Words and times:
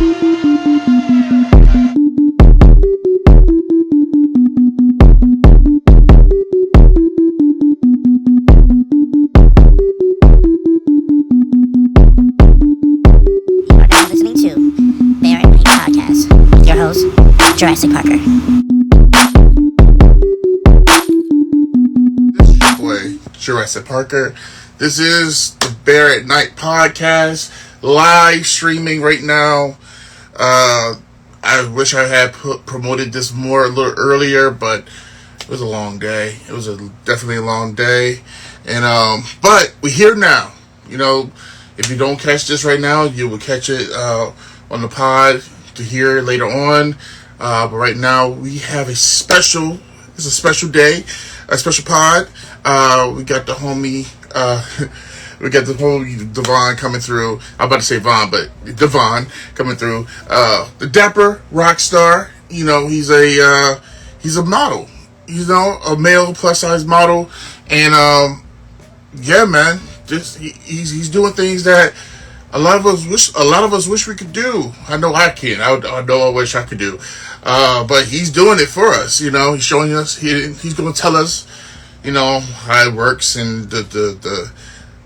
Jurassic 0.00 0.16
Parker. 17.92 18.16
This 22.32 22.48
is 22.48 22.56
your 22.58 22.72
boy, 22.78 23.18
Jurassic 23.38 23.84
Parker. 23.84 24.34
This 24.78 24.98
is 24.98 25.56
the 25.56 25.76
at 26.18 26.24
Night 26.24 26.52
podcast, 26.56 27.52
live 27.82 28.46
streaming 28.46 29.02
right 29.02 29.22
now. 29.22 29.76
Uh, 30.40 30.94
I 31.42 31.68
wish 31.68 31.92
I 31.92 32.06
had 32.06 32.32
put, 32.32 32.64
promoted 32.64 33.12
this 33.12 33.30
more 33.32 33.66
a 33.66 33.68
little 33.68 33.92
earlier, 33.98 34.50
but 34.50 34.88
it 35.38 35.48
was 35.50 35.60
a 35.60 35.66
long 35.66 35.98
day. 35.98 36.36
It 36.48 36.52
was 36.52 36.66
a 36.66 36.76
definitely 37.04 37.36
a 37.36 37.42
long 37.42 37.74
day, 37.74 38.20
and 38.66 38.82
um, 38.82 39.22
but 39.42 39.74
we're 39.82 39.92
here 39.92 40.16
now. 40.16 40.52
You 40.88 40.96
know, 40.96 41.30
if 41.76 41.90
you 41.90 41.98
don't 41.98 42.18
catch 42.18 42.46
this 42.46 42.64
right 42.64 42.80
now, 42.80 43.04
you 43.04 43.28
will 43.28 43.38
catch 43.38 43.68
it 43.68 43.90
uh, 43.92 44.32
on 44.70 44.80
the 44.80 44.88
pod 44.88 45.42
to 45.74 45.82
hear 45.82 46.22
later 46.22 46.46
on. 46.46 46.96
Uh, 47.38 47.68
but 47.68 47.76
right 47.76 47.96
now, 47.96 48.30
we 48.30 48.58
have 48.58 48.88
a 48.88 48.96
special. 48.96 49.78
It's 50.14 50.24
a 50.26 50.30
special 50.30 50.70
day, 50.70 51.04
a 51.48 51.58
special 51.58 51.84
pod. 51.84 52.28
Uh, 52.64 53.12
we 53.14 53.24
got 53.24 53.44
the 53.44 53.52
homie. 53.52 54.06
Uh, 54.34 54.64
we 55.40 55.48
got 55.50 55.66
the 55.66 55.74
whole 55.74 56.04
Davon 56.32 56.76
coming 56.76 57.00
through. 57.00 57.40
I'm 57.58 57.66
about 57.66 57.80
to 57.80 57.86
say 57.86 57.98
Vaughn, 57.98 58.30
but 58.30 58.50
Davon 58.76 59.26
coming 59.54 59.76
through. 59.76 60.06
Uh, 60.28 60.68
the 60.78 60.86
dapper 60.86 61.42
rock 61.50 61.80
star. 61.80 62.30
You 62.50 62.64
know, 62.64 62.88
he's 62.88 63.10
a 63.10 63.38
uh, 63.42 63.80
he's 64.20 64.36
a 64.36 64.44
model. 64.44 64.88
You 65.26 65.46
know, 65.46 65.78
a 65.86 65.96
male 65.96 66.34
plus 66.34 66.60
size 66.60 66.84
model, 66.84 67.30
and 67.70 67.94
um, 67.94 68.44
yeah, 69.14 69.44
man, 69.44 69.80
just 70.06 70.38
he, 70.38 70.50
he's 70.50 70.90
he's 70.90 71.08
doing 71.08 71.32
things 71.32 71.64
that 71.64 71.94
a 72.52 72.58
lot 72.58 72.78
of 72.78 72.86
us 72.86 73.06
wish 73.06 73.32
a 73.34 73.44
lot 73.44 73.62
of 73.62 73.72
us 73.72 73.86
wish 73.86 74.06
we 74.06 74.14
could 74.14 74.32
do. 74.32 74.72
I 74.88 74.96
know 74.96 75.14
I 75.14 75.30
can. 75.30 75.60
I, 75.60 75.76
I 75.76 76.02
know 76.02 76.22
I 76.22 76.30
wish 76.30 76.54
I 76.54 76.64
could 76.64 76.78
do, 76.78 76.98
uh, 77.42 77.86
but 77.86 78.04
he's 78.04 78.30
doing 78.30 78.58
it 78.58 78.66
for 78.66 78.88
us. 78.88 79.20
You 79.20 79.30
know, 79.30 79.54
he's 79.54 79.64
showing 79.64 79.94
us. 79.94 80.16
He, 80.16 80.52
he's 80.54 80.74
going 80.74 80.92
to 80.92 81.00
tell 81.00 81.16
us, 81.16 81.46
you 82.02 82.12
know, 82.12 82.40
how 82.40 82.88
it 82.88 82.94
works 82.94 83.36
and 83.36 83.70
the 83.70 83.82
the 83.82 84.18
the, 84.20 84.52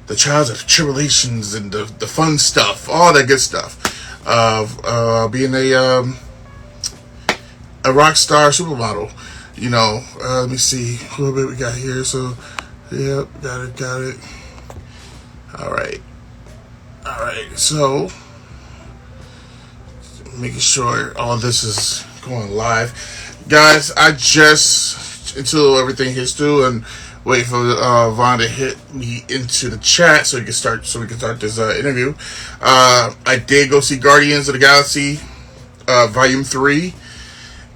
the 0.06 0.16
trials 0.16 0.50
and 0.50 0.58
tribulations 0.58 1.54
and 1.54 1.72
the 1.72 1.84
the 1.98 2.06
fun 2.06 2.38
stuff, 2.38 2.88
all 2.88 3.12
that 3.12 3.26
good 3.28 3.40
stuff 3.40 3.78
of 4.26 4.80
uh, 4.84 5.28
being 5.28 5.54
a 5.54 5.74
um, 5.74 6.16
a 7.84 7.92
rock 7.92 8.16
star 8.16 8.50
supermodel. 8.50 9.12
You 9.56 9.70
know, 9.70 10.02
uh, 10.20 10.40
let 10.42 10.50
me 10.50 10.56
see 10.56 10.98
a 11.16 11.20
little 11.20 11.34
bit 11.34 11.46
we 11.46 11.56
got 11.56 11.74
here. 11.74 12.02
So, 12.04 12.36
yep, 12.90 13.28
got 13.40 13.60
it, 13.64 13.76
got 13.76 14.02
it. 14.02 14.16
All 15.58 15.70
right, 15.70 16.00
all 17.06 17.18
right. 17.20 17.48
So, 17.56 18.08
making 20.36 20.58
sure 20.58 21.16
all 21.16 21.36
this 21.36 21.62
is 21.62 22.04
going 22.22 22.50
live, 22.50 22.92
guys. 23.48 23.92
I 23.92 24.12
just 24.12 25.36
until 25.36 25.78
everything 25.78 26.14
hits 26.14 26.32
through 26.32 26.66
and 26.66 26.84
wait 27.24 27.46
for 27.46 27.56
uh, 27.56 28.10
Vaughn 28.10 28.38
to 28.38 28.48
hit 28.48 28.76
me 28.92 29.24
into 29.28 29.70
the 29.70 29.78
chat 29.78 30.26
so 30.26 30.38
we 30.38 30.44
can 30.44 30.52
start 30.52 30.86
so 30.86 31.00
we 31.00 31.06
can 31.06 31.18
start 31.18 31.40
this 31.40 31.58
uh, 31.58 31.74
interview. 31.78 32.14
Uh, 32.60 33.14
I 33.26 33.38
did 33.38 33.70
go 33.70 33.80
see 33.80 33.96
Guardians 33.96 34.48
of 34.48 34.54
the 34.54 34.58
Galaxy, 34.58 35.18
uh, 35.88 36.08
Volume 36.08 36.44
Three, 36.44 36.94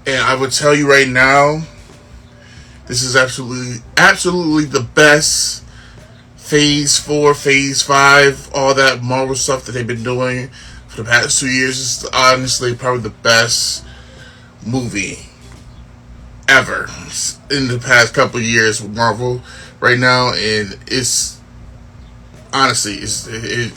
and 0.06 0.22
I 0.22 0.34
would 0.34 0.52
tell 0.52 0.74
you 0.74 0.90
right 0.90 1.08
now, 1.08 1.62
this 2.86 3.02
is 3.02 3.16
absolutely 3.16 3.82
absolutely 3.96 4.64
the 4.64 4.86
best 4.94 5.64
Phase 6.36 6.98
Four, 6.98 7.34
Phase 7.34 7.82
Five, 7.82 8.50
all 8.54 8.74
that 8.74 9.02
Marvel 9.02 9.34
stuff 9.34 9.64
that 9.64 9.72
they've 9.72 9.86
been 9.86 10.02
doing 10.02 10.48
for 10.88 11.02
the 11.02 11.10
past 11.10 11.40
two 11.40 11.48
years 11.48 11.78
is 11.78 12.08
honestly 12.12 12.74
probably 12.74 13.02
the 13.02 13.10
best 13.10 13.84
movie 14.66 15.27
ever 16.48 16.88
in 17.50 17.68
the 17.68 17.78
past 17.78 18.14
couple 18.14 18.40
years 18.40 18.82
with 18.82 18.96
Marvel 18.96 19.42
right 19.80 19.98
now, 19.98 20.30
and 20.30 20.76
it's 20.86 21.40
honestly 22.52 22.94
it's 22.94 23.26
it, 23.26 23.72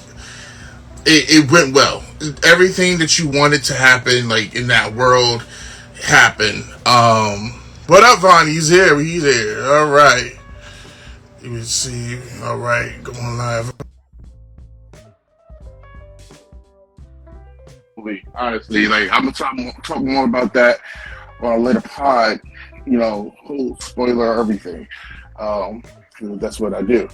it 1.06 1.30
it 1.30 1.52
went 1.52 1.74
well. 1.76 2.04
Everything 2.44 2.98
that 3.00 3.20
you 3.20 3.28
wanted 3.28 3.64
to 3.66 3.74
happen, 3.74 4.30
like 4.30 4.56
in 4.56 4.68
that 4.68 4.94
world, 4.94 5.46
happened. 6.02 6.64
Um, 6.86 7.62
what 7.88 8.04
up, 8.04 8.20
Vaughn? 8.20 8.48
He's 8.48 8.70
here. 8.70 9.00
He's 9.00 9.24
here. 9.24 9.64
All 9.64 9.90
right. 9.90 10.32
You 11.42 11.50
can 11.50 11.64
see. 11.64 12.20
All 12.44 12.58
right, 12.58 13.04
going 13.04 13.38
live. 13.38 13.74
Honestly, 18.34 18.88
like 18.88 19.12
I'm 19.12 19.26
gonna 19.26 19.32
talk 19.32 19.56
more, 19.56 19.74
talk 19.84 20.02
more 20.02 20.26
about 20.26 20.54
that 20.56 20.80
on 21.42 21.54
a 21.54 21.58
later 21.58 21.82
pod. 21.82 22.40
You 22.86 22.98
know, 22.98 23.34
spoiler 23.80 24.40
everything. 24.40 24.88
Um, 25.38 25.84
that's 26.22 26.60
what 26.60 26.74
I 26.74 26.82
do. 26.82 27.08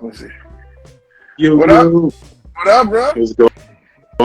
Let's 0.00 0.20
see. 0.20 0.28
Yo, 1.38 1.56
What 1.56 1.70
up? 1.70 1.84
yo. 1.92 2.10
What 2.56 2.68
up, 2.68 2.88
bro? 2.88 3.12
What's 3.14 3.32
going 3.32 3.50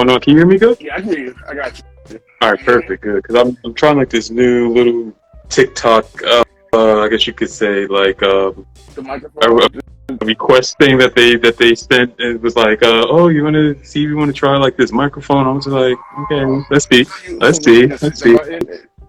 on? 0.09 0.19
Can 0.19 0.33
you 0.33 0.39
hear 0.39 0.47
me 0.47 0.57
good? 0.57 0.77
Yeah, 0.81 0.95
I 0.95 1.01
can 1.01 1.09
hear 1.09 1.19
you. 1.19 1.35
I 1.47 1.53
got 1.53 1.77
you. 2.09 2.19
All 2.41 2.51
right, 2.51 2.59
perfect, 2.65 3.03
good. 3.03 3.21
Because 3.23 3.35
I'm 3.35 3.57
I'm 3.63 3.73
trying 3.73 3.97
like 3.97 4.09
this 4.09 4.29
new 4.29 4.69
little 4.73 5.13
TikTok. 5.49 6.05
Uh, 6.23 6.43
uh, 6.73 6.99
I 7.01 7.07
guess 7.09 7.25
you 7.27 7.33
could 7.33 7.49
say 7.49 7.85
like 7.87 8.21
um, 8.23 8.65
The 8.95 9.01
a, 9.01 9.03
microphone. 9.03 9.69
a 10.09 10.25
request 10.25 10.77
thing 10.79 10.97
that 10.97 11.15
they 11.15 11.35
that 11.37 11.57
they 11.57 11.75
sent. 11.75 12.13
It 12.19 12.41
was 12.41 12.55
like, 12.55 12.81
uh, 12.83 13.05
oh, 13.07 13.29
you 13.29 13.43
want 13.43 13.55
to 13.55 13.81
see 13.85 14.03
if 14.03 14.09
you 14.09 14.17
want 14.17 14.29
to 14.29 14.37
try 14.37 14.57
like 14.57 14.75
this 14.75 14.91
microphone? 14.91 15.47
I 15.47 15.51
was 15.51 15.67
like, 15.67 15.97
okay, 16.31 16.65
let's 16.71 16.87
see. 16.87 17.05
Let's 17.37 17.63
see, 17.63 17.87
let's 17.87 18.19
see. 18.21 18.37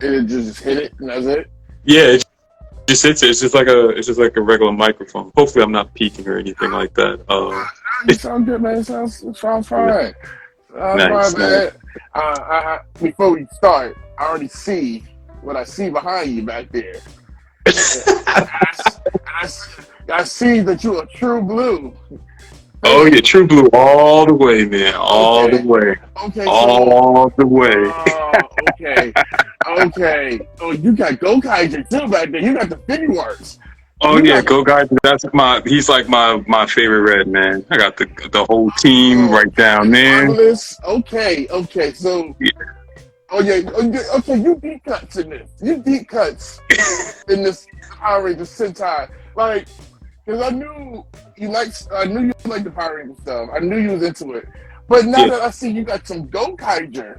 And 0.01 0.15
it 0.15 0.25
just 0.27 0.61
hit 0.61 0.77
it, 0.79 0.95
and 0.99 1.09
that's 1.09 1.25
it. 1.27 1.51
Yeah, 1.85 2.03
it 2.17 2.25
just. 2.87 3.05
It's 3.05 3.41
just 3.41 3.55
like 3.55 3.67
a 3.69 3.89
it's 3.91 4.07
just 4.07 4.19
like 4.21 4.37
a 4.37 4.41
regular 4.41 4.73
microphone. 4.73 5.31
Hopefully, 5.37 5.63
I'm 5.65 5.73
not 5.73 5.93
peaking 5.95 6.27
or 6.29 6.39
anything 6.39 6.71
like 6.71 6.95
that. 6.95 7.21
Uh, 7.29 7.65
You 8.09 8.15
sound 8.15 8.45
good, 8.45 8.61
man. 8.61 8.77
It 8.79 8.85
sounds, 8.87 9.23
it 9.23 9.35
sounds 9.37 9.69
fine. 9.69 9.89
Sounds 9.89 10.15
Nice, 10.99 11.33
fine, 11.33 11.41
man. 11.41 11.71
Uh, 12.15 12.19
I, 12.19 12.79
before 13.01 13.31
we 13.31 13.47
start, 13.53 13.97
I 14.19 14.25
already 14.27 14.49
see 14.49 15.05
what 15.41 15.57
I 15.57 15.65
see 15.65 15.89
behind 15.89 16.31
you 16.33 16.43
back 16.43 16.71
there. 16.71 16.97
I, 17.67 18.47
I, 19.27 19.49
I 20.13 20.25
see 20.25 20.61
that 20.61 20.85
you're 20.85 21.03
a 21.03 21.07
true 21.07 21.41
blue. 21.41 21.95
oh 22.83 23.07
yeah, 23.07 23.21
True 23.23 23.47
Blue 23.47 23.69
all 23.73 24.27
the 24.27 24.35
way, 24.35 24.67
man, 24.67 24.95
all 24.97 25.45
Okay. 25.47 25.59
the 25.63 25.67
way, 25.67 25.97
Okay. 26.27 26.45
So, 26.45 26.51
all 26.51 27.33
the 27.39 27.47
way. 27.47 27.73
Oh, 28.67 28.73
okay. 28.73 29.13
Okay. 29.67 30.49
Oh, 30.61 30.71
you 30.73 30.93
got 30.93 31.15
Gokaiger 31.15 31.89
too 31.89 32.09
back 32.09 32.31
there. 32.31 32.41
You 32.41 32.55
got 32.55 32.69
the 32.69 32.77
Figuarts. 32.77 33.59
Oh 34.01 34.19
You 34.19 34.25
yeah, 34.25 34.41
got- 34.43 34.47
Go 34.47 34.65
Guys. 34.65 34.89
That's 35.03 35.25
my. 35.33 35.63
He's 35.65 35.89
like 35.89 36.09
my 36.09 36.43
my 36.47 36.67
favorite 36.67 37.17
red 37.17 37.29
man. 37.29 37.65
I 37.71 37.77
got 37.77 37.97
the 37.97 38.07
the 38.33 38.45
whole 38.45 38.71
team 38.73 39.29
oh, 39.29 39.33
right 39.33 39.55
down 39.55 39.91
there. 39.91 40.27
Marvelous. 40.27 40.79
Okay. 40.85 41.47
Okay. 41.49 41.93
So. 41.93 42.35
Oh, 43.31 43.41
yeah. 43.41 43.63
Oh 43.71 43.83
yeah. 43.83 44.01
Okay. 44.17 44.37
You 44.37 44.57
deep 44.57 44.85
cuts 44.85 45.17
in 45.17 45.31
this. 45.31 45.51
You 45.63 45.79
deep 45.83 46.09
cuts 46.09 46.61
in 47.29 47.43
this 47.43 47.67
Power 47.91 48.25
Rangers 48.25 48.51
Sentai. 48.51 49.09
Like, 49.37 49.67
because 50.27 50.43
I 50.43 50.51
knew 50.51 51.05
you 51.37 51.49
like. 51.49 51.69
I 51.93 52.05
knew 52.05 52.27
you 52.27 52.33
liked 52.45 52.65
the 52.65 52.71
Power 52.71 52.97
Rangers 52.99 53.19
stuff. 53.23 53.49
I 53.55 53.61
knew 53.61 53.79
you 53.79 53.93
was 53.93 54.03
into 54.03 54.33
it. 54.35 54.47
But 54.89 55.07
now 55.07 55.21
Yeah. 55.25 55.31
that 55.31 55.41
I 55.43 55.51
see 55.51 55.71
you 55.71 55.83
got 55.83 56.07
some 56.07 56.29
Gokaiger. 56.29 57.17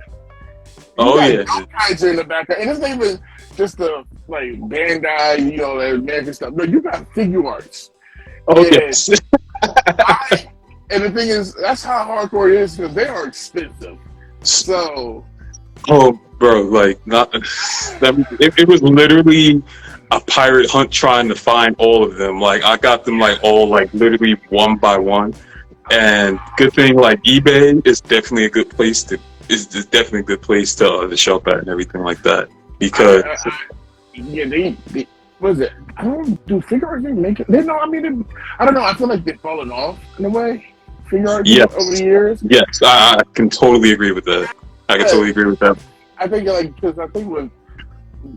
Oh, 0.97 1.17
yeah. 1.19 1.43
Gokaiger 1.43 2.11
in 2.11 2.15
the 2.17 2.23
background, 2.23 2.61
and 2.61 2.71
it's 2.71 2.79
not 2.79 2.89
even 2.91 3.19
just 3.55 3.77
the 3.77 4.03
like 4.27 4.53
Bandai, 4.61 5.51
you 5.51 5.57
know, 5.57 5.79
that 5.79 5.95
American 5.95 6.33
stuff. 6.33 6.53
No, 6.53 6.63
you 6.63 6.81
got 6.81 7.05
Figuarts. 7.13 7.91
Oh 8.47 8.63
Yeah. 8.63 8.69
yes. 8.73 9.09
I, 9.63 10.47
and 10.91 11.03
the 11.03 11.11
thing 11.11 11.29
is, 11.29 11.53
that's 11.55 11.83
how 11.83 12.05
hardcore 12.05 12.53
it 12.53 12.59
is 12.61 12.77
because 12.77 12.93
they 12.93 13.07
are 13.07 13.27
expensive. 13.27 13.97
So 14.41 15.25
Oh, 15.89 16.19
bro, 16.39 16.61
like 16.61 17.05
not. 17.07 17.31
That, 17.99 18.15
it, 18.39 18.53
it 18.59 18.67
was 18.67 18.81
literally 18.83 19.63
a 20.11 20.19
pirate 20.19 20.69
hunt 20.69 20.91
trying 20.91 21.27
to 21.29 21.35
find 21.35 21.75
all 21.79 22.03
of 22.03 22.15
them. 22.15 22.39
Like 22.39 22.63
I 22.63 22.77
got 22.77 23.05
them 23.05 23.19
like 23.19 23.39
all 23.43 23.67
like 23.67 23.93
literally 23.93 24.33
one 24.49 24.77
by 24.77 24.97
one. 24.97 25.33
And 25.91 26.39
good 26.57 26.73
thing 26.73 26.95
like 26.95 27.21
eBay 27.23 27.85
is 27.87 28.01
definitely 28.01 28.45
a 28.45 28.49
good 28.49 28.69
place 28.69 29.03
to 29.05 29.19
is 29.49 29.73
is 29.75 29.85
definitely 29.85 30.19
a 30.19 30.23
good 30.23 30.41
place 30.41 30.75
to 30.75 30.89
uh, 30.91 31.07
to 31.07 31.17
shop 31.17 31.47
at 31.47 31.55
and 31.59 31.67
everything 31.69 32.01
like 32.01 32.21
that 32.23 32.49
because 32.79 33.23
I- 33.23 33.49
I- 33.49 33.69
yeah, 34.13 34.45
they, 34.45 34.71
they 34.91 35.07
what 35.39 35.51
is 35.51 35.59
it? 35.59 35.73
I 35.97 36.03
don't 36.05 36.45
do 36.47 36.61
Figuarts. 36.61 37.03
They 37.03 37.11
make 37.11 37.41
it. 37.41 37.47
They 37.49 37.61
know. 37.61 37.77
I 37.77 37.85
mean, 37.87 38.01
they, 38.03 38.35
I 38.59 38.63
don't 38.65 38.73
know. 38.73 38.83
I 38.83 38.93
feel 38.93 39.07
like 39.07 39.25
they've 39.25 39.39
fallen 39.41 39.69
off 39.71 39.99
in 40.17 40.23
a 40.25 40.29
way. 40.29 40.73
Figuarts 41.11 41.41
Yes. 41.45 41.67
over 41.73 41.91
the 41.95 42.01
years. 42.03 42.41
yes, 42.49 42.81
I, 42.81 43.17
I 43.19 43.23
can 43.33 43.49
totally 43.49 43.91
agree 43.91 44.11
with 44.13 44.23
that. 44.25 44.53
I 44.89 44.93
can 44.93 45.01
Yeah. 45.01 45.07
totally 45.11 45.29
agree 45.31 45.45
with 45.45 45.59
that. 45.59 45.77
I 46.17 46.27
think 46.27 46.47
like 46.47 46.73
because 46.75 46.97
I 46.97 47.07
think 47.07 47.29
with 47.29 47.51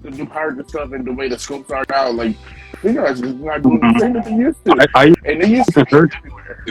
the 0.03 0.11
new 0.11 0.27
pirate 0.27 0.69
stuff 0.69 0.91
and 0.93 1.05
the 1.07 1.13
way 1.13 1.29
the 1.29 1.39
scopes 1.39 1.71
are 1.71 1.85
now, 1.89 2.11
like 2.11 2.37
Figuarts 2.83 3.23
is 3.25 3.35
not 3.35 3.63
doing 3.63 3.79
the 3.81 3.99
same 4.01 4.13
that 4.15 4.25
they 4.25 4.33
used 4.35 4.65
to, 4.65 4.77
I, 4.97 5.05
I 5.05 5.15
and 5.25 5.41
they 5.43 5.49
used 5.49 5.73
to 5.75 5.85
Heard- 5.89 6.13
everywhere. 6.17 6.65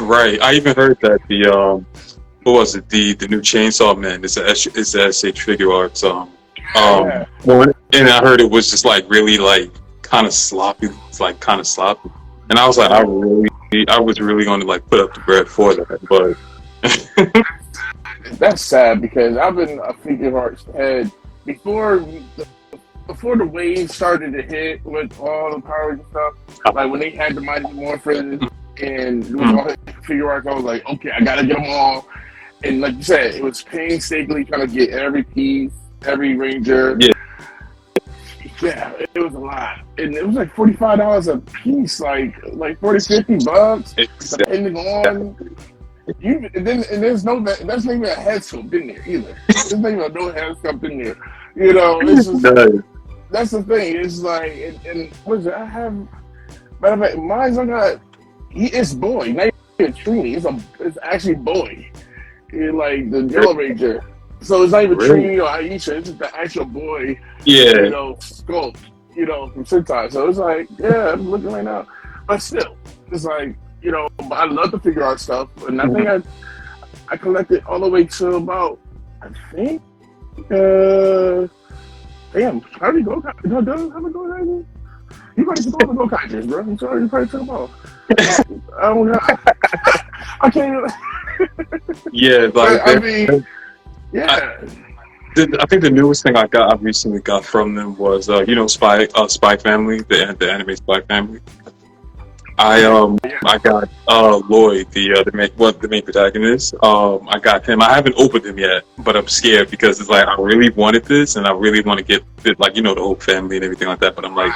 right. 0.00 0.40
I 0.42 0.52
even 0.54 0.76
heard 0.76 0.98
that 1.00 1.20
the 1.28 1.46
um, 1.46 1.86
what 2.44 2.52
was 2.54 2.74
it? 2.76 2.88
The 2.88 3.14
the 3.14 3.28
new 3.28 3.40
Chainsaw 3.40 3.98
Man 3.98 4.24
is 4.24 4.36
a 4.36 4.44
is 4.46 4.94
a 4.94 5.12
SH 5.12 5.44
Figuarts. 5.44 6.04
Um, 6.08 6.30
um, 6.76 7.06
Yeah. 7.06 7.72
and 7.92 8.08
I 8.08 8.20
heard 8.20 8.40
it 8.40 8.50
was 8.50 8.70
just 8.70 8.84
like 8.84 9.08
really 9.10 9.38
like 9.38 9.70
kind 10.02 10.26
of 10.26 10.32
sloppy. 10.32 10.88
It's 11.08 11.20
like 11.20 11.40
kind 11.40 11.60
of 11.60 11.66
sloppy, 11.66 12.10
and 12.50 12.58
I 12.58 12.66
was 12.66 12.78
like, 12.78 12.90
I 12.90 13.00
really, 13.00 13.48
I 13.88 13.98
was 14.00 14.20
really 14.20 14.44
going 14.44 14.60
to 14.60 14.66
like 14.66 14.86
put 14.86 15.00
up 15.00 15.14
the 15.14 15.20
bread 15.20 15.48
for 15.48 15.74
that, 15.74 16.00
but 16.08 16.36
That's 18.38 18.62
sad 18.62 19.00
because 19.00 19.36
I've 19.36 19.56
been 19.56 19.78
a 19.78 19.92
Figuarts 19.92 20.64
head 20.74 21.10
before 21.44 21.98
the, 22.36 22.46
before 23.06 23.36
the 23.36 23.44
wave 23.44 23.90
started 23.90 24.32
to 24.32 24.42
hit 24.42 24.84
with 24.84 25.18
all 25.20 25.54
the 25.54 25.60
powers 25.60 26.00
and 26.00 26.08
stuff. 26.10 26.74
Like 26.74 26.90
when 26.90 27.00
they 27.00 27.10
had 27.10 27.34
the 27.34 27.40
Mighty 27.40 27.70
Morphin 27.72 28.48
and 28.80 29.24
it 29.24 29.34
was 29.34 29.40
all 29.54 29.66
Figuarts, 30.02 30.46
I 30.46 30.54
was 30.54 30.64
like, 30.64 30.86
okay, 30.86 31.10
I 31.10 31.20
gotta 31.20 31.46
get 31.46 31.56
them 31.56 31.66
all. 31.68 32.06
And 32.62 32.80
like 32.80 32.94
you 32.96 33.02
said, 33.02 33.34
it 33.34 33.42
was 33.42 33.62
painstakingly 33.62 34.44
trying 34.44 34.68
to 34.68 34.74
get 34.74 34.90
every 34.90 35.22
piece, 35.22 35.72
every 36.02 36.36
ranger. 36.36 36.96
Yeah. 37.00 37.12
Yeah, 38.62 38.92
it 38.98 39.18
was 39.18 39.34
a 39.34 39.38
lot, 39.38 39.80
and 39.98 40.14
it 40.14 40.24
was 40.24 40.36
like 40.36 40.54
forty 40.54 40.74
five 40.74 40.98
dollars 40.98 41.26
a 41.26 41.38
piece, 41.38 41.98
like 41.98 42.34
like 42.52 42.78
40, 42.78 43.00
50 43.00 43.44
bucks 43.44 43.94
it's, 43.98 44.30
depending 44.30 44.76
on 44.76 45.56
you 46.20 46.50
and 46.54 46.66
then 46.66 46.84
and 46.90 47.02
there's 47.02 47.24
no 47.24 47.40
that's 47.40 47.62
not 47.62 47.84
even 47.84 48.04
a 48.04 48.14
head 48.14 48.42
sculpt 48.42 48.72
in 48.74 48.88
there 48.88 49.06
either. 49.06 49.36
There's 49.48 49.74
not 49.74 49.92
even 49.92 50.12
no 50.12 50.32
head 50.32 50.56
sculpt 50.56 50.84
in 50.84 51.02
there. 51.02 51.16
You 51.56 51.72
know, 51.72 52.00
it's 52.00 52.26
just, 52.26 52.44
uh, 52.44 52.68
that's 53.30 53.50
the 53.52 53.62
thing. 53.62 53.96
It's 53.96 54.20
like 54.20 54.52
and, 54.52 54.86
and 54.86 55.16
what 55.24 55.40
is 55.40 55.46
it? 55.46 55.54
I 55.54 55.64
have 55.64 55.94
matter 56.80 56.94
of 56.94 57.00
fact, 57.00 57.18
mine's 57.18 57.58
I 57.58 57.66
got 57.66 58.00
he 58.50 58.66
is 58.66 58.94
boy, 58.94 59.32
not 59.32 59.52
even 59.78 59.92
Trini. 59.94 60.36
It's 60.36 60.44
a 60.44 60.84
it's 60.84 60.98
actually 61.02 61.36
boy. 61.36 61.90
He, 62.54 62.70
like 62.70 63.10
the 63.10 63.24
Yellow 63.24 63.54
Ranger. 63.54 64.02
So 64.40 64.62
it's 64.62 64.72
not 64.72 64.84
even 64.84 64.98
Really? 64.98 65.20
Trini 65.22 65.42
or 65.42 65.48
Aisha, 65.48 65.98
it's 65.98 66.08
just 66.08 66.18
the 66.18 66.36
actual 66.36 66.66
boy 66.66 67.18
yeah, 67.44 67.80
you 67.80 67.90
know, 67.90 68.14
sculpt, 68.16 68.78
you 69.16 69.26
know, 69.26 69.48
from 69.50 69.64
Sentai. 69.64 70.12
So 70.12 70.28
it's 70.28 70.38
like, 70.38 70.68
yeah, 70.78 71.12
I'm 71.12 71.30
looking 71.30 71.50
right 71.50 71.64
now. 71.64 71.86
But 72.26 72.42
still, 72.42 72.76
it's 73.10 73.24
like, 73.24 73.56
you 73.82 73.90
know, 73.90 74.08
I 74.30 74.44
love 74.44 74.70
the 74.70 74.80
figure 74.80 75.02
art 75.02 75.20
stuff. 75.20 75.48
And 75.66 75.80
I 75.80 75.88
think 75.88 76.08
I 76.08 76.22
I 77.08 77.16
collected 77.16 77.64
all 77.64 77.80
the 77.80 77.88
way 77.88 78.04
to 78.04 78.36
about, 78.36 78.78
I 79.22 79.28
think, 79.52 79.82
uh, 80.50 81.46
damn, 82.32 82.60
how 82.60 82.90
do 82.90 82.98
you 82.98 83.04
go? 83.04 83.22
No, 83.44 83.60
doesn't 83.60 83.92
have 83.92 84.04
a 84.04 84.10
Gokaiger? 84.10 84.64
You 85.36 85.44
probably 85.44 85.64
took 85.64 85.74
all 85.82 85.94
the 85.94 86.40
go 86.40 86.46
bro. 86.46 86.60
I'm 86.60 86.78
sorry, 86.78 87.02
you 87.02 87.08
probably 87.08 87.28
took 87.28 87.40
them 87.40 87.50
all. 87.50 87.70
I 88.18 88.44
don't 88.82 89.06
know. 89.06 89.18
I 90.40 90.50
can't 90.50 90.76
even, 90.76 90.86
yeah. 92.12 92.50
Like 92.52 92.80
I 92.84 92.98
mean, 92.98 93.46
yeah. 94.12 94.60
the, 95.34 95.58
I 95.60 95.66
think 95.66 95.82
the 95.82 95.90
newest 95.90 96.22
thing 96.22 96.36
I 96.36 96.46
got, 96.46 96.72
I 96.72 96.76
recently 96.76 97.20
got 97.20 97.44
from 97.44 97.74
them 97.74 97.96
was, 97.96 98.28
uh, 98.28 98.44
you 98.46 98.54
know, 98.54 98.66
Spy, 98.66 99.06
uh, 99.14 99.28
Spy 99.28 99.56
Family, 99.56 100.00
the 100.02 100.36
the 100.38 100.52
anime 100.52 100.76
Spy 100.76 101.00
Family. 101.02 101.40
I 102.56 102.84
um 102.84 103.18
I 103.44 103.58
got 103.58 103.88
uh 104.06 104.40
Loid, 104.48 104.88
the 104.92 105.14
uh, 105.14 105.24
the 105.24 105.32
main 105.32 105.50
what 105.56 105.80
the 105.80 105.88
main 105.88 106.02
protagonist. 106.02 106.74
Um, 106.84 107.28
I 107.28 107.38
got 107.40 107.68
him. 107.68 107.82
I 107.82 107.92
haven't 107.92 108.14
opened 108.16 108.46
him 108.46 108.58
yet, 108.58 108.84
but 108.98 109.16
I'm 109.16 109.26
scared 109.26 109.70
because 109.70 110.00
it's 110.00 110.08
like 110.08 110.26
I 110.26 110.36
really 110.40 110.70
wanted 110.70 111.04
this, 111.04 111.34
and 111.34 111.46
I 111.46 111.52
really 111.52 111.80
want 111.82 111.98
to 111.98 112.04
get 112.04 112.22
it, 112.44 112.60
like 112.60 112.76
you 112.76 112.82
know 112.82 112.94
the 112.94 113.00
whole 113.00 113.16
family 113.16 113.56
and 113.56 113.64
everything 113.64 113.88
like 113.88 113.98
that. 114.00 114.14
But 114.14 114.24
I'm 114.24 114.36
like, 114.36 114.52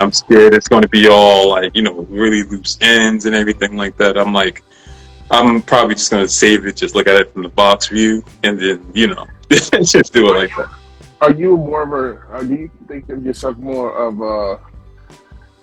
I'm 0.00 0.12
scared 0.12 0.54
it's 0.54 0.68
going 0.68 0.82
to 0.82 0.88
be 0.88 1.08
all 1.08 1.50
like 1.50 1.76
you 1.76 1.82
know 1.82 2.06
really 2.08 2.42
loose 2.44 2.78
ends 2.80 3.26
and 3.26 3.34
everything 3.34 3.76
like 3.76 3.98
that. 3.98 4.16
I'm 4.16 4.32
like, 4.32 4.62
I'm 5.32 5.62
probably 5.62 5.94
just 5.94 6.10
going 6.10 6.24
to 6.24 6.28
save 6.28 6.66
it, 6.66 6.76
just 6.76 6.94
look 6.94 7.06
at 7.06 7.16
it 7.16 7.32
from 7.32 7.42
the 7.42 7.48
box 7.48 7.88
view, 7.88 8.22
and 8.42 8.60
then 8.60 8.86
you 8.94 9.08
know 9.08 9.26
just 9.50 10.12
do 10.12 10.28
it 10.28 10.38
like 10.38 10.56
that. 10.56 10.70
Are 11.22 11.32
you 11.32 11.56
more 11.56 11.82
of 11.82 12.42
a? 12.42 12.44
Do 12.44 12.54
you 12.54 12.70
think 12.86 13.08
of 13.08 13.24
yourself 13.24 13.56
more 13.56 13.96
of 13.96 14.20
a 14.20 14.60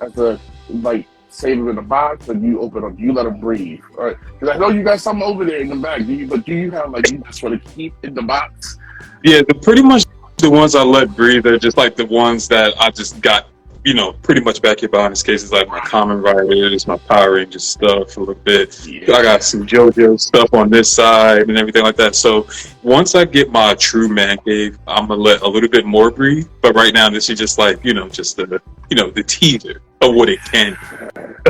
as 0.04 0.18
a 0.18 0.39
like 0.69 1.06
save 1.30 1.60
it 1.60 1.69
in 1.69 1.75
the 1.75 1.81
box, 1.81 2.27
or 2.27 2.33
do 2.33 2.48
you 2.48 2.60
open 2.62 2.83
up? 2.83 2.98
Do 2.98 3.04
you 3.04 3.13
let 3.13 3.24
them 3.24 3.39
breathe? 3.39 3.81
Because 3.92 4.50
I 4.50 4.57
know 4.57 4.69
you 4.69 4.83
got 4.83 5.00
something 5.01 5.24
over 5.24 5.45
there 5.45 5.60
in 5.60 5.69
the 5.69 5.75
back. 5.75 6.06
Do 6.06 6.13
you? 6.13 6.27
But 6.27 6.45
do 6.45 6.56
you 6.56 6.71
have 6.71 6.89
like 6.89 7.12
you 7.12 7.19
just 7.19 7.44
want 7.44 7.63
to 7.63 7.69
keep 7.71 7.94
in 8.04 8.16
the 8.16 8.24
box? 8.24 8.80
Yeah, 9.24 9.42
the 9.48 9.54
pretty 9.54 9.83
much 9.83 10.06
the 10.38 10.50
ones 10.50 10.75
I 10.75 10.83
let 10.83 11.16
breathe 11.16 11.45
are 11.45 11.60
just 11.60 11.77
like 11.77 11.95
the 11.95 12.06
ones 12.06 12.48
that 12.48 12.74
I 12.81 12.89
just 12.89 13.21
got, 13.21 13.48
you 13.89 13.95
know, 13.95 14.13
pretty 14.13 14.39
much 14.39 14.62
back 14.62 14.81
here 14.81 14.89
behind 14.89 15.12
this 15.12 15.24
case 15.24 15.41
is 15.41 15.51
like 15.51 15.68
my 15.68 15.80
Kamen 15.80 16.24
Riders, 16.24 16.86
my 16.86 16.97
Power 16.97 17.33
Ranger 17.33 17.57
stuff 17.57 18.18
a 18.18 18.19
little 18.19 18.36
bit. 18.36 18.80
I 18.88 19.24
got 19.24 19.41
some 19.41 19.65
JoJo 19.65 20.19
stuff 20.19 20.53
on 20.53 20.69
this 20.69 20.94
side 20.94 21.50
and 21.50 21.57
everything 21.57 21.81
like 21.81 21.95
that. 21.95 22.13
So 22.13 22.47
once 22.83 23.15
I 23.15 23.25
get 23.25 23.51
my 23.51 23.74
true 23.74 24.07
man 24.07 24.38
cave, 24.45 24.77
I'm 24.86 25.07
gonna 25.07 25.19
let 25.19 25.41
a 25.41 25.47
little 25.47 25.69
bit 25.69 25.88
more 25.88 26.12
breathe. 26.12 26.47
But 26.62 26.75
right 26.75 26.94
now, 26.94 27.09
this 27.09 27.31
is 27.31 27.39
just 27.39 27.57
like 27.57 27.83
you 27.83 27.95
know, 27.95 28.07
just 28.07 28.38
the 28.38 28.62
you 28.91 28.95
know 28.95 29.09
the 29.09 29.24
teaser 29.24 29.81
of 30.01 30.13
what 30.13 30.30
it 30.30 30.38
can. 30.44 30.77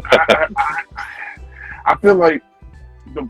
I, 0.06 0.48
I, 0.48 0.48
I 1.88 1.96
feel 1.98 2.16
like 2.16 2.42
the 3.16 3.30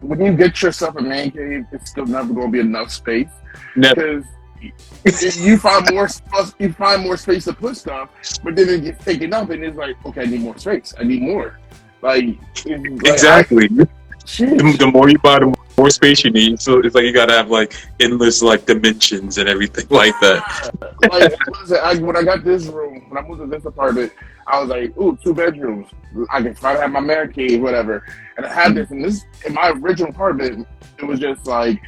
when 0.00 0.20
you 0.20 0.32
get 0.36 0.60
yourself 0.60 0.96
a 0.96 1.00
man 1.00 1.30
cave, 1.30 1.64
it's 1.70 1.90
still 1.92 2.06
never 2.06 2.34
to 2.34 2.48
be 2.48 2.58
enough 2.58 2.90
space 2.90 3.30
Never. 3.76 3.94
because 3.94 4.24
you 5.36 5.58
find 5.58 5.90
more 5.92 6.08
stuff, 6.08 6.54
you 6.58 6.72
find 6.72 7.02
more 7.02 7.16
space 7.16 7.44
to 7.44 7.52
put 7.52 7.76
stuff, 7.76 8.10
but 8.44 8.54
then 8.56 8.68
it 8.68 8.82
gets 8.84 9.04
taken 9.04 9.32
up, 9.32 9.50
and 9.50 9.64
it's 9.64 9.76
like, 9.76 9.96
okay, 10.06 10.22
I 10.22 10.26
need 10.26 10.40
more 10.40 10.56
space. 10.58 10.94
I 10.98 11.04
need 11.04 11.22
more. 11.22 11.58
Like, 12.02 12.24
like, 12.66 12.86
Exactly. 13.04 13.68
I- 13.80 13.86
The, 14.24 14.76
the 14.78 14.86
more 14.86 15.08
you 15.10 15.18
buy, 15.18 15.40
the 15.40 15.52
more 15.76 15.90
space 15.90 16.22
you 16.24 16.30
need. 16.30 16.60
So 16.60 16.78
it's 16.78 16.94
like 16.94 17.04
you 17.04 17.12
gotta 17.12 17.32
have 17.32 17.50
like 17.50 17.74
endless 17.98 18.40
like 18.40 18.66
dimensions 18.66 19.36
and 19.38 19.48
everything 19.48 19.86
like 19.90 20.14
that. 20.20 20.70
like 21.10 21.32
listen, 21.60 21.78
I, 21.82 21.96
when 21.98 22.16
I 22.16 22.22
got 22.22 22.44
this 22.44 22.66
room, 22.66 23.06
when 23.08 23.18
I 23.22 23.26
moved 23.26 23.40
to 23.40 23.46
this 23.48 23.64
apartment, 23.64 24.12
I 24.46 24.60
was 24.60 24.68
like, 24.68 24.96
ooh, 24.96 25.18
two 25.24 25.34
bedrooms. 25.34 25.88
I 26.30 26.40
can 26.40 26.54
try 26.54 26.74
to 26.74 26.80
have 26.82 26.92
my 26.92 27.00
man 27.00 27.32
cave, 27.32 27.60
whatever. 27.60 28.04
And 28.36 28.46
I 28.46 28.52
had 28.52 28.76
this 28.76 28.90
and 28.92 29.04
this 29.04 29.24
in 29.44 29.54
my 29.54 29.70
original 29.70 30.10
apartment. 30.10 30.68
It 30.98 31.04
was 31.04 31.18
just 31.18 31.44
like 31.46 31.80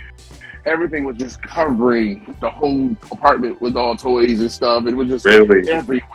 everything 0.67 1.05
was 1.05 1.17
just 1.17 1.43
covering 1.43 2.35
the 2.41 2.51
whole 2.51 2.91
apartment 3.13 3.61
with 3.61 3.77
all 3.77 3.97
toys 3.97 4.41
and 4.41 4.51
stuff. 4.51 4.87
It 4.87 4.95
was 4.95 5.09
just 5.09 5.25
Really. 5.27 5.69
everywhere. 5.71 6.09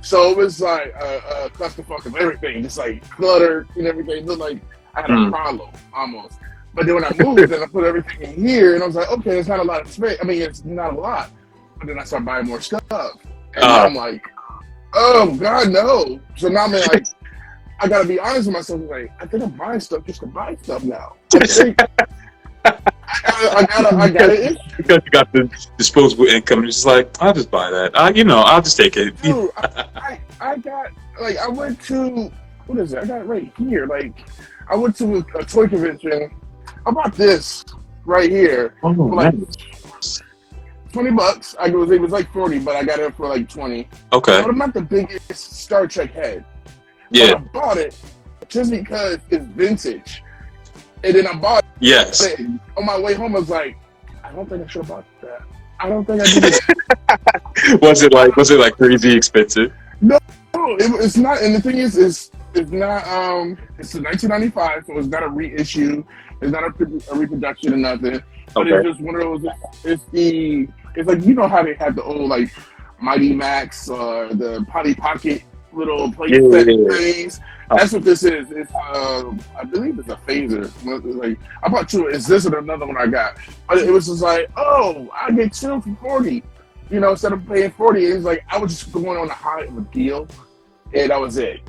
So 0.00 0.30
it 0.30 0.36
was 0.36 0.60
like 0.60 0.92
a, 1.00 1.44
a 1.46 1.50
clusterfuck 1.50 2.06
of 2.06 2.16
everything, 2.16 2.62
just 2.62 2.78
like 2.78 3.08
clutter 3.10 3.66
and 3.76 3.86
everything. 3.86 4.18
It 4.18 4.26
looked 4.26 4.40
like 4.40 4.60
I 4.94 5.02
had 5.02 5.10
a 5.10 5.16
Hmm. 5.16 5.30
problem 5.30 5.70
almost. 5.94 6.38
But 6.74 6.86
then 6.86 6.94
when 6.96 7.04
I 7.04 7.12
moved 7.12 7.52
and 7.52 7.62
I 7.62 7.66
put 7.66 7.84
everything 7.84 8.20
in 8.22 8.34
here, 8.48 8.74
and 8.74 8.82
I 8.82 8.86
was 8.86 8.96
like, 8.96 9.10
okay, 9.12 9.38
it's 9.38 9.48
not 9.48 9.60
a 9.60 9.62
lot 9.62 9.82
of 9.82 9.90
space. 9.92 10.18
I 10.20 10.24
mean, 10.24 10.40
it's 10.42 10.64
not 10.64 10.94
a 10.94 10.96
lot. 10.98 11.30
But 11.78 11.86
then 11.88 11.98
I 11.98 12.04
started 12.04 12.24
buying 12.24 12.46
more 12.46 12.60
stuff, 12.60 12.82
and 12.90 13.62
Ah. 13.62 13.84
I'm 13.84 13.94
like, 13.94 14.24
oh 14.94 15.36
god, 15.36 15.70
no. 15.70 16.18
So 16.36 16.48
now 16.48 16.64
I'm 16.64 16.72
like, 16.72 17.04
I 17.80 17.88
gotta 17.88 18.06
be 18.08 18.18
honest 18.18 18.46
with 18.46 18.54
myself. 18.56 18.80
Like, 18.88 19.10
I 19.20 19.26
think 19.26 19.42
I'm 19.44 19.50
buying 19.50 19.80
stuff 19.80 20.04
just 20.04 20.20
to 20.20 20.26
buy 20.26 20.56
stuff 20.62 20.82
now. 20.84 21.14
I 21.34 21.46
think 21.46 21.78
I 23.50 23.66
gotta, 23.66 23.96
I 23.96 24.10
gotta, 24.10 24.32
I 24.32 24.36
gotta 24.46 24.58
Because 24.76 25.00
you 25.04 25.10
got 25.10 25.32
the 25.32 25.50
disposable 25.76 26.26
income, 26.26 26.64
it's 26.64 26.76
just 26.76 26.86
like 26.86 27.10
I'll 27.20 27.32
just 27.32 27.50
buy 27.50 27.70
that. 27.70 27.98
I, 27.98 28.10
you 28.10 28.24
know, 28.24 28.38
I'll 28.38 28.62
just 28.62 28.76
take 28.76 28.96
it. 28.96 29.20
Dude, 29.22 29.50
I, 29.56 29.86
I, 29.94 30.20
I 30.40 30.56
got 30.58 30.92
like 31.20 31.36
I 31.38 31.48
went 31.48 31.80
to 31.82 32.30
what 32.66 32.78
is 32.78 32.92
it? 32.92 32.98
I 33.00 33.06
got 33.06 33.20
it 33.22 33.24
right 33.24 33.52
here. 33.58 33.86
Like 33.86 34.26
I 34.68 34.76
went 34.76 34.96
to 34.96 35.16
a, 35.16 35.38
a 35.38 35.44
toy 35.44 35.68
convention. 35.68 36.30
I 36.86 36.90
bought 36.90 37.14
this 37.14 37.64
right 38.04 38.30
here 38.30 38.74
Oh, 38.82 38.90
like 38.90 39.34
nice. 39.34 40.20
twenty 40.92 41.10
bucks. 41.10 41.54
I 41.58 41.68
was 41.70 41.90
it 41.90 42.00
was 42.00 42.10
like 42.12 42.32
forty, 42.32 42.58
but 42.58 42.76
I 42.76 42.84
got 42.84 42.98
it 42.98 43.14
for 43.14 43.28
like 43.28 43.48
twenty. 43.48 43.88
Okay. 44.12 44.40
But 44.40 44.50
I'm 44.50 44.58
not 44.58 44.74
the 44.74 44.82
biggest 44.82 45.52
Star 45.52 45.86
Trek 45.86 46.12
head. 46.12 46.44
Yeah. 47.10 47.34
But 47.34 47.38
I 47.38 47.44
bought 47.52 47.76
it 47.78 47.96
just 48.48 48.70
because 48.70 49.18
it's 49.30 49.46
vintage. 49.46 50.22
And 51.04 51.14
then 51.14 51.26
I 51.26 51.34
bought 51.34 51.61
Yes. 51.82 52.26
On 52.76 52.86
my 52.86 52.98
way 52.98 53.14
home, 53.14 53.34
I 53.34 53.40
was 53.40 53.50
like, 53.50 53.76
I 54.22 54.30
don't 54.30 54.48
think 54.48 54.64
I 54.64 54.66
should 54.68 54.82
have 54.82 54.88
bought 54.88 55.04
that. 55.20 55.42
I 55.80 55.88
don't 55.88 56.04
think 56.04 56.22
I 56.22 56.24
did 56.26 56.44
it. 56.44 57.82
Was 57.82 58.02
it 58.02 58.12
like 58.12 58.34
was 58.36 58.50
it 58.50 58.58
like 58.58 58.76
crazy 58.76 59.14
expensive? 59.14 59.72
No, 60.00 60.16
it, 60.54 60.90
it's 61.04 61.16
not. 61.16 61.42
And 61.42 61.54
the 61.54 61.60
thing 61.60 61.78
is, 61.78 61.96
is 61.96 62.30
it's 62.54 62.70
not. 62.70 63.06
Um, 63.06 63.58
it's 63.78 63.94
a 63.94 64.00
1995, 64.00 64.86
so 64.86 64.98
it's 64.98 65.08
not 65.08 65.22
a 65.22 65.28
reissue. 65.28 66.04
It's 66.40 66.52
not 66.52 66.64
a, 66.64 67.12
a 67.12 67.16
reproduction 67.16 67.74
or 67.74 67.76
nothing. 67.76 68.22
But 68.54 68.68
it's 68.68 68.86
just 68.86 69.00
one 69.00 69.16
of 69.16 69.20
those. 69.20 69.52
It's 69.84 70.04
the. 70.12 70.68
It's 70.94 71.08
like 71.08 71.24
you 71.24 71.34
know 71.34 71.48
how 71.48 71.62
they 71.62 71.74
had 71.74 71.96
the 71.96 72.02
old 72.04 72.30
like 72.30 72.52
Mighty 73.00 73.34
Max 73.34 73.88
or 73.88 74.32
the 74.32 74.64
Potty 74.68 74.94
Pocket 74.94 75.42
little 75.72 76.12
play 76.12 76.28
Yeah, 76.30 76.38
yeah, 76.38 76.62
yeah. 76.62 76.96
things. 76.96 77.40
That's 77.76 77.92
what 77.92 78.04
this 78.04 78.22
is. 78.22 78.50
It's 78.50 78.72
uh, 78.74 79.32
I 79.58 79.64
believe 79.64 79.98
it's 79.98 80.08
a 80.08 80.16
phaser. 80.16 80.70
Like 81.16 81.38
I 81.62 81.68
bought 81.68 81.88
two. 81.88 82.08
Is 82.08 82.26
this 82.26 82.44
and 82.44 82.54
another 82.54 82.86
one 82.86 82.96
I 82.96 83.06
got? 83.06 83.38
But 83.68 83.78
it 83.78 83.90
was 83.90 84.06
just 84.06 84.22
like, 84.22 84.50
oh, 84.56 85.10
I 85.14 85.30
get 85.30 85.52
two 85.52 85.80
for 85.80 85.96
forty. 86.00 86.42
You 86.90 87.00
know, 87.00 87.12
instead 87.12 87.32
of 87.32 87.46
paying 87.46 87.70
forty, 87.70 88.10
it 88.10 88.14
was 88.14 88.24
like 88.24 88.44
I 88.48 88.58
was 88.58 88.78
just 88.78 88.92
going 88.92 89.18
on 89.18 89.28
a 89.28 89.34
high 89.34 89.62
of 89.62 89.76
a 89.76 89.80
deal, 89.82 90.28
and 90.94 91.10
that 91.10 91.20
was 91.20 91.38
it. 91.38 91.60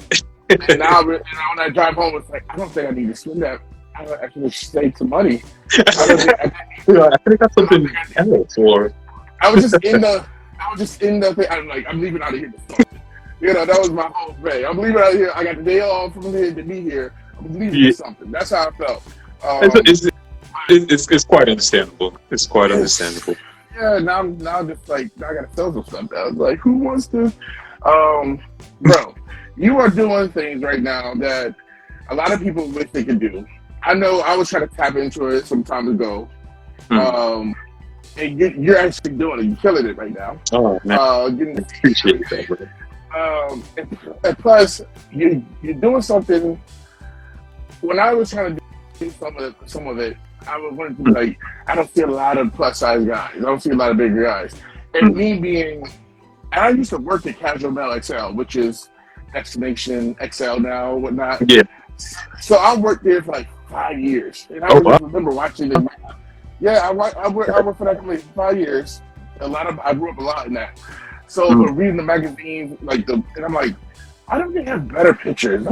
and 0.49 0.79
now, 0.79 1.01
and 1.01 1.09
now 1.09 1.49
when 1.55 1.59
I 1.59 1.69
drive 1.69 1.95
home, 1.95 2.15
it's 2.15 2.29
like 2.29 2.45
I 2.49 2.55
don't 2.55 2.71
think 2.71 2.89
I 2.89 2.91
need 2.91 3.07
to 3.07 3.15
spend 3.15 3.41
that. 3.43 3.61
I 3.95 4.05
actually 4.23 4.49
save 4.49 4.97
some 4.97 5.09
money. 5.09 5.43
I, 5.77 5.91
think, 5.91 6.29
I, 6.39 6.51
Yeah, 6.87 7.09
I 7.11 7.29
think 7.29 7.39
that's 7.39 7.53
something 7.53 7.89
else 8.15 8.57
or 8.57 8.93
I 9.41 9.51
was 9.51 9.69
just 9.69 9.83
in 9.83 10.01
the, 10.01 10.25
I 10.59 10.71
was 10.71 10.79
just 10.79 11.01
in 11.01 11.19
the 11.19 11.35
thing. 11.35 11.47
I'm 11.49 11.67
like, 11.67 11.85
I'm 11.87 12.01
leaving 12.01 12.21
out 12.21 12.33
of 12.33 12.39
here. 12.39 12.53
You 13.43 13.53
know, 13.53 13.65
that 13.65 13.77
was 13.77 13.89
my 13.89 14.09
whole 14.15 14.33
thing. 14.41 14.65
I'm 14.65 14.77
leaving 14.77 15.01
out 15.01 15.09
of 15.11 15.15
here. 15.15 15.29
I 15.35 15.43
got 15.43 15.57
the 15.57 15.63
day 15.63 15.81
off 15.81 16.13
from 16.13 16.31
here 16.31 16.53
to 16.53 16.63
be 16.63 16.79
here. 16.79 17.13
I'm 17.37 17.51
leaving 17.59 17.75
Yeah. 17.83 17.91
something. 17.91 18.31
That's 18.31 18.51
how 18.51 18.69
I 18.69 18.71
felt. 18.71 19.03
Um, 19.43 19.59
it's, 19.85 20.05
it's, 20.05 20.15
it's, 20.69 21.11
it's 21.11 21.25
quite 21.25 21.49
understandable. 21.49 22.17
It's 22.31 22.47
quite 22.47 22.71
understandable. 22.71 23.35
yeah, 23.75 23.99
now, 23.99 24.15
I'm- 24.19 24.37
now 24.37 24.59
I'm 24.59 24.69
just 24.69 24.87
like, 24.87 25.11
now 25.17 25.31
I 25.31 25.33
got 25.33 25.49
to 25.49 25.55
sell 25.57 25.73
some 25.73 25.83
stuff. 25.83 26.09
I 26.15 26.27
was 26.27 26.35
like, 26.37 26.59
who 26.59 26.77
wants 26.77 27.07
to? 27.07 27.33
Um, 27.85 28.39
bro, 28.79 29.13
you 29.57 29.77
are 29.77 29.89
doing 29.89 30.31
things 30.31 30.63
right 30.63 30.81
now 30.81 31.13
that 31.15 31.53
a 32.11 32.15
lot 32.15 32.31
of 32.31 32.39
people 32.39 32.65
wish 32.69 32.89
they 32.93 33.03
could 33.03 33.19
do. 33.19 33.45
I 33.83 33.93
know 33.93 34.21
I 34.21 34.37
was 34.37 34.49
trying 34.49 34.69
to 34.69 34.73
tap 34.73 34.95
into 34.95 35.25
it 35.27 35.47
some 35.47 35.65
time 35.65 35.89
ago. 35.89 36.29
Hmm. 36.87 36.97
Um, 36.97 37.55
and 38.15 38.39
you, 38.39 38.53
you're 38.57 38.77
actually 38.77 39.13
doing 39.17 39.39
it. 39.39 39.45
You're 39.47 39.57
killing 39.57 39.85
it 39.85 39.97
right 39.97 40.13
now. 40.13 40.39
Oh 40.53 40.79
man, 40.85 40.97
Uh, 41.01 41.27
getting 41.29 41.57
I 41.59 41.61
appreciate 41.63 42.21
that. 42.29 42.69
Um, 43.15 43.63
and, 43.77 43.97
and 44.23 44.37
plus 44.39 44.81
you 45.11 45.45
you're 45.61 45.75
doing 45.75 46.01
something. 46.01 46.59
When 47.81 47.99
I 47.99 48.13
was 48.13 48.31
trying 48.31 48.55
to 48.55 48.61
do 48.99 49.09
some 49.11 49.35
of 49.37 49.43
it, 49.43 49.55
some 49.69 49.87
of 49.87 49.99
it, 49.99 50.17
I 50.47 50.57
was 50.57 50.73
wanted 50.73 50.97
to 50.97 51.03
be 51.03 51.11
like, 51.11 51.39
I 51.67 51.75
don't 51.75 51.93
see 51.93 52.01
a 52.01 52.07
lot 52.07 52.37
of 52.37 52.53
plus 52.53 52.79
size 52.79 53.05
guys. 53.05 53.31
I 53.35 53.39
don't 53.39 53.61
see 53.61 53.71
a 53.71 53.75
lot 53.75 53.91
of 53.91 53.97
bigger 53.97 54.23
guys. 54.23 54.55
And 54.93 55.15
me 55.15 55.37
being, 55.37 55.85
and 56.51 56.61
I 56.61 56.69
used 56.69 56.91
to 56.91 56.97
work 56.97 57.25
at 57.25 57.37
Casual 57.37 57.71
Male 57.71 58.01
XL, 58.01 58.31
which 58.33 58.55
is 58.55 58.89
Destination 59.33 60.15
XL 60.31 60.59
now, 60.59 60.95
whatnot. 60.95 61.49
Yeah. 61.49 61.63
So 62.41 62.55
I 62.55 62.75
worked 62.75 63.03
there 63.03 63.21
for 63.21 63.33
like 63.33 63.47
five 63.69 63.99
years, 63.99 64.47
and 64.49 64.63
I 64.63 64.69
Oh, 64.71 64.79
wow. 64.79 64.97
remember 64.99 65.31
watching 65.31 65.71
it. 65.71 65.77
Yeah, 66.59 66.79
I, 66.89 66.89
I 66.89 67.27
worked. 67.27 67.49
I 67.49 67.61
worked 67.61 67.77
for 67.77 67.85
that 67.85 67.97
company 67.97 68.17
for 68.17 68.33
five 68.33 68.57
years. 68.57 69.01
A 69.41 69.47
lot 69.47 69.67
of 69.67 69.79
I 69.79 69.93
grew 69.93 70.09
up 70.11 70.17
a 70.17 70.23
lot 70.23 70.47
in 70.47 70.53
that. 70.53 70.79
So 71.33 71.49
Mm. 71.49 71.65
but 71.65 71.71
reading 71.73 71.97
the 71.97 72.03
magazines, 72.03 72.77
like 72.83 73.07
the, 73.07 73.13
and 73.35 73.43
I'm 73.43 73.53
like, 73.55 73.73
why 74.27 74.37
don't 74.37 74.53
think 74.53 74.65
they 74.65 74.71
have 74.71 74.87
better 74.87 75.15
pictures, 75.15 75.65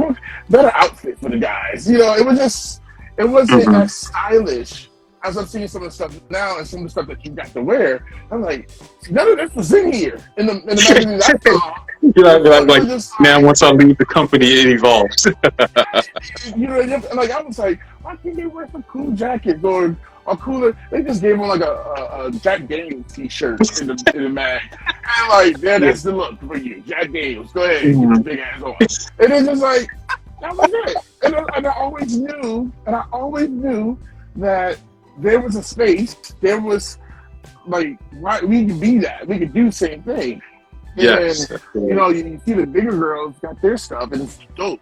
better 0.50 0.72
outfit 0.74 1.20
for 1.20 1.28
the 1.28 1.38
guys? 1.38 1.88
You 1.88 1.98
know, 1.98 2.14
it 2.16 2.26
was 2.26 2.36
just, 2.36 2.80
it 3.16 3.24
wasn't 3.24 3.66
Mhm. 3.66 3.82
as 3.84 3.94
stylish 3.94 4.88
as 5.22 5.36
I'm 5.36 5.46
seeing 5.46 5.68
some 5.68 5.82
of 5.84 5.90
the 5.90 5.94
stuff 5.94 6.18
now 6.30 6.58
and 6.58 6.66
some 6.66 6.80
of 6.80 6.86
the 6.86 6.90
stuff 6.90 7.06
that 7.06 7.24
you 7.24 7.30
got 7.30 7.46
to 7.52 7.62
wear. 7.62 8.04
I'm 8.32 8.42
like, 8.42 8.70
none 9.08 9.28
of 9.30 9.36
this 9.38 9.54
was 9.54 9.72
in 9.72 9.92
here 9.92 10.18
in 10.36 10.46
the 10.46 10.54
in 10.54 10.66
the 10.66 10.74
magazines 10.88 11.22
I 11.22 11.38
saw. 11.52 11.74
You 12.02 12.12
know, 12.24 12.38
like, 12.38 12.82
was 12.82 13.12
like 13.12 13.20
now, 13.20 13.40
once 13.40 13.62
I 13.62 13.70
leave 13.70 13.96
the 13.98 14.04
company, 14.04 14.46
it 14.46 14.66
evolves. 14.66 15.24
you 16.56 16.66
know, 16.66 16.80
and 16.80 16.90
like 17.14 17.30
I 17.30 17.40
was 17.40 17.60
like, 17.60 17.78
why 18.02 18.16
can't 18.16 18.34
they 18.34 18.46
wear 18.46 18.68
some 18.72 18.82
cool 18.88 19.12
jackets 19.12 19.62
or 19.62 19.94
or 20.26 20.36
cooler? 20.36 20.76
They 20.90 21.02
just 21.02 21.20
gave 21.22 21.34
him 21.34 21.40
like 21.40 21.60
a, 21.60 21.72
a, 21.72 22.26
a 22.26 22.30
Jack 22.32 22.66
Daniels 22.68 23.12
t-shirt 23.12 23.80
in 23.80 23.88
the 23.88 24.12
in 24.14 24.22
the 24.24 24.28
mag, 24.28 24.62
and 24.72 25.28
like, 25.28 25.58
yeah, 25.62 25.78
that's 25.78 26.02
the 26.02 26.12
look 26.12 26.40
for 26.40 26.56
you, 26.56 26.82
Jack 26.86 27.12
Daniels. 27.12 27.52
Go 27.52 27.64
ahead, 27.64 27.84
your 27.84 28.18
big 28.20 28.38
ass 28.38 28.62
on. 28.62 28.76
And 28.80 28.88
it's 29.32 29.46
just 29.46 29.62
like 29.62 29.88
that 30.40 30.56
was 30.56 30.70
it. 30.72 30.96
And 31.24 31.36
I, 31.36 31.44
and 31.56 31.66
I 31.66 31.72
always 31.74 32.18
knew, 32.18 32.72
and 32.86 32.96
I 32.96 33.04
always 33.12 33.48
knew 33.48 33.98
that 34.36 34.78
there 35.18 35.40
was 35.40 35.56
a 35.56 35.62
space, 35.62 36.16
there 36.40 36.60
was 36.60 36.98
like, 37.66 37.98
right, 38.14 38.46
we 38.46 38.66
could 38.66 38.80
be 38.80 38.98
that, 38.98 39.26
we 39.26 39.38
could 39.38 39.52
do 39.52 39.66
the 39.66 39.72
same 39.72 40.02
thing. 40.02 40.42
yes. 40.96 41.50
And, 41.50 41.88
you 41.88 41.94
know, 41.94 42.08
you, 42.10 42.24
you 42.24 42.40
see 42.44 42.54
the 42.54 42.66
bigger 42.66 42.90
girls 42.90 43.36
got 43.40 43.60
their 43.62 43.76
stuff 43.76 44.12
and 44.12 44.22
it's 44.22 44.38
dope. 44.56 44.80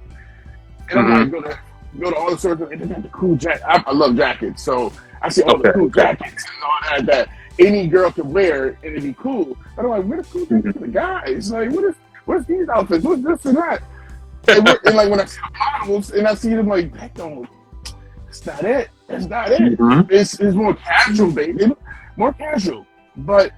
And 0.89 0.99
I'm 0.99 1.07
mm-hmm. 1.07 1.35
like, 1.35 1.45
go 1.45 1.51
to 1.51 1.59
go 1.99 2.11
to 2.11 2.17
all 2.17 2.31
the 2.31 2.39
stores 2.39 2.61
and 2.61 2.81
they 2.81 2.87
got 2.87 3.03
the 3.03 3.09
cool 3.09 3.37
jacket. 3.37 3.63
I, 3.67 3.83
I 3.87 3.93
love 3.93 4.17
jackets, 4.17 4.63
so 4.63 4.93
I 5.23 5.29
see 5.29 5.43
all 5.43 5.59
the 5.59 5.73
cool 5.73 5.89
jackets 5.91 6.45
and 6.45 6.65
all 6.65 6.79
that 6.99 7.07
that 7.07 7.29
any 7.59 7.87
girl 7.89 8.11
can 8.11 8.33
wear 8.33 8.69
and 8.69 8.85
it'd 8.85 9.03
be 9.03 9.13
cool. 9.15 9.57
But 9.77 9.85
I'm 9.85 10.09
like, 10.09 10.25
the 10.27 10.29
cool 10.31 10.47
jackets 10.47 10.67
Mm-hmm. 10.67 10.71
for 10.73 10.79
the 10.87 10.89
guys? 10.89 11.53
Like, 11.53 11.71
what 11.71 11.85
is 11.85 11.95
what's 12.25 12.47
these 12.47 12.69
outfits? 12.69 13.05
What's 13.05 13.23
this 13.23 13.45
and 13.47 13.57
that? 13.59 13.83
And, 14.49 14.67
and 14.87 14.97
like 14.97 15.11
when 15.11 15.21
I 15.21 15.25
see 15.27 15.41
models 15.59 16.11
and 16.13 16.27
I 16.27 16.35
see 16.35 16.51
them 16.51 16.69
like 16.69 16.93
that 16.95 17.15
don't 17.15 17.49
that's 18.27 18.47
not 18.47 18.65
it. 18.65 18.89
That's 19.09 19.27
not 19.27 19.51
it. 19.51 19.77
Mhm. 19.79 20.11
It's, 20.11 20.39
it's 20.41 20.55
more 20.57 20.75
casual, 20.75 21.33
baby. 21.33 21.67
More 22.17 22.33
casual. 22.33 22.87
But 23.17 23.53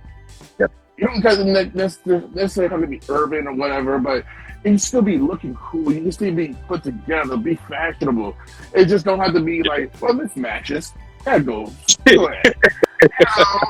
Yep. 0.58 0.72
you 0.96 1.06
don't 1.06 1.22
have 1.22 1.36
to 1.36 1.44
ne- 1.44 1.70
necessarily 1.74 2.26
necessarily 2.34 2.70
have 2.72 2.80
to 2.80 2.86
be 2.86 3.00
urban 3.08 3.46
or 3.46 3.52
whatever, 3.54 3.98
but 3.98 4.24
you 4.64 4.70
can 4.70 4.78
still 4.78 5.02
be 5.02 5.18
looking 5.18 5.54
cool. 5.56 5.92
You 5.92 6.00
can 6.02 6.12
still 6.12 6.34
be 6.34 6.56
put 6.68 6.82
together, 6.84 7.36
be 7.36 7.56
fashionable. 7.68 8.34
It 8.74 8.86
just 8.86 9.04
don't 9.04 9.18
have 9.18 9.34
to 9.34 9.40
be 9.40 9.62
like, 9.62 9.92
well, 10.00 10.14
this 10.14 10.34
matches. 10.36 10.92
That 11.24 11.46
goes. 11.46 11.72
Go 12.06 12.26
ahead. 12.26 12.54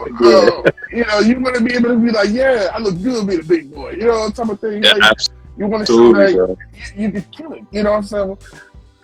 you, 0.07 0.21
know, 0.21 0.63
uh, 0.67 0.71
you 0.91 1.05
know, 1.07 1.19
you 1.21 1.41
want 1.41 1.57
to 1.57 1.63
be 1.63 1.75
able 1.75 1.91
to 1.91 1.97
be 1.99 2.11
like, 2.11 2.31
yeah, 2.31 2.71
I 2.73 2.79
look 2.79 3.01
good, 3.03 3.27
being 3.27 3.41
the 3.41 3.47
big 3.47 3.75
boy. 3.75 3.93
You 3.93 4.07
know, 4.07 4.31
type 4.31 4.49
of 4.49 4.61
thing. 4.61 4.83
Yeah, 4.83 4.93
Like, 4.95 5.17
you 5.59 5.67
want 5.67 5.87
to 5.87 5.93
show 5.93 6.13
bro. 6.13 6.27
you, 6.29 6.57
you 6.97 7.11
could 7.13 7.31
kill 7.31 7.53
it. 7.53 7.63
You 7.71 7.83
know 7.83 7.91
what 7.93 7.97
I'm 7.99 8.03
saying? 8.05 8.39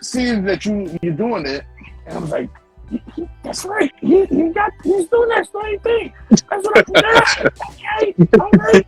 Seeing 0.01 0.43
that 0.45 0.65
you 0.65 0.97
you're 1.01 1.13
doing 1.13 1.45
it, 1.45 1.63
and 2.07 2.17
I 2.17 2.21
was 2.21 2.29
like, 2.31 2.49
"He- 2.89 3.03
he- 3.15 3.29
that's 3.43 3.65
right. 3.65 3.91
He, 3.99 4.25
he 4.25 4.49
got 4.49 4.71
he's 4.83 5.07
doing 5.07 5.29
that 5.29 5.47
same 5.51 5.79
thing. 5.79 6.13
That's 6.29 6.47
what 6.49 6.77
I'm 6.77 6.83
doing. 6.85 8.15
okay, 8.25 8.39
all 8.39 8.49
right. 8.51 8.87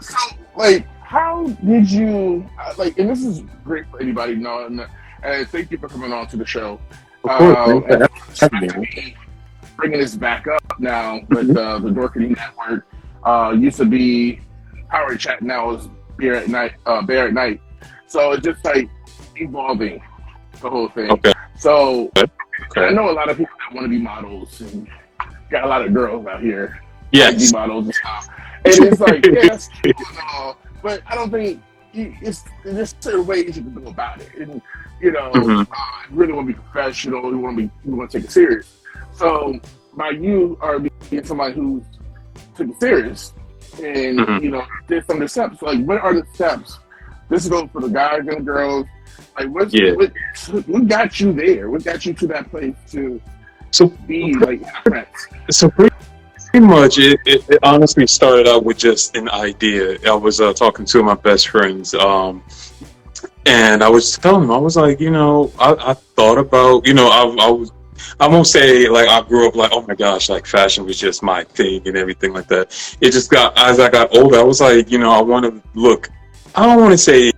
so 0.00 0.16
like, 0.56 0.86
how 1.02 1.46
did 1.64 1.90
you 1.90 2.46
like? 2.78 2.98
And 2.98 3.08
this 3.10 3.22
is 3.24 3.42
great 3.64 3.86
for 3.90 4.00
anybody 4.00 4.34
knowing. 4.36 4.76
that- 4.76 4.90
And 5.22 5.46
thank 5.48 5.70
you 5.70 5.78
for 5.78 5.88
coming 5.88 6.12
on 6.12 6.26
to 6.28 6.36
the 6.36 6.46
show. 6.46 6.80
Of 7.24 7.30
course, 7.38 7.56
Um, 7.56 7.80
man. 7.80 7.92
and 8.02 8.08
having 8.40 8.64
especially 8.70 9.16
bringing 9.76 10.00
this 10.00 10.16
back 10.16 10.46
up 10.48 10.62
now 10.80 11.20
with 11.28 11.56
uh, 11.56 11.78
the 11.78 11.90
Dorkity 11.90 12.36
Network. 12.36 12.86
Uh, 13.24 13.54
used 13.56 13.76
to 13.78 13.84
be 13.84 14.40
Power 14.88 15.16
Chat, 15.16 15.42
now 15.42 15.70
is 15.70 15.88
Beer 16.16 16.34
at 16.34 16.48
Night. 16.48 16.72
Uh, 16.86 17.02
Bear 17.02 17.28
at 17.28 17.34
Night. 17.34 17.60
So 18.06 18.32
it's 18.32 18.44
just 18.44 18.64
like 18.64 18.88
evolving 19.36 20.00
the 20.60 20.70
whole 20.70 20.88
thing. 20.88 21.10
Okay. 21.10 21.32
So 21.56 22.10
I 22.76 22.90
know 22.90 23.10
a 23.10 23.12
lot 23.12 23.28
of 23.28 23.36
people 23.36 23.54
that 23.58 23.74
want 23.74 23.84
to 23.84 23.88
be 23.90 23.98
models 23.98 24.60
and 24.60 24.88
got 25.50 25.64
a 25.64 25.68
lot 25.68 25.84
of 25.84 25.92
girls 25.92 26.26
out 26.26 26.40
here 26.40 26.80
Yes. 27.12 27.50
be 27.52 27.56
models 27.56 27.86
and 27.86 27.94
stuff. 27.94 28.28
And 28.64 28.74
it's 28.84 29.00
like, 29.00 29.24
yeah, 29.26 29.48
that's 29.48 29.68
and 29.84 29.94
all, 30.32 30.58
but 30.82 31.02
I 31.06 31.14
don't 31.14 31.30
think 31.30 31.60
you- 31.92 32.14
it's 32.20 32.44
there's 32.64 32.94
certain 33.00 33.26
ways 33.26 33.56
you 33.56 33.62
can 33.62 33.74
go 33.74 33.90
about 33.90 34.20
it. 34.20 34.34
And 34.38 34.60
you 35.00 35.12
know, 35.12 35.30
Mhm. 35.32 35.60
uh, 35.62 35.76
you 36.10 36.16
really 36.16 36.32
want 36.32 36.48
to 36.48 36.54
be 36.54 36.60
professional. 36.60 37.30
You 37.30 37.38
want 37.38 37.56
to 37.56 37.62
be, 37.64 37.70
you 37.84 37.96
want 37.96 38.10
to 38.10 38.18
take 38.18 38.26
it 38.26 38.32
serious. 38.32 38.80
So 39.12 39.58
by 39.96 40.10
you 40.10 40.58
are 40.60 40.78
being 40.80 41.24
somebody 41.24 41.54
who 41.54 41.82
took 42.56 42.68
it 42.68 42.80
serious, 42.80 43.32
and 43.82 44.18
Mhm. 44.18 44.42
you 44.42 44.50
know, 44.50 44.64
did 44.88 45.06
some 45.06 45.16
of 45.16 45.22
the 45.22 45.28
steps. 45.28 45.62
Like, 45.62 45.84
what 45.84 46.00
are 46.02 46.14
the 46.14 46.26
steps? 46.34 46.78
This 47.28 47.44
is 47.44 47.50
goes 47.50 47.68
for 47.72 47.80
the 47.82 47.88
guys 47.88 48.20
and 48.20 48.38
the 48.38 48.40
girls. 48.40 48.86
Like, 49.38 49.48
what's, 49.48 49.72
Yeah. 49.74 49.92
what, 49.92 50.12
what 50.66 50.88
got 50.88 51.20
you 51.20 51.32
there? 51.32 51.70
What 51.70 51.84
got 51.84 52.04
you 52.06 52.12
to 52.14 52.26
that 52.28 52.50
place 52.50 52.74
to 52.92 53.20
So 53.70 53.88
be 54.06 54.34
like 54.34 54.62
friends? 54.84 55.28
So 55.50 55.68
pretty, 55.70 55.94
pretty 56.58 56.80
much, 56.80 56.98
it, 56.98 57.20
it, 57.24 57.48
it 57.48 57.58
honestly 57.62 58.06
started 58.06 58.48
out 58.48 58.64
with 58.64 58.78
just 58.78 59.16
an 59.16 59.28
idea. 59.30 59.96
I 60.06 60.14
was 60.14 60.40
uh, 60.40 60.52
talking 60.52 60.84
to 60.86 61.02
my 61.02 61.14
best 61.14 61.48
friends, 61.48 61.94
um, 61.94 62.42
and 63.46 63.82
I 63.82 63.88
was 63.88 64.16
telling 64.16 64.42
them, 64.42 64.50
I 64.50 64.58
was 64.58 64.76
like, 64.76 65.00
you 65.00 65.10
know, 65.10 65.52
I, 65.58 65.74
I 65.90 65.94
thought 65.94 66.38
about, 66.38 66.86
you 66.86 66.94
know, 66.94 67.08
I, 67.08 67.46
I 67.46 67.50
was. 67.50 67.72
I 68.20 68.28
won't 68.28 68.46
say 68.46 68.88
like 68.88 69.08
I 69.08 69.22
grew 69.22 69.48
up 69.48 69.56
like 69.56 69.72
oh 69.72 69.82
my 69.82 69.96
gosh 69.96 70.28
like 70.28 70.46
fashion 70.46 70.86
was 70.86 70.96
just 70.96 71.20
my 71.20 71.42
thing 71.42 71.82
and 71.84 71.96
everything 71.96 72.32
like 72.32 72.46
that. 72.46 72.96
It 73.00 73.10
just 73.10 73.28
got 73.28 73.58
as 73.58 73.80
I 73.80 73.90
got 73.90 74.16
older 74.16 74.38
I 74.38 74.42
was 74.44 74.60
like 74.60 74.88
you 74.88 74.98
know 74.98 75.10
I 75.10 75.20
want 75.20 75.44
to 75.46 75.60
look. 75.74 76.08
I 76.54 76.64
don't 76.64 76.80
want 76.80 76.92
to 76.92 76.98
say 76.98 77.32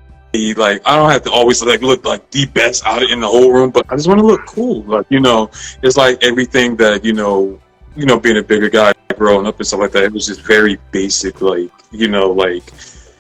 like 0.55 0.83
I 0.87 0.97
don't 0.97 1.11
have 1.11 1.23
to 1.23 1.31
always 1.31 1.65
like 1.65 1.81
look 1.81 2.05
like 2.05 2.31
the 2.31 2.45
best 2.45 2.85
out 2.85 3.03
in 3.03 3.21
the 3.21 3.27
whole 3.27 3.51
room, 3.51 3.71
but 3.71 3.91
I 3.91 3.97
just 3.97 4.07
want 4.07 4.21
to 4.21 4.27
look 4.27 4.45
cool. 4.45 4.83
Like 4.83 5.07
you 5.09 5.21
know, 5.21 5.51
it's 5.83 5.97
like 5.97 6.23
everything 6.23 6.77
that 6.77 7.07
you 7.07 7.15
know 7.15 7.59
you 7.97 8.07
know, 8.07 8.19
being 8.19 8.39
a 8.39 8.43
bigger 8.43 8.69
guy 8.69 8.93
growing 9.17 9.47
up 9.47 9.59
and 9.59 9.67
stuff 9.67 9.81
like 9.81 9.93
that, 9.93 10.05
it 10.05 10.13
was 10.13 10.27
just 10.27 10.43
very 10.43 10.79
basic, 10.93 11.41
like, 11.41 11.71
you 11.91 12.09
know, 12.09 12.31
like, 12.31 12.73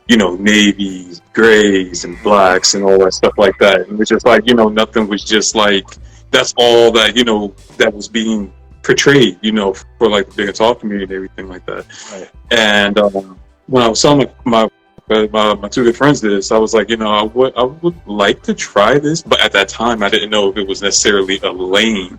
you 0.08 0.16
know, 0.16 0.34
navies, 0.36 1.22
grays, 1.32 2.04
and 2.04 2.20
blacks, 2.22 2.74
and 2.74 2.84
all 2.84 2.98
that 2.98 3.12
stuff 3.12 3.34
like 3.36 3.58
that. 3.58 3.82
And 3.82 3.92
it 3.92 3.98
was 3.98 4.08
just 4.08 4.26
like, 4.26 4.46
you 4.46 4.54
know, 4.54 4.68
nothing 4.68 5.08
was 5.08 5.24
just 5.24 5.54
like, 5.54 5.86
that's 6.30 6.54
all 6.56 6.90
that, 6.92 7.16
you 7.16 7.24
know, 7.24 7.54
that 7.76 7.92
was 7.92 8.08
being 8.08 8.52
portrayed, 8.82 9.38
you 9.42 9.52
know, 9.52 9.74
for 9.98 10.08
like 10.08 10.28
the 10.30 10.34
big 10.36 10.46
guitar 10.46 10.74
community 10.74 11.04
and 11.04 11.12
everything 11.12 11.48
like 11.48 11.66
that. 11.66 11.86
Right. 12.12 12.30
And 12.50 12.98
um, 12.98 13.38
when 13.66 13.82
I 13.82 13.88
was 13.88 14.00
telling 14.00 14.28
my, 14.44 14.62
my 14.62 14.68
uh, 15.10 15.26
my, 15.32 15.54
my 15.54 15.68
two 15.68 15.84
good 15.84 15.96
friends 15.96 16.20
did 16.20 16.32
this. 16.32 16.52
I 16.52 16.58
was 16.58 16.74
like, 16.74 16.88
you 16.90 16.96
know, 16.96 17.10
I 17.10 17.22
would 17.22 17.56
I 17.56 17.64
would 17.64 18.06
like 18.06 18.42
to 18.44 18.54
try 18.54 18.98
this, 18.98 19.22
but 19.22 19.40
at 19.40 19.52
that 19.52 19.68
time 19.68 20.02
I 20.02 20.08
didn't 20.08 20.30
know 20.30 20.50
if 20.50 20.56
it 20.56 20.66
was 20.66 20.82
necessarily 20.82 21.38
a 21.40 21.50
lane. 21.50 22.18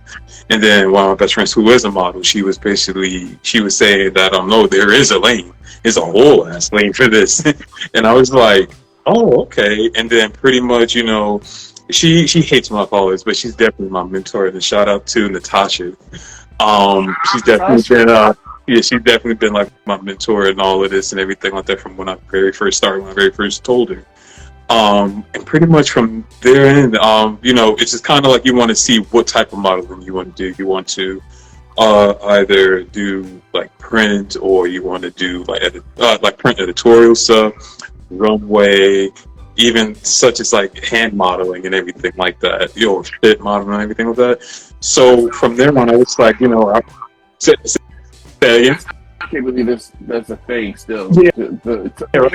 And 0.50 0.62
then 0.62 0.92
one 0.92 1.04
of 1.04 1.10
my 1.10 1.14
best 1.14 1.34
friends, 1.34 1.52
who 1.52 1.68
is 1.70 1.84
a 1.84 1.90
model, 1.90 2.22
she 2.22 2.42
was 2.42 2.58
basically 2.58 3.38
she 3.42 3.60
was 3.60 3.76
saying 3.76 4.14
that 4.14 4.34
um 4.34 4.48
no, 4.48 4.66
there 4.66 4.92
is 4.92 5.10
a 5.10 5.18
lane. 5.18 5.52
There's 5.82 5.96
a 5.96 6.04
whole 6.04 6.46
ass 6.46 6.72
lane 6.72 6.92
for 6.92 7.08
this, 7.08 7.44
and 7.94 8.06
I 8.06 8.12
was 8.12 8.32
like, 8.32 8.70
oh 9.06 9.42
okay. 9.42 9.90
And 9.96 10.08
then 10.08 10.30
pretty 10.32 10.60
much, 10.60 10.94
you 10.94 11.04
know, 11.04 11.40
she 11.90 12.26
she 12.26 12.42
hates 12.42 12.70
my 12.70 12.86
followers, 12.86 13.24
but 13.24 13.36
she's 13.36 13.54
definitely 13.54 13.88
my 13.90 14.04
mentor. 14.04 14.46
And 14.46 14.62
shout 14.62 14.88
out 14.88 15.06
to 15.08 15.28
Natasha. 15.28 15.96
Um, 16.60 17.16
she's 17.30 17.42
definitely 17.42 17.82
been 17.88 18.08
uh 18.08 18.34
yeah, 18.66 18.76
she's 18.76 19.02
definitely 19.02 19.34
been 19.34 19.52
like 19.52 19.70
my 19.86 20.00
mentor 20.00 20.46
and 20.46 20.60
all 20.60 20.84
of 20.84 20.90
this 20.90 21.12
and 21.12 21.20
everything 21.20 21.52
like 21.52 21.66
that 21.66 21.80
from 21.80 21.96
when 21.96 22.08
I 22.08 22.16
very 22.30 22.52
first 22.52 22.78
started, 22.78 23.02
when 23.02 23.10
I 23.10 23.14
very 23.14 23.30
first 23.30 23.64
told 23.64 23.90
her. 23.90 24.04
Um, 24.70 25.24
and 25.34 25.44
pretty 25.44 25.66
much 25.66 25.90
from 25.90 26.26
there 26.40 26.78
in, 26.78 26.96
um, 26.98 27.38
you 27.42 27.52
know, 27.52 27.74
it's 27.74 27.90
just 27.90 28.04
kind 28.04 28.24
of 28.24 28.32
like 28.32 28.44
you 28.44 28.54
want 28.54 28.70
to 28.70 28.74
see 28.74 28.98
what 29.10 29.26
type 29.26 29.52
of 29.52 29.58
modeling 29.58 30.02
you 30.02 30.14
want 30.14 30.34
to 30.34 30.50
do. 30.50 30.54
You 30.58 30.66
want 30.66 30.88
to 30.88 31.20
uh, 31.76 32.14
either 32.22 32.84
do 32.84 33.42
like 33.52 33.76
print 33.78 34.36
or 34.40 34.68
you 34.68 34.82
want 34.82 35.02
to 35.02 35.10
do 35.10 35.44
like 35.44 35.62
edit, 35.62 35.82
uh, 35.98 36.18
like 36.22 36.38
print 36.38 36.60
editorial 36.60 37.14
stuff, 37.14 37.52
runway, 38.10 39.10
even 39.56 39.94
such 39.96 40.40
as 40.40 40.52
like 40.52 40.82
hand 40.84 41.12
modeling 41.12 41.66
and 41.66 41.74
everything 41.74 42.12
like 42.16 42.40
that, 42.40 42.74
you 42.76 42.86
know, 42.86 43.02
fit 43.20 43.40
modeling 43.40 43.74
and 43.74 43.82
everything 43.82 44.06
like 44.06 44.16
that. 44.16 44.72
So 44.80 45.30
from 45.32 45.56
there 45.56 45.76
on, 45.76 45.90
I 45.90 45.96
was 45.96 46.18
like, 46.18 46.40
you 46.40 46.48
know, 46.48 46.70
I, 46.74 46.80
again. 48.50 48.78
I 49.20 49.26
can't 49.26 49.44
believe 49.46 49.66
this 49.66 49.92
that's 50.02 50.30
a 50.30 50.36
thing 50.36 50.76
still. 50.76 51.12
Yeah. 51.12 51.30
The, 51.36 51.60
the, 51.62 52.06
the 52.12 52.28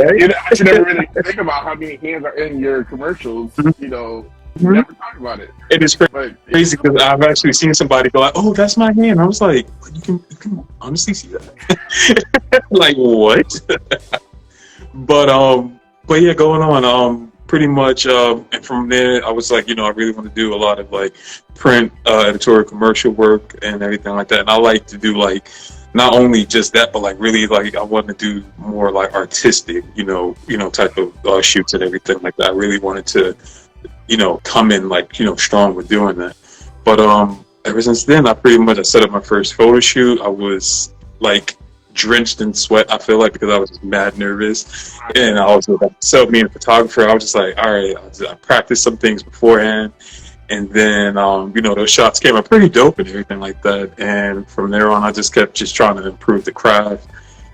hand. 0.00 0.18
You 0.20 0.28
know, 0.28 0.34
I 0.50 0.54
should 0.54 0.66
never 0.66 0.84
really 0.84 1.06
think 1.24 1.36
about 1.36 1.64
how 1.64 1.74
many 1.74 1.96
hands 1.96 2.24
are 2.24 2.36
in 2.36 2.58
your 2.58 2.84
commercials. 2.84 3.52
You 3.78 3.88
know, 3.88 4.26
you 4.58 4.68
Mhm. 4.68 4.74
never 4.74 4.92
talk 4.94 5.16
about 5.18 5.40
it. 5.40 5.50
It 5.70 5.82
is 5.82 5.94
crazy. 5.94 6.10
But 6.12 6.46
crazy 6.50 6.76
because 6.76 7.00
I've 7.00 7.22
actually 7.22 7.52
seen 7.52 7.72
somebody 7.74 8.10
go 8.10 8.20
like, 8.20 8.32
"Oh, 8.34 8.52
that's 8.54 8.76
my 8.76 8.92
hand." 8.92 9.20
I 9.20 9.26
was 9.26 9.40
like, 9.40 9.66
"You 9.94 10.00
can, 10.00 10.24
you 10.30 10.36
can 10.36 10.66
honestly 10.80 11.14
see 11.14 11.28
that." 11.28 12.64
like 12.70 12.96
what? 12.96 13.60
but 14.94 15.28
um, 15.28 15.78
but 16.06 16.20
yeah, 16.22 16.34
going 16.34 16.62
on. 16.62 16.84
Um, 16.84 17.29
pretty 17.50 17.66
much. 17.66 18.06
Um, 18.06 18.46
and 18.52 18.64
from 18.64 18.88
there, 18.88 19.26
I 19.26 19.30
was 19.32 19.50
like, 19.50 19.68
you 19.68 19.74
know, 19.74 19.84
I 19.84 19.88
really 19.88 20.12
want 20.12 20.28
to 20.28 20.34
do 20.34 20.54
a 20.54 20.60
lot 20.66 20.78
of 20.78 20.92
like 20.92 21.16
print, 21.56 21.92
uh, 22.06 22.20
editorial, 22.28 22.62
commercial 22.62 23.10
work, 23.10 23.58
and 23.62 23.82
everything 23.82 24.14
like 24.14 24.28
that. 24.28 24.38
And 24.38 24.48
I 24.48 24.56
like 24.56 24.86
to 24.86 24.96
do 24.96 25.18
like 25.18 25.48
not 25.92 26.14
only 26.14 26.46
just 26.46 26.72
that, 26.74 26.92
but 26.92 27.00
like 27.02 27.16
really 27.18 27.48
like 27.48 27.74
I 27.74 27.82
want 27.82 28.06
to 28.06 28.14
do 28.14 28.44
more 28.56 28.92
like 28.92 29.12
artistic, 29.14 29.84
you 29.96 30.04
know, 30.04 30.36
you 30.46 30.58
know, 30.58 30.70
type 30.70 30.96
of 30.96 31.26
uh, 31.26 31.42
shoots 31.42 31.74
and 31.74 31.82
everything 31.82 32.18
like 32.22 32.36
that. 32.36 32.50
I 32.50 32.54
really 32.54 32.78
wanted 32.78 33.06
to 33.08 33.36
you 34.06 34.16
know, 34.16 34.38
come 34.44 34.70
in 34.70 34.88
like, 34.88 35.18
you 35.18 35.24
know, 35.24 35.34
strong 35.34 35.74
with 35.74 35.88
doing 35.88 36.16
that. 36.18 36.36
But 36.84 37.00
um 37.00 37.44
ever 37.64 37.82
since 37.82 38.04
then 38.04 38.28
I 38.28 38.32
pretty 38.32 38.58
much 38.58 38.78
I 38.78 38.82
set 38.82 39.02
up 39.02 39.10
my 39.10 39.20
first 39.20 39.54
photo 39.54 39.80
shoot. 39.80 40.20
I 40.20 40.28
was 40.28 40.94
like 41.18 41.56
drenched 41.94 42.40
in 42.40 42.54
sweat, 42.54 42.90
I 42.92 42.98
feel 42.98 43.18
like 43.18 43.32
because 43.32 43.50
I 43.50 43.58
was 43.58 43.70
just 43.70 43.84
mad 43.84 44.18
nervous. 44.18 44.98
And 45.16 45.38
I 45.38 45.54
was 45.54 45.68
like 45.68 45.92
so 46.00 46.26
being 46.26 46.46
a 46.46 46.48
photographer, 46.48 47.08
I 47.08 47.14
was 47.14 47.24
just 47.24 47.34
like, 47.34 47.56
all 47.58 47.72
right, 47.72 47.96
I, 47.96 48.08
just, 48.08 48.22
I 48.22 48.34
practiced 48.34 48.82
some 48.82 48.96
things 48.96 49.22
beforehand. 49.22 49.92
And 50.48 50.68
then 50.70 51.16
um, 51.16 51.52
you 51.54 51.62
know, 51.62 51.74
those 51.74 51.90
shots 51.90 52.18
came 52.18 52.36
out 52.36 52.48
pretty 52.48 52.68
dope 52.68 52.98
and 52.98 53.08
everything 53.08 53.40
like 53.40 53.62
that. 53.62 53.98
And 53.98 54.48
from 54.48 54.70
there 54.70 54.90
on 54.90 55.02
I 55.02 55.12
just 55.12 55.34
kept 55.34 55.54
just 55.54 55.74
trying 55.74 55.96
to 55.96 56.06
improve 56.06 56.44
the 56.44 56.52
craft 56.52 57.08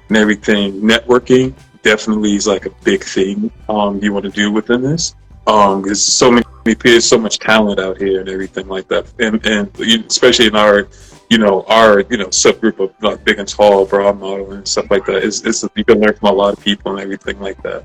and 0.08 0.16
everything. 0.16 0.80
Networking 0.80 1.54
definitely 1.86 2.34
is 2.34 2.48
like 2.48 2.66
a 2.66 2.70
big 2.82 3.04
thing 3.04 3.48
um 3.68 4.02
you 4.02 4.12
want 4.12 4.24
to 4.24 4.30
do 4.30 4.50
within 4.50 4.82
this 4.82 5.14
um 5.46 5.82
there's 5.82 6.02
so 6.02 6.32
many 6.32 6.44
people 6.64 7.00
so 7.00 7.16
much 7.16 7.38
talent 7.38 7.78
out 7.78 7.96
here 7.96 8.18
and 8.18 8.28
everything 8.28 8.66
like 8.66 8.88
that 8.88 9.06
and 9.20 9.46
and 9.46 9.70
especially 10.10 10.48
in 10.48 10.56
our 10.56 10.88
you 11.30 11.38
know 11.38 11.64
our 11.68 12.00
you 12.10 12.16
know 12.16 12.26
subgroup 12.26 12.78
of 12.78 12.92
like 13.02 13.24
big 13.24 13.38
and 13.38 13.48
tall 13.48 13.84
broad 13.84 14.18
modeling 14.18 14.58
and 14.58 14.68
stuff 14.68 14.90
like 14.90 15.04
that 15.04 15.24
it's, 15.24 15.44
it's 15.44 15.64
you 15.74 15.84
can 15.84 16.00
learn 16.00 16.14
from 16.14 16.28
a 16.28 16.32
lot 16.32 16.56
of 16.56 16.62
people 16.62 16.92
and 16.92 17.00
everything 17.00 17.38
like 17.40 17.60
that 17.62 17.84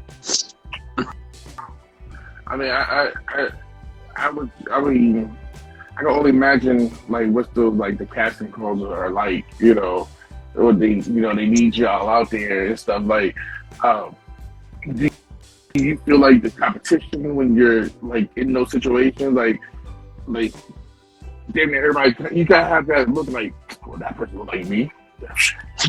I 2.51 2.57
mean, 2.57 2.69
I, 2.69 2.81
I, 2.83 3.11
I, 3.29 3.49
I 4.17 4.29
would, 4.29 4.51
I 4.69 4.81
mean, 4.81 5.37
I 5.95 5.99
can 5.99 6.07
only 6.07 6.31
imagine 6.31 6.91
like 7.07 7.29
what's 7.29 7.47
the 7.53 7.61
like 7.61 7.97
the 7.97 8.05
casting 8.05 8.51
calls 8.51 8.83
are 8.83 9.09
like. 9.09 9.45
You 9.57 9.75
know, 9.75 10.09
what 10.53 10.77
they, 10.77 10.95
you 10.95 11.21
know, 11.21 11.33
they 11.33 11.45
need 11.45 11.77
y'all 11.77 12.09
out 12.09 12.29
there 12.29 12.67
and 12.67 12.77
stuff. 12.77 13.03
Like, 13.05 13.37
um, 13.85 14.17
do 14.93 15.09
you 15.75 15.95
feel 15.99 16.19
like 16.19 16.41
the 16.41 16.51
competition 16.51 17.35
when 17.35 17.55
you're 17.55 17.89
like 18.01 18.29
in 18.35 18.51
those 18.51 18.71
situations, 18.71 19.33
like, 19.33 19.57
like, 20.27 20.53
damn 21.53 21.71
near 21.71 21.89
everybody, 21.89 22.35
you 22.35 22.45
gotta 22.45 22.67
have 22.67 22.87
that 22.87 23.09
look 23.09 23.27
like, 23.29 23.53
well, 23.85 23.97
that 23.97 24.17
person 24.17 24.39
look 24.39 24.47
like 24.47 24.65
me. 24.67 24.91
That 25.19 25.35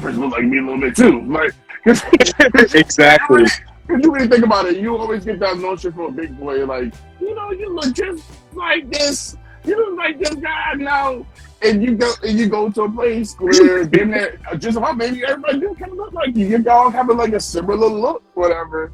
person 0.00 0.20
look 0.20 0.32
like 0.32 0.44
me 0.44 0.58
a 0.58 0.62
little 0.62 0.80
bit 0.80 0.96
too. 0.96 1.22
Like, 1.22 1.52
exactly 2.74 3.44
If 3.88 4.02
you 4.02 4.12
really 4.12 4.28
think 4.28 4.44
about 4.44 4.66
it, 4.66 4.76
you 4.76 4.96
always 4.96 5.24
get 5.24 5.40
that 5.40 5.58
notion 5.58 5.92
from 5.92 6.04
a 6.04 6.12
big 6.12 6.38
boy, 6.38 6.64
like, 6.64 6.94
you 7.20 7.34
know, 7.34 7.50
you 7.50 7.74
look 7.74 7.94
just 7.94 8.24
like 8.54 8.90
this. 8.90 9.36
You 9.64 9.76
look 9.76 9.96
like 9.96 10.18
this 10.18 10.34
guy 10.34 10.74
now. 10.74 11.26
And 11.62 11.82
you 11.82 11.94
go 11.94 12.12
and 12.24 12.36
you 12.36 12.48
go 12.48 12.70
to 12.70 12.82
a 12.82 12.90
place 12.90 13.36
where 13.38 13.84
then 13.86 14.10
that 14.10 14.34
uh, 14.50 14.56
just 14.56 14.76
about 14.76 14.96
maybe 14.96 15.24
everybody 15.24 15.60
do 15.60 15.74
kind 15.78 15.92
of 15.92 15.96
look 15.96 16.12
like 16.12 16.34
you. 16.34 16.48
You 16.48 16.68
all 16.68 16.90
having 16.90 17.16
like 17.16 17.34
a 17.34 17.40
similar 17.40 17.86
look, 17.86 18.24
whatever. 18.34 18.92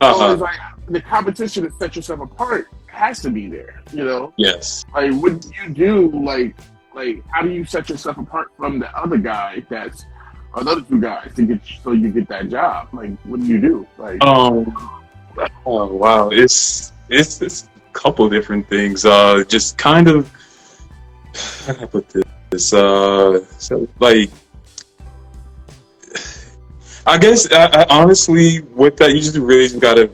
So 0.00 0.06
uh-huh. 0.08 0.32
it's 0.32 0.42
like 0.42 0.60
the 0.88 1.00
competition 1.00 1.64
to 1.64 1.72
set 1.78 1.94
yourself 1.94 2.20
apart 2.20 2.68
has 2.86 3.20
to 3.20 3.30
be 3.30 3.48
there. 3.48 3.82
You 3.92 4.04
know, 4.04 4.34
yes 4.36 4.84
like 4.94 5.12
what 5.14 5.40
do 5.40 5.50
you 5.62 5.74
do? 5.74 6.10
Like, 6.10 6.56
like 6.94 7.22
how 7.28 7.42
do 7.42 7.50
you 7.50 7.64
set 7.64 7.88
yourself 7.88 8.18
apart 8.18 8.48
from 8.56 8.78
the 8.78 8.96
other 8.96 9.18
guy 9.18 9.64
that's 9.68 10.04
or 10.52 10.64
the 10.64 10.70
other 10.72 10.82
two 10.82 11.00
guys 11.00 11.32
to 11.36 11.42
get 11.42 11.60
so 11.82 11.92
you 11.92 12.10
get 12.10 12.28
that 12.28 12.48
job? 12.48 12.88
Like, 12.92 13.16
what 13.24 13.40
do 13.40 13.46
you 13.46 13.60
do? 13.60 13.86
Like, 13.98 14.22
Um. 14.24 14.74
Oh 15.64 15.86
wow, 15.86 16.28
it's 16.30 16.92
it's 17.08 17.40
it's 17.40 17.68
a 17.76 17.92
couple 17.92 18.28
different 18.28 18.68
things. 18.68 19.04
Uh, 19.04 19.44
just 19.46 19.78
kind 19.78 20.08
of 20.08 20.30
how 21.66 21.74
can 21.74 21.84
I 21.84 21.86
put 21.86 22.08
this? 22.50 22.72
Uh, 22.72 23.44
so 23.58 23.88
like, 24.00 24.30
I 27.06 27.18
guess 27.18 27.50
I, 27.52 27.66
I 27.66 27.86
honestly 27.88 28.60
with 28.60 28.96
that 28.98 29.12
you 29.12 29.20
just 29.20 29.36
really 29.36 29.68
just 29.68 29.80
gotta 29.80 30.10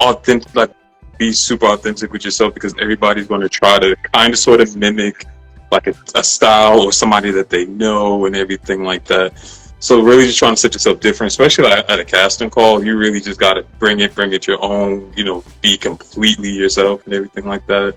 authentic 0.00 0.54
like 0.54 0.70
be 1.18 1.32
super 1.32 1.66
authentic 1.66 2.12
with 2.12 2.24
yourself 2.24 2.54
because 2.54 2.74
everybody's 2.80 3.28
going 3.28 3.40
to 3.40 3.48
try 3.48 3.78
to 3.78 3.94
kind 4.12 4.32
of 4.32 4.38
sort 4.38 4.60
of 4.60 4.76
mimic 4.76 5.24
like 5.70 5.86
a, 5.86 5.94
a 6.16 6.24
style 6.24 6.80
or 6.80 6.92
somebody 6.92 7.30
that 7.30 7.48
they 7.48 7.64
know 7.66 8.26
and 8.26 8.34
everything 8.34 8.82
like 8.82 9.04
that. 9.04 9.38
So 9.78 10.00
really 10.00 10.26
just 10.26 10.38
trying 10.38 10.54
to 10.54 10.60
set 10.60 10.74
yourself 10.74 11.00
different, 11.00 11.32
especially 11.32 11.64
like 11.64 11.88
at 11.90 11.98
a 11.98 12.04
casting 12.04 12.50
call, 12.50 12.84
you 12.84 12.96
really 12.96 13.20
just 13.20 13.38
got 13.38 13.54
to 13.54 13.62
bring 13.78 14.00
it, 14.00 14.14
bring 14.14 14.32
it 14.32 14.46
your 14.46 14.62
own, 14.62 15.12
you 15.16 15.24
know, 15.24 15.42
be 15.60 15.76
completely 15.76 16.50
yourself 16.50 17.04
and 17.04 17.14
everything 17.14 17.46
like 17.46 17.66
that. 17.66 17.96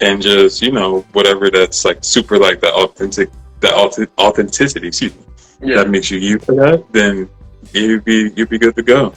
And 0.00 0.20
just, 0.20 0.62
you 0.62 0.72
know, 0.72 1.02
whatever 1.12 1.50
that's 1.50 1.84
like 1.84 2.04
super 2.04 2.38
like 2.38 2.60
that 2.60 2.72
authentic, 2.74 3.30
that 3.60 3.74
authentic, 3.74 4.12
authenticity, 4.18 4.88
excuse 4.88 5.14
me, 5.14 5.22
yeah. 5.62 5.76
that 5.76 5.90
makes 5.90 6.10
you 6.10 6.18
you 6.18 6.38
for 6.40 6.54
that, 6.56 6.84
then 6.92 7.28
you'd 7.72 8.04
be, 8.04 8.32
you'd 8.36 8.48
be 8.48 8.58
good 8.58 8.76
to 8.76 8.82
go. 8.82 9.14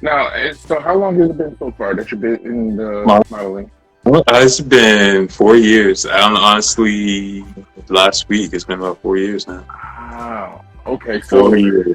Now, 0.00 0.30
so 0.54 0.80
how 0.80 0.96
long 0.96 1.18
has 1.20 1.30
it 1.30 1.38
been 1.38 1.56
so 1.58 1.70
far 1.72 1.94
that 1.94 2.10
you've 2.10 2.20
been 2.20 2.36
in 2.36 2.76
the 2.76 3.04
modeling? 3.30 3.70
Well, 4.04 4.22
uh, 4.28 4.40
It's 4.42 4.60
been 4.60 5.28
four 5.28 5.56
years. 5.56 6.06
I 6.06 6.18
don't 6.20 6.36
honestly, 6.36 7.44
last 7.88 8.28
week, 8.28 8.52
it's 8.52 8.64
been 8.64 8.78
about 8.78 9.02
four 9.02 9.16
years 9.16 9.46
now. 9.48 9.64
Wow. 9.68 10.64
Okay, 10.86 11.20
so 11.20 11.40
Four 11.48 11.56
years. 11.56 11.94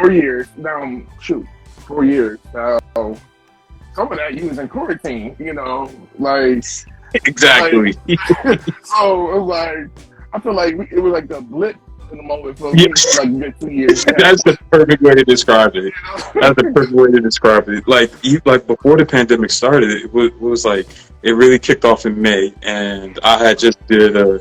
four 0.00 0.12
years. 0.12 0.46
Now, 0.58 1.02
shoot, 1.20 1.46
four 1.86 2.04
years. 2.04 2.38
Now, 2.54 2.78
some 2.94 4.12
of 4.12 4.18
that 4.18 4.34
you 4.34 4.48
was 4.48 4.58
in 4.58 4.68
quarantine. 4.68 5.34
You 5.38 5.54
know, 5.54 5.90
like 6.18 6.62
Exactly. 7.14 7.92
so 8.82 9.32
it 9.32 9.40
was 9.40 9.48
like 9.48 9.88
I 10.34 10.40
feel 10.40 10.52
like 10.54 10.74
it 10.92 11.00
was 11.00 11.12
like 11.14 11.28
the 11.28 11.40
blip 11.40 11.76
in 12.10 12.18
the 12.18 12.22
moment 12.22 12.58
for 12.58 12.74
Yeah. 12.76 12.86
like 13.18 13.38
good 13.40 13.54
two 13.60 13.70
years. 13.70 14.04
That's 14.18 14.42
the 14.44 14.56
perfect 14.70 15.02
way 15.02 15.14
to 15.14 15.24
describe 15.24 15.74
it. 15.76 15.92
That's 16.34 16.54
the 16.56 16.70
perfect 16.74 16.92
way 16.92 17.10
to 17.10 17.20
describe 17.20 17.68
it. 17.68 17.86
Like, 17.88 18.10
you, 18.22 18.40
like 18.44 18.66
before 18.66 18.96
the 18.96 19.06
pandemic 19.06 19.50
started, 19.50 19.90
it 19.90 20.12
was, 20.12 20.28
it 20.28 20.40
was 20.40 20.64
like 20.64 20.86
it 21.22 21.32
really 21.32 21.58
kicked 21.58 21.84
off 21.84 22.06
in 22.06 22.20
May, 22.20 22.52
and 22.62 23.18
I 23.24 23.38
had 23.42 23.58
just 23.58 23.84
did 23.88 24.16
a, 24.16 24.40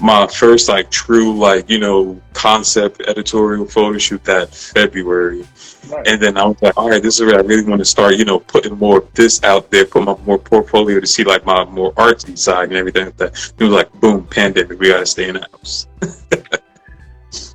my 0.00 0.26
first 0.26 0.68
like 0.68 0.90
true 0.90 1.34
like 1.38 1.70
you 1.70 1.78
know 1.78 2.20
concept 2.34 3.00
editorial 3.08 3.64
photo 3.64 3.96
shoot 3.98 4.22
that 4.24 4.54
February, 4.54 5.46
Right. 5.88 6.06
and 6.08 6.20
then 6.20 6.36
I 6.36 6.44
was 6.44 6.60
like, 6.60 6.76
all 6.76 6.90
right, 6.90 7.00
this 7.02 7.20
is 7.20 7.24
where 7.24 7.38
I 7.38 7.42
really 7.42 7.64
want 7.64 7.78
to 7.78 7.84
start. 7.84 8.16
You 8.16 8.24
know, 8.24 8.40
putting 8.40 8.76
more 8.76 8.98
of 8.98 9.14
this 9.14 9.42
out 9.44 9.70
there, 9.70 9.84
put 9.86 10.02
my 10.02 10.16
more 10.26 10.38
portfolio 10.38 10.98
to 11.00 11.06
see 11.06 11.22
like 11.22 11.46
my 11.46 11.64
more 11.66 11.92
artsy 11.94 12.36
side 12.36 12.68
and 12.70 12.76
everything 12.76 13.04
like 13.06 13.16
that. 13.18 13.52
It 13.58 13.62
was 13.62 13.72
like, 13.72 13.92
boom, 14.00 14.26
pandemic, 14.26 14.80
we 14.80 14.88
gotta 14.88 15.06
stay 15.06 15.28
in 15.28 15.34
the 15.36 15.48
house. 15.52 15.86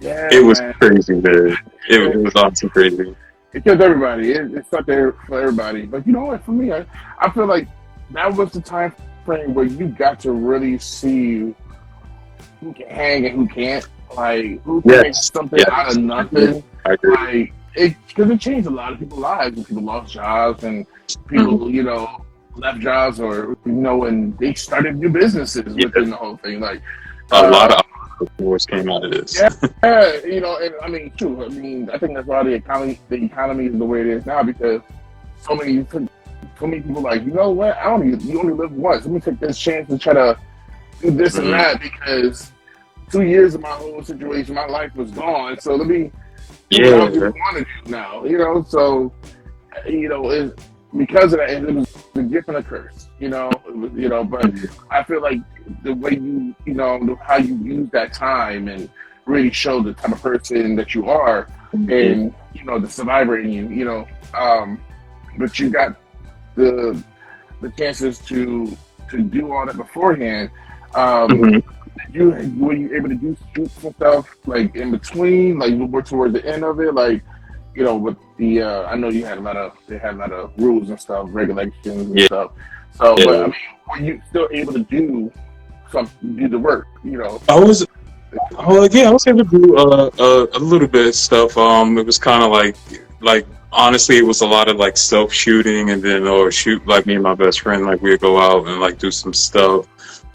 yeah, 0.01 0.27
It 0.31 0.43
was 0.43 0.59
man. 0.59 0.73
crazy, 0.73 1.13
man. 1.15 1.57
It, 1.89 2.01
it 2.01 2.17
was 2.17 2.33
honestly 2.35 2.69
crazy. 2.69 3.15
it 3.53 3.63
kills 3.63 3.79
everybody. 3.81 4.31
It, 4.31 4.53
it's 4.53 4.71
not 4.71 4.85
there 4.85 5.13
for 5.27 5.39
everybody. 5.41 5.85
But 5.85 6.05
you 6.05 6.13
know 6.13 6.25
what? 6.25 6.43
For 6.43 6.51
me, 6.51 6.71
I, 6.73 6.85
I 7.19 7.29
feel 7.29 7.45
like 7.45 7.67
that 8.11 8.33
was 8.33 8.51
the 8.51 8.61
time 8.61 8.93
frame 9.25 9.53
where 9.53 9.65
you 9.65 9.87
got 9.87 10.19
to 10.21 10.31
really 10.31 10.77
see 10.79 11.53
who 12.59 12.73
can 12.73 12.87
hang 12.89 13.25
and 13.25 13.35
who 13.35 13.47
can't. 13.47 13.87
Like 14.15 14.61
who 14.63 14.81
can 14.81 14.91
Yes. 14.91 15.03
make 15.03 15.15
something 15.15 15.59
Yes. 15.59 15.69
out 15.71 15.91
of 15.91 15.97
nothing. 16.03 16.63
I 16.85 16.93
agree. 16.93 17.15
Like 17.15 17.53
it 17.75 17.95
because 18.07 18.29
it 18.29 18.39
changed 18.41 18.67
a 18.67 18.71
lot 18.71 18.91
of 18.91 18.99
people's 18.99 19.21
lives 19.21 19.55
and 19.57 19.65
people 19.65 19.83
lost 19.83 20.11
jobs 20.13 20.63
and 20.65 20.85
people, 21.29 21.57
Mm-hmm. 21.59 21.75
you 21.75 21.83
know, 21.83 22.25
left 22.57 22.79
jobs 22.81 23.19
or 23.21 23.55
you 23.65 23.71
know, 23.71 24.03
and 24.05 24.37
they 24.37 24.53
started 24.53 24.97
new 24.97 25.07
businesses 25.09 25.63
Yeah. 25.77 25.85
within 25.85 26.09
the 26.09 26.17
whole 26.17 26.35
thing. 26.37 26.59
Like 26.59 26.81
A 27.31 27.35
uh, 27.35 27.51
lot 27.51 27.71
of 27.71 27.85
entrepreneurs 28.21 28.65
came 28.65 28.89
out 28.89 29.03
of 29.03 29.11
this. 29.11 29.39
Yeah. 29.39 29.49
Yeah, 29.83 30.25
you 30.25 30.41
know, 30.41 30.57
and 30.57 30.73
I 30.81 30.87
mean, 30.87 31.11
true. 31.17 31.43
I 31.43 31.49
mean, 31.49 31.89
I 31.89 31.97
think 31.97 32.15
that's 32.15 32.27
why 32.27 32.43
the 32.43 32.51
economy, 32.51 32.99
the 33.09 33.15
economy 33.15 33.65
is 33.65 33.77
the 33.77 33.85
way 33.85 34.01
it 34.01 34.07
is 34.07 34.25
now 34.25 34.43
because 34.43 34.81
so 35.41 35.55
many, 35.55 35.85
so 35.91 36.67
many 36.67 36.81
people 36.81 37.01
like, 37.01 37.23
you 37.25 37.31
know 37.33 37.49
what? 37.49 37.75
I 37.77 37.85
don't. 37.85 38.07
Even, 38.07 38.19
you 38.27 38.39
only 38.39 38.53
live 38.53 38.71
once. 38.71 39.05
Let 39.05 39.13
me 39.13 39.19
take 39.19 39.39
this 39.39 39.57
chance 39.57 39.89
to 39.89 39.97
try 39.97 40.13
to 40.13 40.37
do 41.01 41.11
this 41.11 41.35
Mhm. 41.35 41.45
and 41.45 41.53
that 41.53 41.81
because 41.81 42.51
two 43.11 43.23
years 43.23 43.55
of 43.55 43.61
my 43.61 43.69
whole 43.69 44.03
situation, 44.03 44.53
my 44.55 44.67
life 44.67 44.95
was 44.95 45.11
gone. 45.11 45.59
So 45.59 45.75
let 45.75 45.87
me 45.87 46.11
do 46.69 46.83
Yeah, 46.83 46.99
what 46.99 47.13
I 47.13 47.29
want 47.29 47.57
to 47.57 47.65
do 47.85 47.91
now. 47.91 48.23
You 48.23 48.37
know, 48.37 48.63
so 48.67 49.11
you 49.87 50.09
know, 50.09 50.29
it, 50.29 50.59
because 50.95 51.33
of 51.33 51.39
that, 51.39 51.49
it 51.49 51.73
was 51.73 51.87
a 52.15 52.21
gift 52.23 52.49
and 52.49 52.57
a 52.57 52.63
curse. 52.63 53.07
You 53.19 53.29
know, 53.29 53.49
was, 53.73 53.91
you 53.95 54.09
know, 54.09 54.23
but 54.23 54.51
I 54.89 55.03
feel 55.03 55.21
like 55.21 55.39
the 55.83 55.93
way 55.93 56.11
you, 56.11 56.55
you 56.65 56.73
know, 56.73 57.17
how 57.23 57.37
you 57.37 57.55
use 57.57 57.89
that 57.91 58.13
time 58.13 58.67
and 58.67 58.89
really 59.25 59.51
show 59.51 59.81
the 59.81 59.93
type 59.93 60.11
of 60.11 60.21
person 60.21 60.75
that 60.75 60.93
you 60.95 61.09
are 61.09 61.47
and, 61.73 62.33
you 62.53 62.63
know, 62.63 62.79
the 62.79 62.89
survivor 62.89 63.39
in 63.39 63.49
you, 63.51 63.67
you 63.69 63.85
know, 63.85 64.07
um, 64.33 64.79
but 65.37 65.57
you 65.59 65.69
got 65.69 65.95
the, 66.55 67.01
the 67.61 67.69
chances 67.71 68.19
to, 68.19 68.75
to 69.09 69.21
do 69.21 69.51
all 69.51 69.65
that 69.65 69.77
beforehand. 69.77 70.49
Um, 70.95 71.29
Mhm. 71.29 71.63
you, 72.11 72.29
were 72.59 72.73
you 72.73 72.93
able 72.95 73.09
to 73.09 73.15
do 73.15 73.37
shoots 73.55 73.83
and 73.83 73.95
stuff 73.95 74.35
like 74.45 74.75
in 74.75 74.91
between, 74.91 75.59
like 75.59 75.73
more 75.73 76.01
towards 76.01 76.33
the 76.33 76.45
end 76.45 76.63
of 76.63 76.79
it, 76.79 76.93
like, 76.93 77.23
you 77.73 77.83
know, 77.85 77.95
with 77.95 78.17
the, 78.37 78.61
uh, 78.61 78.83
I 78.83 78.95
know 78.95 79.07
you 79.09 79.23
had 79.23 79.37
a 79.37 79.41
lot 79.41 79.55
of, 79.55 79.77
they 79.87 79.97
had 79.97 80.15
a 80.15 80.17
lot 80.17 80.33
of 80.33 80.51
rules 80.57 80.89
and 80.89 80.99
stuff, 80.99 81.27
regulations 81.31 81.85
and 81.85 82.19
Yeah. 82.19 82.25
stuff. 82.25 82.51
So, 82.91 83.17
Yeah. 83.17 83.25
but 83.25 83.35
I 83.39 83.43
mean, 83.43 83.53
were 83.89 84.05
you 84.05 84.21
still 84.29 84.49
able 84.51 84.73
to 84.73 84.79
do 84.83 85.31
some, 85.91 86.09
do 86.35 86.47
the 86.47 86.59
work, 86.59 86.87
you 87.03 87.17
know? 87.17 87.41
I 87.47 87.59
was, 87.59 87.85
oh 88.57 88.87
yeah, 88.91 89.09
I 89.09 89.11
was 89.11 89.27
able 89.27 89.45
to 89.45 89.49
do 89.49 89.77
uh, 89.77 90.09
a 90.53 90.59
little 90.59 90.87
bit 90.87 91.07
of 91.07 91.15
stuff. 91.15 91.57
Um, 91.57 91.97
it 91.97 92.05
was 92.05 92.17
kind 92.17 92.43
of 92.43 92.51
like, 92.51 92.75
like 93.21 93.45
honestly, 93.71 94.17
it 94.17 94.25
was 94.25 94.41
a 94.41 94.47
lot 94.47 94.67
of 94.67 94.77
like 94.77 94.97
self 94.97 95.31
shooting, 95.31 95.91
and 95.91 96.01
then 96.01 96.27
or 96.27 96.51
shoot 96.51 96.85
like 96.87 97.05
me 97.05 97.15
and 97.15 97.23
my 97.23 97.35
best 97.35 97.61
friend, 97.61 97.85
like 97.85 98.01
we'd 98.01 98.19
go 98.19 98.39
out 98.39 98.67
and 98.67 98.79
like 98.79 98.97
do 98.97 99.11
some 99.11 99.33
stuff 99.33 99.87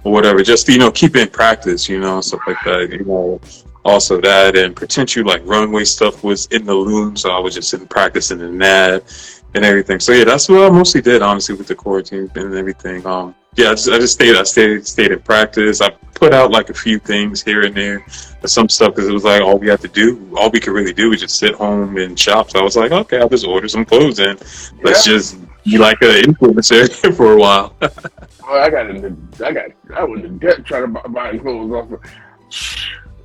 or 0.04 0.12
whatever, 0.12 0.42
just 0.42 0.68
you 0.68 0.78
know, 0.78 0.90
keep 0.90 1.16
in 1.16 1.28
practice, 1.28 1.88
you 1.88 2.00
know, 2.00 2.20
stuff 2.20 2.40
like 2.46 2.58
that. 2.64 2.90
You 2.90 3.04
know, 3.04 3.40
also 3.84 4.20
that 4.20 4.56
and 4.56 4.74
potential 4.74 5.24
like 5.24 5.42
runway 5.44 5.84
stuff 5.84 6.24
was 6.24 6.46
in 6.46 6.64
the 6.64 6.74
loom, 6.74 7.16
so 7.16 7.30
I 7.30 7.38
was 7.38 7.54
just 7.54 7.72
in 7.74 7.86
practicing 7.86 8.40
in 8.40 8.58
that 8.58 9.02
and 9.54 9.64
everything. 9.64 10.00
So 10.00 10.12
yeah, 10.12 10.24
that's 10.24 10.48
what 10.48 10.64
I 10.64 10.70
mostly 10.70 11.00
did, 11.00 11.22
honestly, 11.22 11.54
with 11.54 11.66
the 11.66 11.74
quarantine 11.74 12.30
and 12.34 12.54
everything. 12.54 13.06
Um, 13.06 13.34
yeah, 13.56 13.70
I 13.70 13.74
just, 13.74 13.88
I 13.88 13.98
just 13.98 14.14
stayed, 14.14 14.36
I 14.36 14.42
stayed, 14.42 14.86
stayed 14.86 15.12
in 15.12 15.20
practice. 15.20 15.80
I 15.80 15.90
put 16.14 16.32
out 16.32 16.50
like 16.50 16.70
a 16.70 16.74
few 16.74 16.98
things 16.98 17.42
here 17.42 17.62
and 17.62 17.74
there, 17.74 18.04
some 18.44 18.68
stuff 18.68 18.94
because 18.94 19.08
it 19.08 19.12
was 19.12 19.24
like 19.24 19.42
all 19.42 19.58
we 19.58 19.68
had 19.68 19.80
to 19.80 19.88
do, 19.88 20.30
all 20.36 20.50
we 20.50 20.60
could 20.60 20.72
really 20.72 20.92
do 20.92 21.10
was 21.10 21.20
just 21.20 21.38
sit 21.38 21.54
home 21.54 21.96
and 21.96 22.18
shop. 22.18 22.50
So 22.50 22.60
I 22.60 22.62
was 22.62 22.76
like, 22.76 22.92
okay, 22.92 23.18
I'll 23.18 23.28
just 23.28 23.46
order 23.46 23.68
some 23.68 23.84
clothes 23.84 24.18
in. 24.18 24.36
Let's 24.82 25.06
Yeah. 25.06 25.14
just 25.14 25.38
be 25.64 25.78
like 25.78 26.00
an 26.02 26.08
influencer 26.32 27.14
for 27.16 27.32
a 27.32 27.36
while. 27.36 27.74
Well, 28.48 28.62
I 28.62 28.70
got 28.70 28.88
into, 28.88 29.16
I 29.44 29.50
got, 29.50 29.64
I 29.92 30.04
was 30.04 30.22
in 30.22 30.38
debt 30.38 30.64
trying 30.64 30.82
to 30.82 30.88
buy, 30.88 31.32
buy 31.32 31.36
clothes 31.38 31.72
off 31.72 31.90
of 31.90 32.00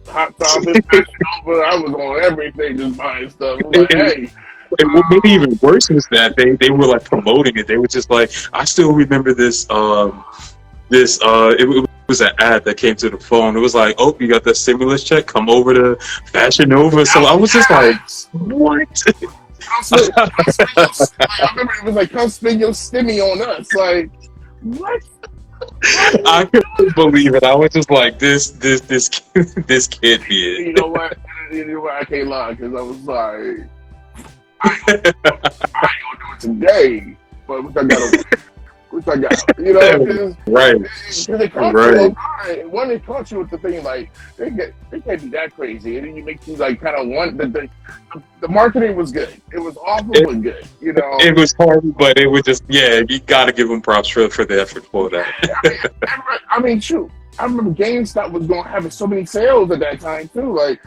Hot 0.07 0.35
Fashion 0.39 0.73
I 0.91 1.75
was 1.75 1.93
on 1.93 2.23
everything 2.23 2.77
just 2.77 2.97
buying 2.97 3.29
stuff. 3.29 3.59
Like, 3.65 3.91
hey, 3.93 4.31
And 4.79 4.93
what 4.93 5.05
it 5.12 5.25
even 5.25 5.60
worse 5.62 5.89
is 5.89 6.07
that 6.12 6.36
they, 6.36 6.51
they 6.51 6.69
were 6.69 6.86
like 6.86 7.03
promoting 7.03 7.57
it. 7.57 7.67
They 7.67 7.77
were 7.77 7.88
just 7.88 8.10
like, 8.10 8.31
I 8.53 8.65
still 8.65 8.93
remember 8.93 9.34
this. 9.34 9.69
Um, 9.69 10.23
this 10.89 11.21
uh, 11.21 11.55
it, 11.57 11.69
it 11.69 11.89
was 12.07 12.21
an 12.21 12.31
ad 12.39 12.65
that 12.65 12.77
came 12.77 12.95
to 12.97 13.10
the 13.10 13.17
phone. 13.17 13.55
It 13.55 13.60
was 13.60 13.75
like, 13.75 13.95
oh, 13.97 14.15
you 14.19 14.27
got 14.27 14.43
that 14.43 14.57
stimulus 14.57 15.03
check? 15.03 15.27
Come 15.27 15.49
over 15.49 15.73
to 15.73 15.95
Fashion 16.27 16.69
Nova. 16.69 17.05
So 17.05 17.23
I 17.25 17.34
was 17.34 17.51
just 17.51 17.69
like, 17.69 17.95
what? 18.34 18.88
come 19.62 19.84
spend, 19.84 20.13
come 20.13 20.51
spend 20.51 20.69
your, 20.75 20.89
I 21.19 21.49
remember 21.51 21.73
it 21.73 21.84
was 21.84 21.95
like, 21.95 22.12
come 22.12 22.29
spend 22.29 22.60
your 22.60 22.71
stimmy 22.71 23.21
on 23.21 23.41
us. 23.41 23.73
Like, 23.73 24.12
what? 24.62 25.01
I 26.25 26.45
couldn't 26.45 26.95
believe 26.95 27.36
it. 27.36 27.43
I 27.43 27.55
was 27.55 27.71
just 27.71 27.89
like, 27.89 28.19
this, 28.19 28.51
this, 28.51 28.81
this, 28.81 29.10
this 29.67 29.88
can't 29.88 30.27
be 30.27 30.55
it. 30.55 30.67
You 30.67 30.73
know 30.73 30.88
what? 30.88 31.17
You 31.51 31.65
know 31.65 31.81
what? 31.81 31.93
I 31.93 32.03
can't 32.03 32.27
lie 32.27 32.53
because 32.53 32.73
I 32.73 32.81
was 32.81 33.01
like, 33.03 33.69
I 34.63 34.88
ain't, 34.89 35.04
gonna, 35.24 35.38
do 35.39 36.34
it 36.34 36.39
today. 36.39 37.17
But 37.47 37.63
what 37.63 37.78
I 37.78 37.84
got, 37.84 38.26
what 38.91 39.08
I 39.10 39.17
got, 39.17 39.60
you 39.60 39.74
know? 39.74 40.06
'cause- 40.06 40.36
Right. 40.47 40.76
They 41.39 41.47
caught 41.50 41.74
Right. 41.74 41.95
you. 42.58 42.69
When 42.69 42.88
they 42.89 43.00
caught 43.00 43.32
you 43.32 43.39
with 43.39 43.50
the 43.50 43.58
thing, 43.58 43.84
like 43.84 44.12
they 44.38 44.50
get 44.50 44.74
they 44.89 45.00
can't 45.02 45.21
be 45.21 45.30
that 45.30 45.54
crazy, 45.56 45.97
and 45.97 46.08
then 46.08 46.15
you 46.15 46.24
make 46.24 46.45
you 46.47 46.56
like 46.56 46.82
kind 46.82 46.95
of 46.95 47.08
want 47.08 47.38
the, 47.38 47.47
the 47.47 47.69
the 48.41 48.47
marketing 48.47 48.95
was 48.95 49.12
good. 49.12 49.34
It 49.54 49.60
was 49.60 49.78
awful 49.78 50.15
It- 50.15 50.26
but 50.26 50.41
good. 50.41 50.65
You 50.80 50.93
know, 50.93 51.17
It 51.19 51.36
was 51.36 51.54
hard, 51.54 51.82
but 51.97 52.17
it 52.17 52.28
was 52.28 52.43
just, 52.43 52.63
yeah, 52.67 53.02
you 53.08 53.19
got 53.19 53.45
to 53.45 53.52
give 53.54 53.67
them 53.69 53.82
props 53.82 54.10
for, 54.10 54.30
for 54.30 54.45
the 54.45 54.62
effort 54.62 54.86
for 54.86 55.10
that. 55.10 55.28
I 55.63 55.69
mean, 55.69 55.78
remember- 56.02 56.39
I 56.50 56.60
mean, 56.60 56.80
shoot, 56.80 57.12
I 57.39 57.45
remember 57.45 57.71
GameStop 57.71 58.32
was 58.32 58.47
going 58.47 58.63
having 58.65 58.91
so 58.91 59.08
many 59.08 59.26
sales 59.26 59.71
at 59.71 59.80
that 59.80 60.00
time 60.00 60.30
too. 60.34 60.54
Like, 60.56 60.82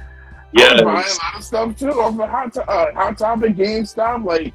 Was 0.54 0.82
buying 0.82 0.86
a 0.86 0.92
lot 0.92 1.36
of 1.36 1.44
stuff 1.44 1.78
too 1.78 1.90
off 2.00 2.18
of 2.18 2.28
Hot, 2.30 2.52
to- 2.54 2.68
uh, 2.70 2.92
Hot 2.94 3.18
Topic, 3.18 3.56
GameStop. 3.56 4.24
Like, 4.24 4.52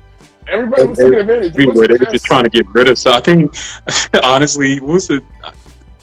everybody 0.48 0.86
was 0.88 0.98
taking 0.98 1.16
advantage. 1.20 1.54
They 1.54 1.66
were 1.66 1.88
just 1.98 2.26
trying 2.26 2.44
to 2.46 2.50
get 2.50 2.68
rid 2.70 2.88
of. 2.90 2.98
So 2.98 3.12
I 3.12 3.20
think, 3.20 3.54
honestly, 4.24 4.80
what 4.80 4.94
was 4.94 5.10
it? 5.10 5.24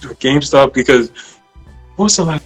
GameStop 0.01 0.75
because 0.75 1.11
what 1.97 2.05
was 2.05 2.17
the 2.17 2.25
last 2.25 2.45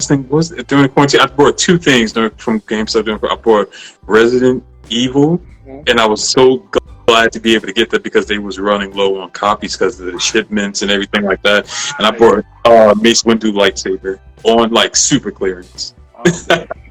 thing? 0.00 0.28
Was 0.28 0.50
during 0.50 0.88
quarantine? 0.90 1.20
I 1.20 1.26
bought 1.26 1.56
two 1.56 1.78
things 1.78 2.12
during, 2.12 2.30
from 2.32 2.60
GameStop. 2.62 3.04
During, 3.04 3.20
I 3.30 3.36
bought 3.36 3.70
Resident 4.06 4.64
Evil, 4.90 5.38
Mhm. 5.66 5.88
and 5.88 6.00
I 6.00 6.06
was 6.06 6.28
so 6.28 6.58
glad 7.06 7.30
to 7.32 7.40
be 7.40 7.54
able 7.54 7.66
to 7.68 7.72
get 7.72 7.88
that 7.90 8.02
because 8.02 8.26
they 8.26 8.38
was 8.38 8.58
running 8.58 8.92
low 8.94 9.20
on 9.20 9.30
copies 9.30 9.76
because 9.76 9.98
of 10.00 10.12
the 10.12 10.18
shipments 10.18 10.82
and 10.82 10.90
everything 10.90 11.22
like 11.22 11.42
that. 11.42 11.70
And 11.98 12.06
I 12.06 12.10
bought 12.10 12.44
uh, 12.64 12.94
Mace 13.00 13.22
Windu 13.22 13.52
lightsaber 13.52 14.18
on 14.44 14.70
like 14.72 14.96
super 14.96 15.30
clearance. 15.30 15.94
Oh. 16.16 16.64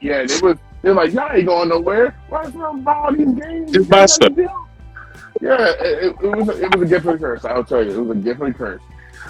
yeah, 0.00 0.24
they 0.26 0.38
was. 0.40 0.58
They're 0.82 0.94
like, 0.94 1.12
y'all 1.12 1.32
ain't 1.32 1.46
going 1.46 1.68
nowhere. 1.70 2.14
Why 2.28 2.44
is 2.44 2.54
y'all 2.54 2.76
buy 2.76 2.94
all 2.94 3.12
these 3.12 3.32
games? 3.32 3.72
Just 3.72 3.90
buy 3.90 4.06
stuff. 4.06 4.32
Yeah, 4.36 5.56
it, 5.80 6.14
it, 6.22 6.36
was 6.36 6.48
a, 6.48 6.64
it 6.64 6.74
was 6.74 6.82
a 6.82 6.86
gift 6.86 7.06
and 7.06 7.18
curse. 7.20 7.44
I'll 7.44 7.64
tell 7.64 7.84
you, 7.84 7.90
it 7.90 8.00
was 8.00 8.16
a 8.16 8.20
gift 8.20 8.40
and 8.40 8.56
curse. 8.56 8.80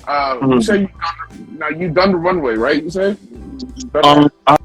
Uh, 0.06 0.38
You 0.42 0.46
Mhm. 0.48 0.62
said 0.62 0.80
you 0.80 0.88
done, 0.88 1.58
now 1.58 1.68
you 1.68 1.88
done 1.90 2.12
the 2.12 2.18
runway, 2.18 2.54
right? 2.54 2.82
You 2.82 2.90
said. 2.90 3.18
Um, 4.04 4.30
I, 4.46 4.56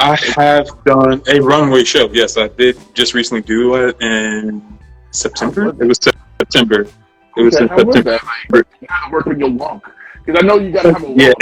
I 0.00 0.16
have 0.36 0.68
done 0.84 1.22
a 1.28 1.40
runway 1.40 1.84
show. 1.84 2.08
Yes, 2.12 2.36
I 2.36 2.48
did 2.48 2.78
just 2.94 3.14
recently 3.14 3.42
do 3.42 3.74
it 3.76 4.00
in 4.00 4.62
September. 5.10 5.74
It 5.80 5.84
was 5.86 5.98
September. 6.38 6.86
It 7.36 7.42
was 7.42 7.54
okay, 7.56 7.64
in 7.64 7.68
how 7.68 7.84
was 7.84 8.04
that? 8.04 8.22
Like, 8.52 8.66
you 8.80 8.88
gotta 8.88 9.12
work 9.12 9.26
on 9.26 9.38
your 9.38 9.50
walk 9.50 9.90
because 10.24 10.42
I 10.42 10.46
know 10.46 10.58
you 10.58 10.70
gotta 10.72 10.92
have 10.92 11.02
a 11.02 11.06
walk. 11.06 11.18
Yeah. 11.18 11.32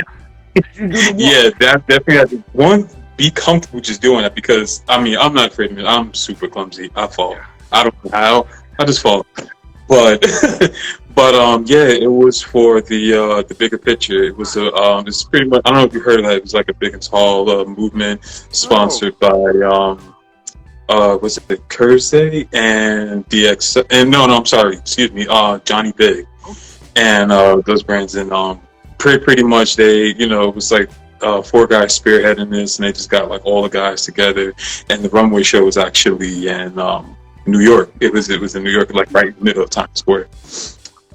Did 0.55 0.64
you 0.74 0.88
do 0.88 0.92
the 0.92 1.12
walk? 1.12 1.20
Yeah, 1.20 1.50
that 1.61 1.87
definitely 1.87 2.42
one 2.53 2.88
be 3.21 3.31
comfortable 3.31 3.83
just 3.83 4.01
doing 4.01 4.23
that 4.23 4.35
because 4.35 4.83
I 4.89 4.99
mean 5.03 5.19
I'm 5.19 5.35
not 5.35 5.53
afraid 5.53 5.73
of 5.73 5.79
it. 5.79 5.85
I'm 5.85 6.15
super 6.15 6.49
clumsy. 6.49 6.91
I 6.97 7.07
fall. 7.07 7.37
I 7.71 7.83
don't 7.83 8.05
know 8.05 8.11
how. 8.11 8.47
I 8.79 8.85
just 8.87 9.03
fall. 9.03 9.27
But 9.89 10.23
but 11.15 11.35
um 11.35 11.65
yeah, 11.67 11.89
it 12.07 12.11
was 12.11 12.41
for 12.41 12.81
the 12.81 13.03
uh 13.13 13.43
the 13.43 13.55
bigger 13.55 13.77
picture. 13.77 14.23
It 14.25 14.35
was 14.35 14.57
a 14.57 14.73
um 14.73 15.07
it's 15.07 15.23
pretty 15.23 15.49
much 15.51 15.61
I 15.67 15.71
don't 15.71 15.81
know 15.81 15.85
if 15.85 15.93
you 15.93 16.01
heard 16.01 16.21
of 16.21 16.25
that. 16.25 16.37
It 16.37 16.43
was 16.45 16.55
like 16.55 16.71
a 16.71 16.73
big 16.73 16.95
and 16.95 17.03
tall 17.03 17.51
uh, 17.51 17.67
movement 17.67 18.25
sponsored 18.25 19.19
by 19.19 19.29
um 19.29 20.15
uh 20.89 21.19
was 21.21 21.37
it 21.37 21.69
Cursey 21.69 22.49
and 22.55 23.29
DX 23.29 23.85
and 23.91 24.11
no 24.11 24.25
no 24.25 24.39
I'm 24.39 24.47
sorry 24.47 24.79
excuse 24.79 25.13
me 25.13 25.27
uh 25.29 25.59
Johnny 25.59 25.93
Bigg 25.93 26.27
and 26.97 27.31
uh 27.31 27.61
those 27.67 27.83
brands 27.83 28.15
and 28.15 28.33
um 28.33 28.63
pretty 28.97 29.23
pretty 29.23 29.43
much 29.43 29.77
they 29.77 30.15
you 30.15 30.27
know 30.27 30.49
it 30.49 30.55
was 30.55 30.73
like 30.73 30.89
uh, 31.23 31.43
four 31.43 31.67
guys 31.67 31.99
spearheading 31.99 32.51
this, 32.51 32.79
and 32.79 32.87
they 32.87 32.93
just 32.93 33.11
got 33.11 33.29
like 33.29 33.45
all 33.45 33.63
the 33.63 33.69
guys 33.69 34.05
together. 34.05 34.55
And 34.89 35.03
the 35.03 35.11
runway 35.11 35.43
show 35.43 35.65
was 35.65 35.77
actually 35.77 36.49
in 36.49 36.79
um, 36.79 37.17
New 37.47 37.61
York. 37.61 37.93
It 38.01 38.13
was 38.13 38.31
it 38.31 38.41
was 38.41 38.57
in 38.57 38.65
New 38.65 38.71
York, 38.71 38.93
like 38.95 39.13
right 39.13 39.29
in 39.29 39.35
the 39.35 39.45
middle 39.45 39.63
of 39.63 39.71
Times 39.71 39.99
Square. 39.99 40.29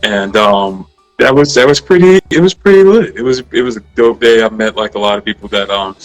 And 0.04 0.36
um, 0.36 0.88
that 1.18 1.34
was 1.34 1.54
that 1.56 1.68
was 1.68 1.80
pretty. 1.80 2.20
It 2.30 2.42
was 2.42 2.54
pretty 2.54 2.84
lit. 2.84 3.16
It 3.16 3.22
was 3.22 3.44
it 3.52 3.62
was 3.62 3.78
a 3.78 3.82
dope 3.96 4.20
day. 4.20 4.44
I 4.44 4.50
met 4.50 4.76
like 4.76 4.96
a 4.96 5.00
lot 5.00 5.18
of 5.18 5.26
people 5.26 5.48
that 5.50 5.70
um 5.70 5.96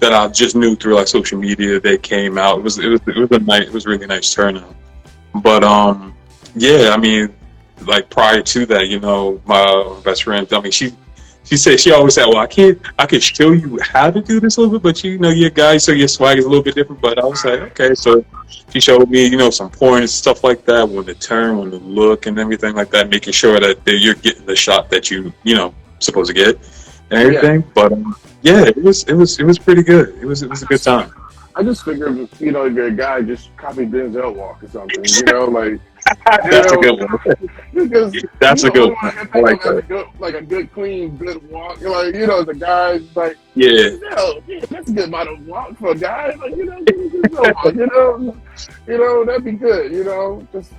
that 0.00 0.12
I 0.12 0.28
just 0.28 0.56
knew 0.56 0.74
through 0.74 0.94
like 0.94 1.08
social 1.08 1.38
media. 1.38 1.80
They 1.80 1.98
came 1.98 2.38
out. 2.38 2.58
It 2.58 2.62
was 2.62 2.78
it 2.78 2.88
was 2.88 3.00
it 3.06 3.16
was 3.16 3.30
a 3.32 3.38
nice 3.40 3.66
it 3.66 3.72
was 3.72 3.86
a 3.86 3.90
really 3.90 4.06
nice 4.06 4.32
turnout. 4.32 4.74
But 5.42 5.64
um, 5.64 6.14
yeah, 6.54 6.92
I 6.94 6.96
mean, 6.96 7.34
like 7.86 8.08
prior 8.10 8.40
to 8.40 8.66
that, 8.66 8.88
you 8.88 9.00
know, 9.00 9.40
my 9.44 10.00
best 10.04 10.22
friend, 10.24 10.50
I 10.52 10.60
mean, 10.60 10.72
she 10.72 10.94
she 11.44 11.56
said 11.56 11.78
she 11.78 11.92
always 11.92 12.14
said, 12.14 12.26
"Well, 12.26 12.38
I 12.38 12.46
can't, 12.46 12.80
I 12.98 13.06
can 13.06 13.20
show 13.20 13.52
you 13.52 13.78
how 13.82 14.10
to 14.10 14.20
do 14.20 14.40
this 14.40 14.56
a 14.56 14.60
little 14.60 14.78
bit, 14.78 14.82
but 14.82 15.04
you 15.04 15.18
know, 15.18 15.30
you're 15.30 15.48
a 15.48 15.52
guy, 15.52 15.76
so 15.76 15.92
your 15.92 16.08
swag 16.08 16.38
is 16.38 16.44
a 16.44 16.48
little 16.48 16.64
bit 16.64 16.74
different." 16.74 17.00
But 17.00 17.18
I 17.18 17.24
was 17.24 17.44
like, 17.44 17.60
okay, 17.60 17.94
so 17.94 18.24
she 18.72 18.80
showed 18.80 19.08
me, 19.10 19.26
you 19.26 19.36
know, 19.36 19.50
some 19.50 19.70
points, 19.70 20.12
stuff 20.12 20.42
like 20.42 20.64
that, 20.64 20.88
when 20.88 21.04
to 21.04 21.14
turn, 21.14 21.58
when 21.58 21.70
to 21.70 21.76
look, 21.76 22.26
and 22.26 22.38
everything 22.38 22.74
like 22.74 22.90
that, 22.90 23.10
making 23.10 23.32
sure 23.32 23.60
that, 23.60 23.84
that 23.84 23.98
you're 23.98 24.14
getting 24.14 24.46
the 24.46 24.56
shot 24.56 24.90
that 24.90 25.10
you, 25.10 25.32
you 25.42 25.54
know, 25.54 25.74
supposed 25.98 26.28
to 26.28 26.34
get, 26.34 26.56
and 27.10 27.20
everything. 27.20 27.64
But 27.74 27.92
um, 27.92 28.16
yeah, 28.42 28.64
it 28.64 28.82
was, 28.82 29.04
it 29.04 29.14
was, 29.14 29.38
it 29.38 29.44
was 29.44 29.58
pretty 29.58 29.82
good. 29.82 30.16
It 30.20 30.24
was, 30.24 30.42
it 30.42 30.50
was 30.50 30.62
a 30.62 30.66
good 30.66 30.82
time. 30.82 31.12
I 31.56 31.62
just 31.62 31.84
figured, 31.84 32.28
you 32.40 32.52
know, 32.52 32.66
if 32.66 32.74
you're 32.74 32.88
a 32.88 32.92
guy, 32.92 33.22
just 33.22 33.56
copy 33.56 33.86
Denzel 33.86 34.34
walk 34.34 34.62
or 34.62 34.68
something. 34.68 35.04
You 35.04 35.22
know, 35.32 35.44
like 35.44 35.80
That's 36.26 36.72
a 36.72 36.76
good 36.76 36.98
one. 37.00 37.50
because 37.74 38.24
That's 38.38 38.62
you 38.62 38.70
a 38.70 38.72
good 38.72 38.94
one. 39.00 39.28
I 39.32 39.40
like 39.40 39.64
a 39.64 39.82
good, 39.82 40.06
like 40.18 40.34
a 40.34 40.42
good, 40.42 40.72
clean, 40.72 41.16
good 41.16 41.48
walk. 41.50 41.80
Like 41.80 42.14
you 42.14 42.26
know, 42.26 42.42
the 42.42 42.54
guys 42.54 43.02
like, 43.16 43.36
Yeah, 43.54 43.90
that's 44.68 44.90
a 44.90 44.92
good 44.92 45.08
amount 45.08 45.30
of 45.30 45.46
walk 45.46 45.78
for 45.78 45.92
a 45.92 45.94
guy. 45.94 46.34
Like 46.34 46.56
you 46.56 46.66
know, 46.66 46.84
walk, 47.30 47.64
you 47.66 47.86
know, 47.86 48.36
you 48.86 48.98
know, 48.98 49.24
that'd 49.24 49.44
be 49.44 49.52
good. 49.52 49.92
You 49.92 50.04
know, 50.04 50.46
just 50.52 50.72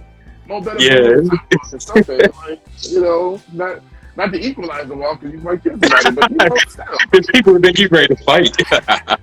more 0.47 0.61
better. 0.61 0.81
Yeah. 0.81 1.21
something. 1.77 2.19
Like 2.47 2.61
you 2.81 3.01
know, 3.01 3.41
not. 3.53 3.81
Not 4.15 4.31
to 4.31 4.39
equalize 4.39 4.87
the 4.87 4.95
walk 4.95 5.19
because 5.19 5.33
you 5.33 5.41
might 5.41 5.61
kill 5.61 5.77
somebody, 5.79 6.11
but 6.11 6.31
you 6.31 6.37
know, 6.37 7.21
people 7.33 7.59
think 7.59 7.79
you're 7.79 7.89
ready 7.89 8.15
to 8.15 8.23
fight. 8.23 8.55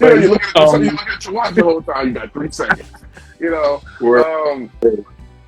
You 0.00 0.08
know, 0.08 0.14
you 0.14 0.28
look 0.30 0.42
at 0.42 0.56
Um, 0.56 0.84
you 0.84 0.90
look 0.90 1.08
at 1.08 1.24
your 1.24 1.34
watch 1.34 1.54
the 1.54 1.62
whole 1.62 1.82
time. 1.82 2.08
You 2.08 2.14
got 2.14 2.32
three 2.32 2.50
seconds. 2.50 2.90
You 3.38 3.50
know, 3.50 3.74
um, 4.00 4.70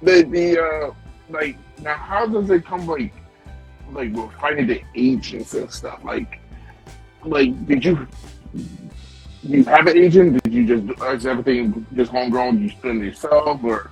the 0.02 0.22
the 0.22 0.62
uh, 0.62 0.94
like 1.30 1.56
now, 1.82 1.94
how 1.94 2.26
does 2.26 2.48
it 2.50 2.64
come 2.64 2.86
like 2.86 3.12
like 3.90 4.12
we're 4.12 4.30
finding 4.40 4.66
the 4.66 4.82
agents 4.94 5.54
and 5.54 5.70
stuff? 5.72 6.04
Like, 6.04 6.40
like 7.24 7.66
did 7.66 7.84
you 7.84 8.06
you 9.42 9.64
have 9.64 9.86
an 9.86 9.96
agent? 9.96 10.42
Did 10.44 10.52
you 10.52 10.66
just 10.66 11.02
is 11.02 11.26
everything 11.26 11.86
just 11.94 12.10
homegrown? 12.10 12.62
You 12.62 12.70
spend 12.70 13.02
it 13.02 13.06
yourself, 13.06 13.64
or 13.64 13.90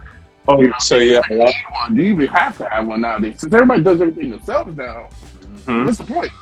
oh, 0.48 0.72
so 0.78 0.96
yeah, 0.98 1.20
a 1.30 1.34
lot- 1.34 1.54
do 1.94 2.02
you 2.02 2.12
even 2.14 2.26
have 2.28 2.56
to 2.58 2.68
have 2.68 2.86
one 2.86 3.00
nowadays? 3.00 3.40
Since 3.40 3.54
everybody 3.54 3.82
does 3.82 4.00
everything 4.00 4.30
themselves 4.30 4.76
now, 4.76 5.08
Mhm. 5.66 5.86
what's 5.86 5.98
the 5.98 6.04
point? 6.04 6.32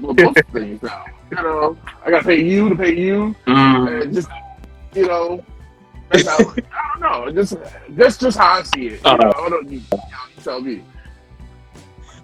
Most 0.00 0.38
things 0.52 0.82
now, 0.82 1.04
you 1.30 1.36
know, 1.36 1.76
I 2.04 2.10
gotta 2.10 2.24
pay 2.24 2.42
you 2.42 2.68
to 2.68 2.76
pay 2.76 2.94
you. 2.94 3.34
Mm. 3.46 4.02
and 4.02 4.14
just 4.14 4.28
you 4.94 5.06
know, 5.06 5.44
I 6.12 6.18
don't 6.22 7.00
know. 7.00 7.32
Just 7.32 7.56
that's 7.90 8.16
just 8.16 8.38
how 8.38 8.58
I 8.60 8.62
see 8.62 8.86
it. 8.88 8.92
You 8.92 8.98
Uh-huh. 9.04 9.16
know, 9.16 9.32
I 9.46 9.48
don't, 9.48 9.68
you, 9.68 9.78
you 9.78 9.84
know, 9.98 9.98
you 10.36 10.42
tell 10.42 10.60
me. 10.60 10.82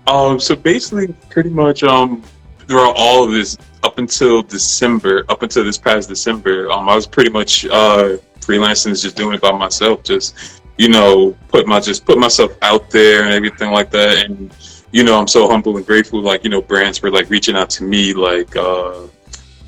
Um, 0.06 0.38
so 0.40 0.54
basically, 0.56 1.08
pretty 1.28 1.50
much, 1.50 1.82
um, 1.82 2.22
throughout 2.66 2.94
all 2.96 3.24
of 3.24 3.32
this, 3.32 3.56
up 3.82 3.98
until 3.98 4.42
December, 4.42 5.24
up 5.28 5.42
until 5.42 5.64
this 5.64 5.78
past 5.78 6.08
December, 6.08 6.70
um, 6.70 6.88
I 6.88 6.94
was 6.94 7.06
pretty 7.06 7.30
much 7.30 7.64
uh, 7.66 8.16
freelancing, 8.40 9.00
just 9.00 9.16
doing 9.16 9.34
it 9.34 9.40
by 9.40 9.52
myself, 9.52 10.02
just 10.02 10.59
you 10.80 10.88
know, 10.88 11.36
put 11.48 11.66
my 11.66 11.78
just 11.78 12.06
put 12.06 12.18
myself 12.18 12.56
out 12.62 12.88
there 12.88 13.24
and 13.24 13.32
everything 13.34 13.70
like 13.70 13.90
that. 13.90 14.24
And 14.24 14.50
you 14.92 15.04
know, 15.04 15.18
I'm 15.20 15.28
so 15.28 15.46
humble 15.46 15.76
and 15.76 15.84
grateful. 15.84 16.20
Like 16.22 16.42
you 16.42 16.50
know, 16.50 16.62
brands 16.62 17.02
were 17.02 17.10
like 17.10 17.28
reaching 17.28 17.54
out 17.54 17.68
to 17.76 17.84
me, 17.84 18.14
like 18.14 18.56
uh, 18.56 19.06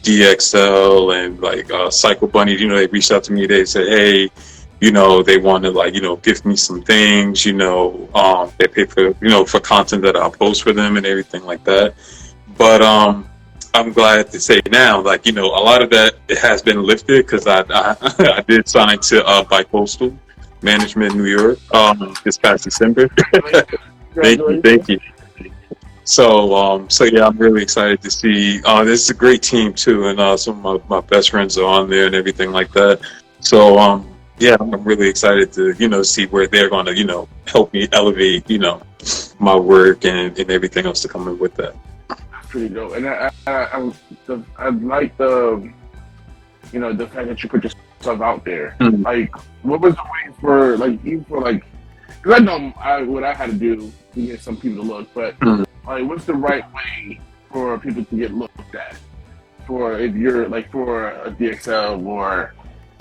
DXL 0.03 1.15
and 1.15 1.39
like 1.41 1.71
uh, 1.71 1.91
Psycho 1.91 2.27
Bunny. 2.27 2.55
You 2.59 2.69
know, 2.69 2.77
they 2.77 2.87
reached 2.87 3.13
out 3.13 3.25
to 3.25 3.33
me. 3.33 3.47
They 3.47 3.67
said, 3.67 3.89
hey 3.89 4.31
you 4.81 4.91
know, 4.91 5.23
they 5.23 5.39
want 5.39 5.63
to 5.63 5.71
like, 5.71 5.95
you 5.95 6.01
know, 6.01 6.17
give 6.17 6.45
me 6.45 6.57
some 6.57 6.83
things, 6.83 7.47
you 7.47 7.53
know, 7.53 8.09
um, 8.17 8.51
they 8.59 8.67
pay 8.67 8.85
for, 8.85 9.15
you 9.21 9.29
know, 9.29 9.45
for 9.45 9.61
content 9.61 10.03
that 10.03 10.17
I'll 10.17 10.33
post 10.33 10.65
for 10.65 10.73
them 10.73 10.97
and 10.97 11.07
everything 11.07 11.45
like 11.45 11.63
that. 11.63 11.95
But, 12.59 12.83
um, 12.83 13.31
I'm 13.75 13.93
glad 13.93 14.33
to 14.33 14.41
say 14.41 14.61
now, 14.73 15.01
like, 15.01 15.25
you 15.25 15.31
know, 15.31 15.47
a 15.47 15.63
lot 15.71 15.83
of 15.83 15.91
that 15.91 16.17
has 16.41 16.63
been 16.63 16.83
lifted 16.83 17.25
because 17.25 17.47
I, 17.47 17.61
I, 17.71 17.97
I 18.39 18.41
did 18.41 18.69
sign 18.69 18.99
to, 18.99 19.25
uh, 19.25 19.45
Bicoastal 19.45 20.19
Management 20.63 21.13
in 21.13 21.19
New 21.19 21.31
York, 21.31 21.59
um, 21.75 22.15
this 22.25 22.39
past 22.39 22.65
December. 22.65 23.09
Thank 24.15 24.41
you, 24.41 24.61
thank 24.61 24.89
you. 24.91 25.01
So, 26.05 26.55
um, 26.55 26.91
so 26.91 27.05
yeah, 27.05 27.27
I'm 27.27 27.39
really 27.39 27.63
excited 27.63 28.03
to 28.03 28.11
see. 28.11 28.61
Uh, 28.67 28.85
this 28.85 29.05
is 29.05 29.09
a 29.09 29.15
great 29.15 29.43
team 29.43 29.73
too, 29.73 30.09
and 30.09 30.21
uh, 30.21 30.37
some 30.37 30.67
of 30.67 30.87
my, 30.91 31.01
my 31.01 31.07
best 31.07 31.31
friends 31.31 31.57
are 31.57 31.65
on 31.65 31.89
there 31.89 32.05
and 32.05 32.15
everything 32.15 32.53
like 32.53 32.71
that. 32.73 33.01
So, 33.41 33.79
um, 33.79 34.07
yeah, 34.39 34.57
I'm 34.61 34.85
really 34.85 35.09
excited 35.09 35.51
to 35.55 35.73
you 35.79 35.89
know 35.89 36.03
see 36.03 36.27
where 36.27 36.47
they're 36.47 36.69
going 36.69 36.85
to 36.87 36.95
you 36.95 37.05
know 37.05 37.27
help 37.47 37.73
me 37.73 37.89
elevate 37.93 38.51
you 38.51 38.59
know 38.59 38.83
my 39.39 39.57
work 39.57 40.05
and, 40.05 40.39
and 40.39 40.51
everything 40.51 40.87
else 40.87 41.03
to 41.03 41.09
come 41.09 41.29
in 41.29 41.39
with 41.39 41.55
that. 41.57 41.75
Pretty 42.49 42.69
dope. 42.69 42.95
And 42.97 43.09
I, 43.09 43.31
I, 43.47 43.53
I, 43.53 43.93
I, 44.29 44.43
I 44.59 44.69
like 44.69 45.17
the, 45.17 45.73
you 46.73 46.81
know, 46.81 46.93
the 46.93 47.07
fact 47.07 47.29
that 47.29 47.43
you 47.43 47.49
put 47.49 47.65
yourself 47.65 47.83
out 48.09 48.45
there. 48.45 48.75
Mhm. 48.81 49.05
Like, 49.05 49.35
what 49.63 49.81
was 49.81 49.95
the 49.95 50.03
way 50.03 50.35
for, 50.41 50.77
like, 50.77 50.99
even 51.05 51.25
for, 51.25 51.41
like, 51.41 51.65
because 52.23 52.41
I 52.41 52.45
know 52.45 52.73
I, 52.81 53.03
what 53.03 53.25
I 53.25 53.35
had 53.35 53.51
to 53.51 53.57
do 53.57 53.93
to 54.15 54.27
get 54.27 54.41
some 54.41 54.57
people 54.57 54.83
to 54.85 54.89
look, 54.89 55.09
but, 55.15 55.39
Mhm. 55.41 55.65
like, 55.87 56.05
what's 56.09 56.25
the 56.25 56.35
right 56.35 56.65
way 56.75 57.21
for 57.53 57.79
people 57.79 58.05
to 58.05 58.17
get 58.17 58.33
looked 58.35 58.75
at? 58.75 58.97
For 59.67 59.99
if 59.99 60.15
you're, 60.15 60.49
like, 60.49 60.71
for 60.71 61.11
a 61.25 61.31
DXL 61.31 62.05
or, 62.07 62.53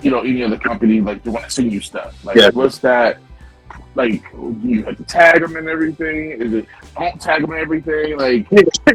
you 0.02 0.10
know, 0.10 0.20
any 0.20 0.42
other 0.42 0.58
company, 0.58 1.00
like, 1.00 1.22
they 1.22 1.30
want 1.30 1.44
to 1.44 1.50
send 1.50 1.72
you 1.72 1.80
stuff. 1.80 2.24
Like, 2.24 2.36
Yeah. 2.36 2.50
what's 2.52 2.78
that? 2.78 3.18
Like, 3.94 4.22
do 4.32 4.56
you 4.64 4.84
have 4.84 4.96
to 4.96 5.04
tag 5.04 5.40
them 5.42 5.56
and 5.56 5.68
everything? 5.68 6.30
Is 6.32 6.52
it 6.54 6.66
don't 6.98 7.20
tag 7.20 7.42
them 7.42 7.50
and 7.52 7.60
everything? 7.60 8.16
Like, 8.18 8.46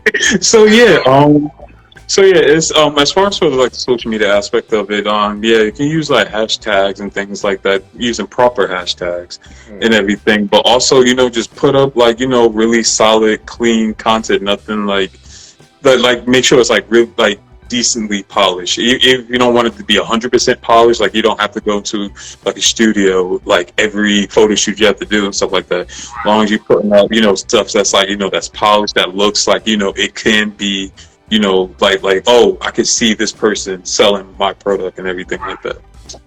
so 0.42 0.66
yeah, 0.66 1.00
um, 1.06 1.52
so 2.08 2.22
yeah, 2.24 2.38
it's 2.38 2.72
um 2.72 2.98
as 2.98 3.12
far 3.12 3.28
as 3.28 3.38
for 3.38 3.50
like 3.50 3.72
the 3.72 3.78
social 3.78 4.10
media 4.10 4.34
aspect 4.34 4.74
of 4.74 4.90
it, 4.92 5.08
um, 5.08 5.44
yeah, 5.44 5.60
you 5.60 5.72
can 5.72 5.88
use 5.88 6.10
like 6.10 6.28
hashtags 6.28 7.02
and 7.02 7.14
things 7.14 7.44
like 7.44 7.62
that, 7.62 7.84
using 7.96 8.26
proper 8.28 8.68
hashtags 8.68 9.40
and 9.70 9.94
everything. 9.94 10.48
But 10.48 10.66
also, 10.66 11.02
you 11.02 11.16
know, 11.16 11.30
just 11.30 11.56
put 11.56 11.76
up 11.76 11.96
like 11.96 12.20
you 12.20 12.28
know 12.28 12.50
really 12.50 12.84
solid, 12.84 13.46
clean 13.46 13.94
content. 13.94 14.42
Nothing 14.42 14.86
like 14.86 15.12
that. 15.82 16.00
Like 16.00 16.28
make 16.28 16.46
sure 16.46 16.60
it's 16.60 16.70
like 16.70 16.90
real, 16.90 17.12
like 17.18 17.40
decently 17.68 18.24
polished. 18.24 18.78
If 18.80 19.04
if 19.04 19.30
you 19.30 19.38
don't 19.38 19.54
want 19.54 19.68
it 19.68 19.76
to 19.78 19.84
be 19.84 19.98
hundred 19.98 20.32
percent 20.32 20.62
polished, 20.62 21.02
like 21.02 21.14
you 21.14 21.22
don't 21.22 21.40
have 21.40 21.52
to 21.52 21.62
go 21.62 21.82
to 21.82 22.10
like 22.46 22.58
a 22.58 22.62
studio 22.62 23.42
like 23.46 23.74
every 23.78 24.28
photo 24.28 24.56
shoot 24.56 24.80
you 24.80 24.86
have 24.88 25.00
to 25.00 25.06
do 25.06 25.26
and 25.26 25.36
stuff 25.36 25.52
like 25.52 25.68
that. 25.68 25.90
As 25.90 26.26
long 26.26 26.44
as 26.44 26.52
you're 26.52 26.60
putting 26.60 26.94
out, 26.94 27.14
you 27.14 27.22
know, 27.22 27.36
stuff 27.36 27.72
that's 27.72 27.94
like 27.94 28.10
you 28.10 28.18
know 28.18 28.30
that's 28.30 28.50
polished, 28.50 28.96
that 28.96 29.16
looks 29.16 29.48
like 29.48 29.68
you 29.68 29.78
know 29.78 29.94
it 29.96 30.16
can 30.16 30.50
be, 30.52 30.92
you 31.30 31.40
know, 31.40 31.74
like 31.80 32.04
like 32.04 32.24
oh, 32.28 32.58
I 32.62 32.72
can 32.72 32.86
see 32.86 33.14
this 33.14 33.32
person 33.32 33.84
selling 33.86 34.36
my 34.38 34.54
product 34.54 35.00
and 35.00 35.08
everything 35.08 35.40
like 35.42 35.62
that. 35.64 35.80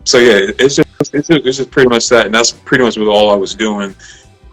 So 0.05 0.19
yeah, 0.19 0.53
it's 0.59 0.77
just 0.77 0.89
it's 1.01 1.29
just, 1.29 1.47
it's 1.47 1.57
just 1.57 1.71
pretty 1.71 1.89
much 1.89 2.09
that, 2.11 2.27
and 2.27 2.35
that's 2.35 2.53
pretty 2.53 2.85
much 2.85 2.99
what 2.99 3.09
all 3.09 3.31
I 3.31 3.37
was 3.37 3.55
doing 3.55 3.95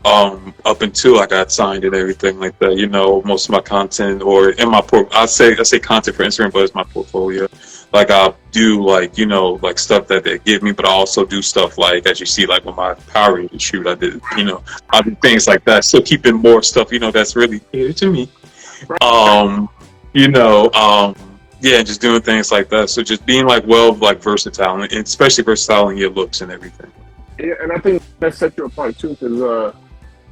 um 0.06 0.54
up 0.64 0.82
until 0.84 1.20
I 1.20 1.26
got 1.26 1.52
signed 1.52 1.84
and 1.84 1.94
everything 1.94 2.40
like 2.40 2.58
that. 2.60 2.78
You 2.78 2.88
know, 2.88 3.22
most 3.24 3.46
of 3.46 3.52
my 3.52 3.62
content 3.62 4.22
or 4.22 4.52
in 4.52 4.70
my 4.70 4.82
port 4.82 5.10
I 5.14 5.26
say 5.26 5.56
I 5.58 5.64
say 5.64 5.80
content 5.80 6.16
for 6.16 6.24
Instagram, 6.24 6.54
but 6.54 6.64
it's 6.64 6.76
my 6.76 6.84
portfolio. 6.84 7.48
Like 7.94 8.12
I 8.12 8.34
do 8.52 8.84
like, 8.84 9.18
you 9.18 9.26
know, 9.26 9.60
like 9.62 9.80
stuff 9.80 10.08
that 10.08 10.24
they 10.24 10.40
give 10.40 10.62
me, 10.62 10.72
but 10.72 10.86
I 10.86 10.92
also 10.92 11.26
do 11.26 11.42
stuff 11.42 11.78
like 11.78 12.06
as 12.06 12.20
you 12.20 12.26
see 12.26 12.46
like 12.46 12.66
with 12.66 12.76
my 12.76 12.94
Power 12.94 13.36
Rangers 13.36 13.62
shoot, 13.62 13.88
I 13.88 13.96
did, 13.96 14.22
you 14.38 14.44
know, 14.44 14.64
I 14.90 15.02
do 15.02 15.16
things 15.16 15.48
like 15.48 15.64
that. 15.66 15.84
So 15.84 16.02
keeping 16.02 16.36
more 16.36 16.62
stuff, 16.64 16.92
you 16.92 17.00
know, 17.00 17.12
that's 17.12 17.36
really 17.36 17.62
here 17.72 17.94
to 17.94 18.12
me. 18.12 18.30
Um, 19.02 19.70
you 20.18 20.28
know, 20.28 20.72
um 20.74 21.16
yeah, 21.60 21.82
just 21.84 22.02
doing 22.02 22.22
things 22.22 22.52
like 22.52 22.70
that. 22.70 22.90
So 22.90 23.04
just 23.04 23.26
being 23.26 23.46
like 23.46 23.66
well 23.68 23.94
like 23.94 24.20
versatile 24.20 24.82
and 24.82 24.92
especially 24.92 25.44
versatile 25.44 25.90
in 25.90 25.98
your 25.98 26.10
looks 26.10 26.42
and 26.42 26.52
everything. 26.52 26.92
Yeah, 27.40 27.54
and 27.62 27.72
I 27.72 27.78
think 27.78 28.02
that 28.20 28.34
sets 28.34 28.58
you 28.58 28.66
apart 28.66 28.98
too, 28.98 29.10
because 29.10 29.42
uh, 29.42 29.74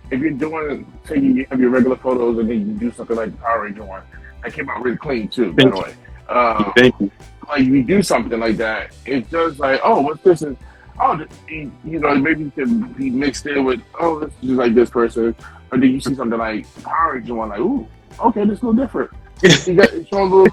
if 0.10 0.20
you're 0.20 0.32
doing, 0.32 0.92
say 1.08 1.20
you 1.20 1.46
have 1.52 1.60
your 1.60 1.70
regular 1.70 1.98
photos 1.98 2.40
and 2.40 2.50
then 2.50 2.68
you 2.68 2.74
do 2.74 2.92
something 2.92 3.16
like 3.16 3.32
the 3.32 3.38
Power 3.38 3.64
Ranger 3.64 3.84
one, 3.84 4.02
that 4.44 4.54
came 4.54 4.70
out 4.70 4.82
really 4.82 4.98
clean 4.98 5.28
too, 5.28 5.54
by 5.54 5.70
the 5.70 5.78
way. 5.78 5.94
Uh, 6.28 6.72
Thank 6.76 7.00
you. 7.00 7.12
like 7.48 7.64
you 7.64 7.84
do 7.84 8.02
something 8.02 8.40
like 8.40 8.58
that, 8.58 8.96
it 9.06 9.30
does 9.30 9.60
like, 9.60 9.80
oh, 9.84 10.02
what's 10.02 10.24
this? 10.24 10.42
And 10.42 10.58
oh, 11.00 11.16
this, 11.18 11.28
you 11.48 12.00
know, 12.00 12.16
maybe 12.16 12.46
you 12.46 12.52
can 12.52 12.92
be 12.94 13.12
mixed 13.12 13.46
in 13.46 13.66
with, 13.66 13.82
oh, 14.00 14.20
this 14.20 14.34
is 14.42 14.50
like 14.52 14.74
this 14.74 14.90
person, 14.90 15.36
or 15.72 15.78
then 15.78 15.92
you 15.92 16.00
see 16.00 16.16
something 16.16 16.40
like 16.40 16.66
Power 16.84 17.14
Ranger 17.14 17.36
one, 17.36 17.50
like, 17.50 17.60
ooh, 17.60 17.88
okay, 18.20 18.46
this 18.46 18.58
is 18.58 18.64
a 18.64 18.66
little 18.66 18.84
different. 18.84 19.12
He 19.42 19.74
got 19.76 19.90
show 20.08 20.24
a 20.24 20.26
little, 20.26 20.48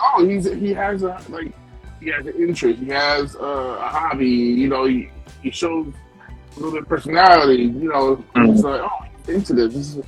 oh, 0.00 0.26
he's 0.26 0.44
he 0.52 0.72
has 0.74 1.02
a 1.02 1.20
like, 1.28 1.52
he 2.00 2.08
has 2.10 2.26
an 2.26 2.34
interest, 2.36 2.80
he 2.80 2.88
has 2.88 3.36
uh, 3.36 3.78
a 3.80 3.88
hobby, 3.88 4.26
you 4.26 4.68
know, 4.68 4.84
he, 4.86 5.08
he 5.42 5.50
shows 5.50 5.86
a 6.28 6.56
little 6.56 6.72
bit 6.72 6.82
of 6.82 6.88
personality, 6.88 7.62
you 7.64 7.88
know, 7.88 8.24
it's 8.36 8.62
like, 8.62 8.80
oh, 8.80 8.88
he's 9.26 9.34
into 9.36 9.52
this. 9.54 9.74
this 9.74 9.96
is, 9.96 10.04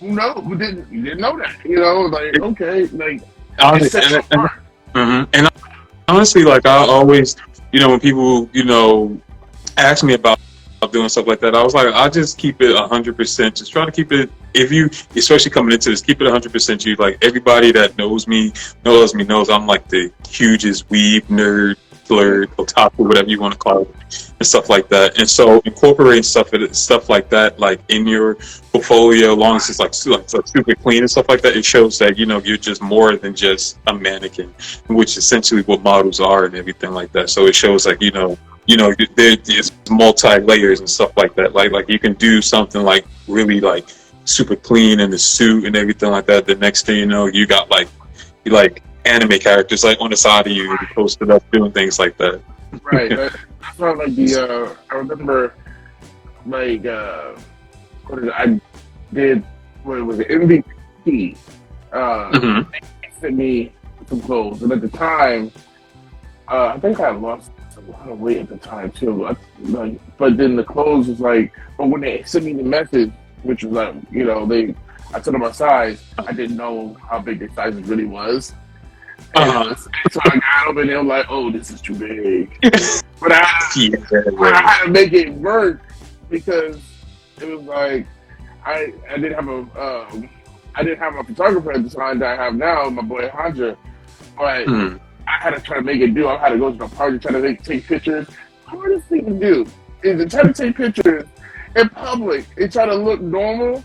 who 0.00 0.12
knows? 0.12 0.42
Who 0.44 0.56
didn't? 0.56 0.90
You 0.90 1.02
didn't 1.02 1.20
know 1.20 1.36
that, 1.38 1.56
you 1.64 1.76
know? 1.76 2.00
Like, 2.02 2.40
okay, 2.40 2.86
like, 2.88 3.20
it 3.20 3.28
Honest- 3.60 3.92
sets 3.92 4.10
you 4.10 4.16
and- 4.16 4.24
and-. 4.32 4.50
Mhm. 4.94 5.28
And 5.34 5.48
honestly, 6.08 6.42
like 6.42 6.66
I 6.66 6.76
always, 6.78 7.36
you 7.72 7.78
know, 7.80 7.90
when 7.90 8.00
people, 8.00 8.48
you 8.52 8.64
know, 8.64 9.20
ask 9.76 10.02
me 10.02 10.14
about 10.14 10.39
doing 10.88 11.08
stuff 11.08 11.26
like 11.26 11.40
that, 11.40 11.54
I 11.54 11.62
was 11.62 11.74
like, 11.74 11.92
I 11.94 12.08
just 12.08 12.38
keep 12.38 12.60
it 12.60 12.76
hundred 12.76 13.16
percent. 13.16 13.56
Just 13.56 13.72
try 13.72 13.84
to 13.84 13.92
keep 13.92 14.12
it. 14.12 14.30
If 14.54 14.72
you, 14.72 14.90
especially 15.14 15.50
coming 15.50 15.72
into 15.72 15.90
this, 15.90 16.00
keep 16.00 16.20
it 16.20 16.30
hundred 16.30 16.52
percent. 16.52 16.84
You 16.84 16.96
like 16.96 17.18
everybody 17.22 17.72
that 17.72 17.96
knows 17.98 18.26
me 18.26 18.52
knows 18.84 19.14
me 19.14 19.24
knows 19.24 19.50
I'm 19.50 19.66
like 19.66 19.88
the 19.88 20.10
hugest 20.28 20.88
weeb 20.88 21.22
nerd, 21.24 21.76
flirt, 22.10 22.50
otaku, 22.56 23.06
whatever 23.06 23.28
you 23.28 23.40
want 23.40 23.52
to 23.52 23.58
call 23.58 23.82
it, 23.82 23.94
and 24.38 24.46
stuff 24.46 24.68
like 24.68 24.88
that. 24.88 25.18
And 25.18 25.28
so 25.28 25.60
incorporating 25.64 26.22
stuff 26.22 26.50
stuff 26.72 27.08
like 27.08 27.28
that, 27.30 27.60
like 27.60 27.80
in 27.88 28.06
your 28.06 28.36
portfolio, 28.72 29.34
long 29.34 29.56
as 29.56 29.68
it's 29.70 29.78
like, 29.78 29.92
like, 30.06 30.32
like 30.32 30.48
super 30.48 30.74
clean 30.74 31.00
and 31.00 31.10
stuff 31.10 31.26
like 31.28 31.42
that, 31.42 31.56
it 31.56 31.64
shows 31.64 31.98
that 31.98 32.18
you 32.18 32.26
know 32.26 32.38
you're 32.38 32.56
just 32.56 32.82
more 32.82 33.16
than 33.16 33.34
just 33.34 33.78
a 33.86 33.94
mannequin, 33.94 34.52
which 34.88 35.16
essentially 35.16 35.62
what 35.62 35.82
models 35.82 36.20
are 36.20 36.46
and 36.46 36.56
everything 36.56 36.92
like 36.92 37.12
that. 37.12 37.30
So 37.30 37.46
it 37.46 37.54
shows 37.54 37.86
like 37.86 38.00
you 38.00 38.10
know 38.10 38.38
you 38.70 38.76
know 38.76 38.94
there, 39.16 39.36
there's 39.36 39.72
multi 39.90 40.38
layers 40.50 40.78
and 40.80 40.88
stuff 40.88 41.12
like 41.16 41.34
that. 41.38 41.54
Like 41.58 41.70
like 41.76 41.88
you 41.88 41.98
can 41.98 42.14
do 42.14 42.40
something 42.54 42.82
like 42.92 43.04
really 43.26 43.60
like 43.60 43.86
super 44.24 44.54
clean 44.68 45.00
in 45.00 45.10
the 45.10 45.18
suit 45.18 45.64
and 45.66 45.74
everything 45.76 46.10
like 46.16 46.26
that. 46.26 46.46
The 46.46 46.54
next 46.66 46.86
thing 46.86 46.96
you 47.02 47.06
know, 47.06 47.26
you 47.26 47.46
got 47.46 47.68
like 47.70 47.88
like 48.46 48.82
anime 49.04 49.38
characters 49.38 49.82
like 49.82 49.98
on 50.00 50.10
the 50.10 50.16
side 50.16 50.46
of 50.46 50.52
you 50.52 50.76
posted 50.94 51.30
up 51.30 51.42
doing 51.50 51.72
things 51.72 51.98
like 51.98 52.16
that. 52.18 52.40
right. 52.92 53.10
That- 53.10 53.36
That's 53.62 53.78
why, 53.78 53.90
like 53.92 54.14
the 54.14 54.28
uh, 54.36 54.74
I 54.90 54.94
remember, 55.02 55.54
like 56.46 56.86
uh, 56.86 57.32
what 58.06 58.18
is 58.20 58.24
it? 58.26 58.32
I 58.36 58.60
did 59.12 59.44
what 59.82 60.04
was 60.06 60.18
it 60.20 60.28
MVP? 60.28 61.36
Uh, 61.92 62.30
Mhm. 62.32 62.70
they 62.72 62.80
sent 63.20 63.36
me 63.36 63.72
some 64.08 64.20
clothes, 64.22 64.62
and 64.62 64.70
at 64.72 64.80
the 64.80 64.88
time, 64.88 65.50
uh, 66.48 66.66
I 66.74 66.78
think 66.78 67.00
I 67.00 67.10
lost 67.10 67.50
a 67.86 67.90
lot 67.90 68.08
of 68.08 68.20
weight 68.20 68.38
at 68.38 68.48
the 68.48 68.56
time 68.56 68.90
too. 68.92 69.26
I, 69.26 69.36
like, 69.60 70.00
but 70.16 70.36
then 70.36 70.56
the 70.56 70.64
clothes 70.64 71.08
was 71.08 71.20
like, 71.20 71.52
but 71.78 71.86
when 71.88 72.00
they 72.00 72.22
sent 72.24 72.44
me 72.44 72.52
the 72.52 72.62
message, 72.62 73.10
which 73.42 73.64
was 73.64 73.72
like, 73.72 73.94
you 74.10 74.24
know, 74.24 74.46
they, 74.46 74.74
I 75.12 75.20
told 75.20 75.34
them 75.34 75.40
my 75.40 75.52
size. 75.52 76.02
I 76.18 76.32
didn't 76.32 76.56
know 76.56 76.96
how 77.08 77.20
big 77.20 77.38
their 77.40 77.50
size 77.50 77.74
really 77.74 78.04
was. 78.04 78.54
Uh-huh. 79.34 79.70
uh, 79.70 79.74
so 80.10 80.20
I 80.24 80.38
got 80.38 80.66
them, 80.68 80.78
and 80.78 80.88
they 80.90 80.96
were 80.96 81.02
like, 81.04 81.26
"Oh, 81.28 81.50
this 81.50 81.70
is 81.70 81.80
too 81.80 81.94
big." 81.94 82.58
But 83.20 83.32
I, 83.32 83.70
Yeah, 83.76 83.92
I 84.40 84.62
had 84.62 84.84
to 84.84 84.90
make 84.90 85.12
it 85.12 85.30
work 85.34 85.82
because 86.30 86.80
it 87.38 87.44
was 87.44 87.60
like 87.64 88.06
I 88.64 88.94
I 89.10 89.16
didn't 89.16 89.34
have 89.34 89.48
a 89.48 89.58
um, 90.10 90.28
I 90.74 90.82
didn't 90.82 91.00
have 91.00 91.16
a 91.16 91.24
photographer 91.24 91.72
at 91.72 91.82
the 91.82 91.90
time 91.90 92.18
that 92.20 92.38
I 92.38 92.42
have 92.42 92.54
now, 92.54 92.88
my 92.88 93.02
boy 93.02 93.28
Hanja. 93.28 93.76
But 94.38 94.66
Mhm. 94.66 95.00
I 95.30 95.44
had 95.44 95.54
to 95.54 95.60
try 95.60 95.76
to 95.76 95.82
make 95.82 96.00
it 96.00 96.14
do. 96.14 96.28
I 96.28 96.36
had 96.38 96.50
to 96.50 96.58
go 96.58 96.72
to 96.72 96.76
the 96.76 96.88
party, 96.88 97.18
try 97.18 97.32
to 97.32 97.40
take, 97.40 97.62
take 97.62 97.86
pictures. 97.86 98.26
Hardest 98.64 99.06
thing 99.06 99.26
to 99.26 99.32
do 99.32 99.66
is 100.02 100.18
to 100.18 100.28
try 100.28 100.42
to 100.42 100.52
take 100.52 100.76
pictures 100.76 101.24
in 101.76 101.88
public 101.90 102.46
and 102.56 102.72
try 102.72 102.86
to 102.86 102.94
look 102.94 103.20
normal. 103.20 103.84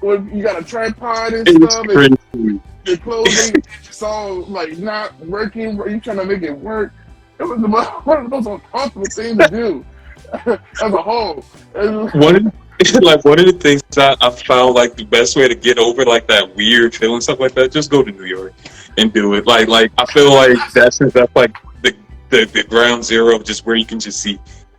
When 0.00 0.36
you 0.36 0.42
got 0.42 0.60
a 0.60 0.64
tripod 0.64 1.32
and 1.32 1.46
It's 1.46 1.74
stuff, 1.74 1.86
and 1.88 2.60
the 2.84 2.98
clothing 2.98 3.62
just 3.84 4.02
all 4.02 4.42
like 4.46 4.76
not 4.78 5.18
working. 5.20 5.76
You 5.76 6.00
trying 6.00 6.16
to 6.16 6.24
make 6.24 6.42
it 6.42 6.58
work? 6.58 6.92
It 7.38 7.44
was 7.44 7.60
the 7.60 7.68
most, 7.68 7.88
one 8.04 8.24
of 8.24 8.30
the 8.30 8.40
most 8.40 8.46
uncomfortable 8.48 9.06
things 9.06 9.38
to 9.38 9.48
do 9.48 9.86
as 10.82 10.92
a 10.92 11.02
whole. 11.02 11.44
And- 11.76 12.08
the, 12.08 12.52
like 13.02 13.24
one 13.24 13.38
of 13.38 13.46
the 13.46 13.52
things 13.52 13.82
that 13.90 14.18
I 14.20 14.30
found 14.30 14.74
like 14.74 14.96
the 14.96 15.04
best 15.04 15.36
way 15.36 15.48
to 15.48 15.54
get 15.54 15.78
over 15.78 16.04
like 16.04 16.26
that 16.28 16.54
weird 16.56 16.94
feeling 16.94 17.20
stuff 17.20 17.40
like 17.40 17.54
that, 17.54 17.72
just 17.72 17.90
go 17.90 18.02
to 18.02 18.10
New 18.10 18.24
York 18.24 18.52
and 18.98 19.12
do 19.12 19.34
it. 19.34 19.46
Like 19.46 19.68
like 19.68 19.92
I 19.98 20.06
feel 20.06 20.32
like 20.32 20.56
that's 20.72 20.98
that's 20.98 21.34
like 21.36 21.54
the, 21.82 21.94
the 22.30 22.44
the 22.46 22.64
ground 22.64 23.04
zero 23.04 23.38
just 23.38 23.66
where 23.66 23.76
you 23.76 23.86
can 23.86 24.00
just 24.00 24.20
see 24.20 24.38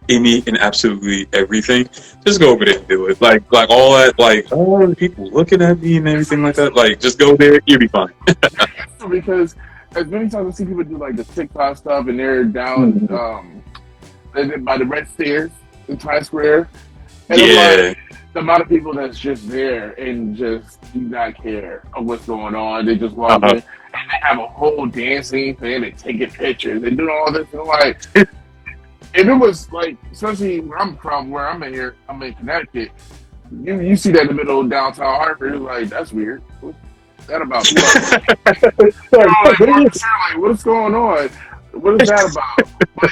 any 0.10 0.44
and 0.48 0.58
absolutely 0.58 1.28
everything. 1.34 1.88
Just 2.26 2.40
go 2.40 2.50
over 2.52 2.66
there 2.66 2.80
and 2.80 2.88
do 2.88 3.08
it. 3.08 3.22
Like 3.22 3.50
like 3.52 3.70
all 3.70 3.94
that 3.94 4.18
like 4.20 4.52
all 4.52 4.86
the 4.86 4.96
people 4.96 5.30
looking 5.32 5.62
at 5.62 5.80
me 5.80 5.98
and 5.98 6.08
everything 6.08 6.44
like 6.44 6.56
that. 6.56 6.76
Like 6.76 7.00
just 7.00 7.18
go 7.20 7.36
there, 7.38 7.60
you'll 7.66 7.80
be 7.80 7.88
fine. 7.88 8.14
because 9.10 9.56
as 9.96 10.08
many 10.08 10.30
times 10.30 10.54
I 10.54 10.58
see 10.58 10.66
people 10.66 10.84
do 10.84 10.98
like 10.98 11.16
the 11.16 11.24
TikTok 11.24 11.78
stuff 11.78 12.08
and 12.08 12.18
they're 12.20 12.44
down 12.44 12.94
Mhm. 12.94 13.12
um, 13.12 14.64
by 14.64 14.78
the 14.78 14.86
red 14.86 15.08
stairs 15.08 15.52
in 15.88 15.98
Times 15.98 16.28
Square. 16.28 16.68
And 17.30 17.42
I'm 17.42 17.48
like, 17.48 17.56
Yeah. 17.56 17.94
the 18.34 18.40
amount 18.40 18.62
of 18.64 18.70
people 18.70 18.94
that's 18.94 19.20
just 19.20 19.48
there 19.50 19.92
and 19.94 20.36
just 20.36 20.82
do 20.94 21.02
not 21.02 21.36
care 21.36 21.84
of 21.94 22.06
what's 22.06 22.26
going 22.26 22.56
on. 22.56 22.86
They 22.86 22.96
just 22.96 23.16
walk 23.16 23.44
Uh-huh. 23.44 23.56
in 23.56 23.64
and 23.96 24.10
they 24.10 24.18
have 24.22 24.40
a 24.40 24.48
whole 24.48 24.86
dancing 24.88 25.56
thing. 25.56 25.82
They 25.82 25.92
taking 25.92 26.30
pictures. 26.32 26.82
They 26.82 26.90
doing 26.92 27.10
all 27.10 27.32
this. 27.32 27.48
And 27.54 27.64
like, 27.64 28.02
if 28.16 28.28
it 29.14 29.34
was 29.34 29.72
like, 29.72 29.98
especially 30.12 30.60
where 30.62 30.80
I'm 30.80 30.98
from, 30.98 31.30
where 31.30 31.48
I'm 31.48 31.62
in 31.64 31.74
here, 31.74 31.96
I'm 32.10 32.22
in 32.24 32.34
Connecticut. 32.34 32.92
You 33.64 33.80
you 33.82 33.96
see 33.96 34.12
that 34.14 34.22
in 34.24 34.28
the 34.30 34.34
middle 34.34 34.62
of 34.62 34.70
downtown 34.70 35.16
Hartford, 35.16 35.54
it's 35.54 35.62
like 35.62 35.90
that's 35.90 36.12
weird. 36.12 36.42
What's 36.62 36.78
that 37.28 37.42
about? 37.42 37.70
You 39.14 39.20
know, 39.20 39.26
like, 39.46 39.60
like, 39.60 40.38
what's 40.38 40.64
going 40.64 40.96
on? 40.96 41.30
What 41.74 42.02
is 42.02 42.10
that 42.10 42.32
about? 42.32 42.70
But 43.04 43.12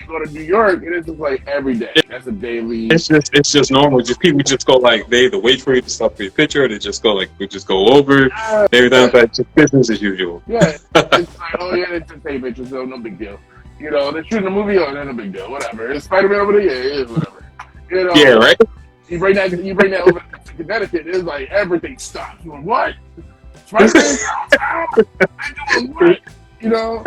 you 0.00 0.06
go 0.08 0.24
to 0.24 0.32
New 0.32 0.40
York, 0.40 0.82
and 0.82 0.94
it's 0.94 1.06
just 1.06 1.18
like 1.20 1.46
every 1.46 1.76
day. 1.76 1.92
That's 2.08 2.26
a 2.26 2.32
daily. 2.32 2.86
It's 2.86 3.06
just 3.06 3.30
it's 3.34 3.52
just 3.52 3.70
normal. 3.70 4.00
Just 4.00 4.18
people 4.18 4.40
just 4.40 4.66
go 4.66 4.76
like 4.78 5.08
they 5.08 5.26
either 5.26 5.38
wait 5.38 5.62
for 5.62 5.74
you 5.74 5.82
to 5.82 5.88
stop 5.88 6.16
for 6.16 6.24
your 6.24 6.32
picture 6.32 6.64
or 6.64 6.68
they 6.68 6.78
just 6.78 7.02
go 7.02 7.12
like 7.12 7.30
we 7.38 7.46
just 7.46 7.68
go 7.68 7.86
over 7.88 8.30
everything 8.72 9.12
like 9.12 9.32
just 9.32 9.54
business 9.54 9.90
as 9.90 10.02
usual. 10.02 10.42
Yeah, 10.48 10.76
it's 10.94 11.38
like, 11.38 11.56
oh 11.60 11.74
yeah, 11.74 11.90
it's 11.90 12.10
just 12.10 12.24
take 12.24 12.42
pictures, 12.42 12.70
so 12.70 12.84
no 12.84 12.98
big 12.98 13.18
deal. 13.18 13.38
You 13.78 13.92
know, 13.92 14.10
they're 14.10 14.24
shooting 14.24 14.46
a 14.46 14.50
movie, 14.50 14.76
oh, 14.78 14.92
no 14.92 15.12
big 15.12 15.32
deal, 15.32 15.50
whatever. 15.50 15.92
It's 15.92 16.06
Spider 16.06 16.28
Man 16.28 16.40
over 16.40 16.52
there, 16.52 16.62
yeah, 16.62 16.72
it 16.72 16.86
is 16.86 17.10
whatever. 17.10 17.44
You 17.90 18.04
know, 18.04 18.14
Yeah, 18.14 18.32
right? 18.32 18.60
You 19.08 19.18
bring 19.20 19.36
that, 19.36 19.52
you 19.62 19.74
bring 19.74 19.92
that 19.92 20.00
over 20.00 20.18
to 20.44 20.52
Connecticut, 20.54 21.06
it's 21.06 21.22
like 21.22 21.48
everything 21.50 21.96
stops. 21.98 22.44
You're 22.44 22.56
like, 22.56 22.64
what? 22.64 22.94
Spider 23.66 23.92
Man 23.94 24.16
downtown? 24.50 24.86
They 25.74 25.80
doing 25.80 25.94
what? 25.94 26.20
You 26.60 26.70
know, 26.70 27.04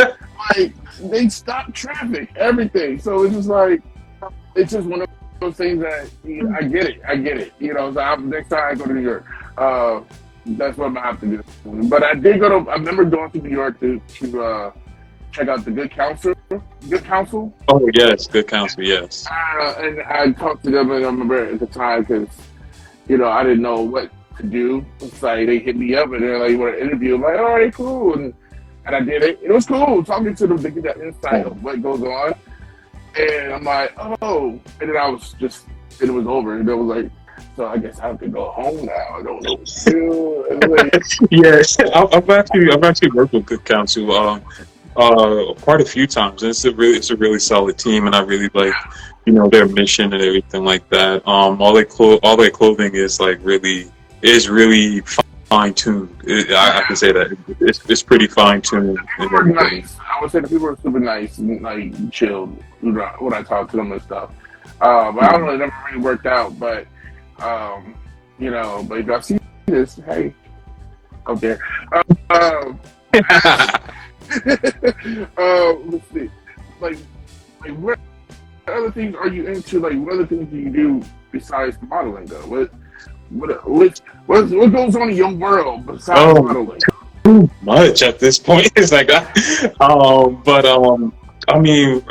like 0.55 0.73
they 0.99 1.29
stop 1.29 1.73
traffic, 1.73 2.29
everything. 2.35 2.99
So 2.99 3.23
it's 3.23 3.35
just 3.35 3.49
like 3.49 3.81
it's 4.55 4.71
just 4.71 4.87
one 4.87 5.01
of 5.01 5.09
those 5.39 5.55
things 5.55 5.81
that 5.81 6.09
you 6.23 6.43
know, 6.43 6.55
I 6.57 6.63
get 6.63 6.85
it, 6.85 7.01
I 7.07 7.15
get 7.15 7.37
it. 7.37 7.53
You 7.59 7.73
know, 7.73 7.93
so 7.93 7.99
I'm, 7.99 8.29
next 8.29 8.49
time 8.49 8.71
I 8.71 8.75
go 8.75 8.85
to 8.85 8.93
New 8.93 9.01
York, 9.01 9.25
uh, 9.57 10.01
that's 10.45 10.77
what 10.77 10.87
I'm 10.87 10.93
gonna 10.93 11.05
have 11.05 11.19
to 11.21 11.25
do. 11.25 11.43
But 11.87 12.03
I 12.03 12.15
did 12.15 12.39
go 12.39 12.49
to. 12.63 12.69
I 12.69 12.75
remember 12.75 13.05
going 13.05 13.31
to 13.31 13.37
New 13.39 13.49
York 13.49 13.79
to 13.79 13.99
to 13.99 14.43
uh, 14.43 14.71
check 15.31 15.47
out 15.47 15.63
the 15.65 15.71
Good 15.71 15.91
Counsel. 15.91 16.33
Good 16.89 17.03
Counsel, 17.03 17.53
Oh 17.67 17.89
yes, 17.93 18.27
good 18.27 18.47
counsel, 18.47 18.83
yes. 18.83 19.25
uh, 19.29 19.75
and 19.77 20.01
I 20.01 20.31
talked 20.31 20.63
to 20.65 20.71
them, 20.71 20.91
and 20.91 21.05
I 21.05 21.07
remember 21.07 21.45
at 21.45 21.59
the 21.59 21.67
time 21.67 22.01
because 22.01 22.27
you 23.07 23.17
know 23.17 23.29
I 23.29 23.43
didn't 23.43 23.61
know 23.61 23.81
what 23.81 24.11
to 24.37 24.43
do. 24.43 24.85
It's 24.99 25.21
like 25.23 25.47
they 25.47 25.59
hit 25.59 25.75
me 25.75 25.95
up 25.95 26.11
and 26.11 26.23
they're 26.23 26.39
like, 26.39 26.51
"You 26.51 26.59
want 26.59 26.75
to 26.75 26.81
interview?" 26.81 27.15
I'm 27.15 27.21
like, 27.21 27.37
"All 27.37 27.55
right, 27.55 27.73
cool." 27.73 28.13
And, 28.15 28.33
and 28.85 28.95
I 28.95 28.99
did 29.01 29.23
it. 29.23 29.39
It 29.41 29.51
was 29.51 29.65
cool 29.65 30.03
talking 30.03 30.35
to 30.35 30.47
them 30.47 30.61
to 30.61 30.69
get 30.69 30.83
that 30.83 30.97
insight 30.97 31.45
of 31.45 31.63
what 31.63 31.81
goes 31.81 32.01
on. 32.01 32.33
And 33.17 33.53
I'm 33.53 33.63
like, 33.63 33.93
"Oh," 34.21 34.59
and 34.79 34.89
then 34.89 34.97
I 34.97 35.09
was 35.09 35.33
just, 35.39 35.65
and 35.99 36.09
it 36.09 36.13
was 36.13 36.27
over. 36.27 36.57
And 36.57 36.67
it 36.67 36.73
was 36.73 36.97
like, 36.97 37.11
so 37.55 37.65
I 37.65 37.77
guess 37.77 37.99
I 37.99 38.07
have 38.07 38.19
to 38.21 38.27
go 38.27 38.51
home 38.51 38.85
now. 38.85 39.07
I 39.13 39.23
don't 39.23 39.43
know 39.43 39.53
what 39.53 39.65
to 39.65 39.91
do. 39.91 41.29
Yes, 41.31 41.77
I've 41.79 42.13
I've 42.13 42.29
actually 42.29 42.71
I've 42.71 42.83
actually 42.83 43.11
worked 43.11 43.33
with 43.33 43.45
Good 43.45 43.65
Counsel 43.65 44.11
um, 44.11 44.41
uh, 44.95 45.53
quite 45.61 45.81
a 45.81 45.85
few 45.85 46.07
times, 46.07 46.43
and 46.43 46.49
it's 46.49 46.65
a 46.65 46.73
really 46.73 46.97
it's 46.97 47.09
a 47.09 47.15
really 47.15 47.39
solid 47.39 47.77
team, 47.77 48.05
and 48.07 48.15
I 48.15 48.21
really 48.21 48.49
like 48.53 48.73
you 49.25 49.33
know 49.33 49.49
their 49.49 49.67
mission 49.67 50.13
and 50.13 50.21
everything 50.21 50.63
like 50.63 50.87
that. 50.89 51.27
Um, 51.27 51.61
all 51.61 51.73
their 51.73 51.85
clo- 51.85 52.19
all 52.23 52.37
their 52.37 52.49
clothing 52.49 52.95
is 52.95 53.19
like 53.19 53.39
really 53.43 53.91
is 54.21 54.49
really 54.49 55.01
fine 55.51 55.73
tuned. 55.73 56.09
I, 56.29 56.79
I 56.79 56.83
can 56.87 56.95
say 56.95 57.11
that 57.11 57.37
it's 57.59 57.83
it's 57.89 58.01
pretty 58.01 58.27
fine 58.27 58.61
tuned 58.61 58.97
and 58.97 59.07
people 59.17 59.27
were 59.31 59.41
everything. 59.41 59.79
nice. 59.81 59.97
I 59.99 60.21
would 60.21 60.31
say 60.31 60.39
the 60.39 60.47
people 60.47 60.67
are 60.67 60.77
super 60.77 61.01
nice 61.01 61.39
and 61.39 61.61
like 61.61 62.09
chilled 62.09 62.57
when 62.79 63.33
I 63.33 63.43
talk 63.43 63.69
to 63.71 63.77
them 63.77 63.91
and 63.91 64.01
stuff. 64.01 64.31
Uh, 64.79 65.11
but 65.11 65.23
I 65.25 65.31
don't 65.33 65.45
know, 65.45 65.53
it 65.53 65.57
never 65.57 65.73
really 65.87 66.01
worked 66.01 66.25
out. 66.25 66.57
But 66.57 66.87
um, 67.39 67.95
you 68.39 68.49
know, 68.49 68.85
but 68.87 68.99
if 68.99 69.07
y'all 69.07 69.21
see 69.21 69.39
this, 69.65 69.99
hey, 70.05 70.33
out 71.27 71.41
there. 71.41 71.59
Uh, 71.91 72.03
um, 72.29 72.79
uh, 75.37 75.73
let's 75.83 76.07
see, 76.13 76.29
like, 76.79 76.97
like 77.59 77.75
what 77.75 77.99
other 78.67 78.91
things 78.91 79.15
are 79.15 79.27
you 79.27 79.47
into? 79.47 79.81
Like, 79.81 79.97
what 79.97 80.13
other 80.13 80.27
things 80.27 80.49
do 80.49 80.55
you 80.55 80.69
do 80.69 81.03
besides 81.29 81.77
modeling? 81.81 82.27
Though, 82.27 82.47
what 82.47 82.71
what 83.31 83.67
what 83.69 83.99
what, 84.27 84.71
goes 84.71 84.95
on 84.95 85.09
in 85.09 85.15
your 85.15 85.31
world 85.33 85.85
besides 85.85 86.19
Oh. 86.37 86.43
modeling? 86.43 86.79
too 87.23 87.49
much 87.61 88.01
at 88.01 88.19
this 88.19 88.39
point. 88.39 88.71
It's 88.75 88.91
like, 88.91 89.09
um, 89.79 90.41
but 90.43 90.65
um, 90.65 91.13
I 91.47 91.59
mean, 91.59 92.03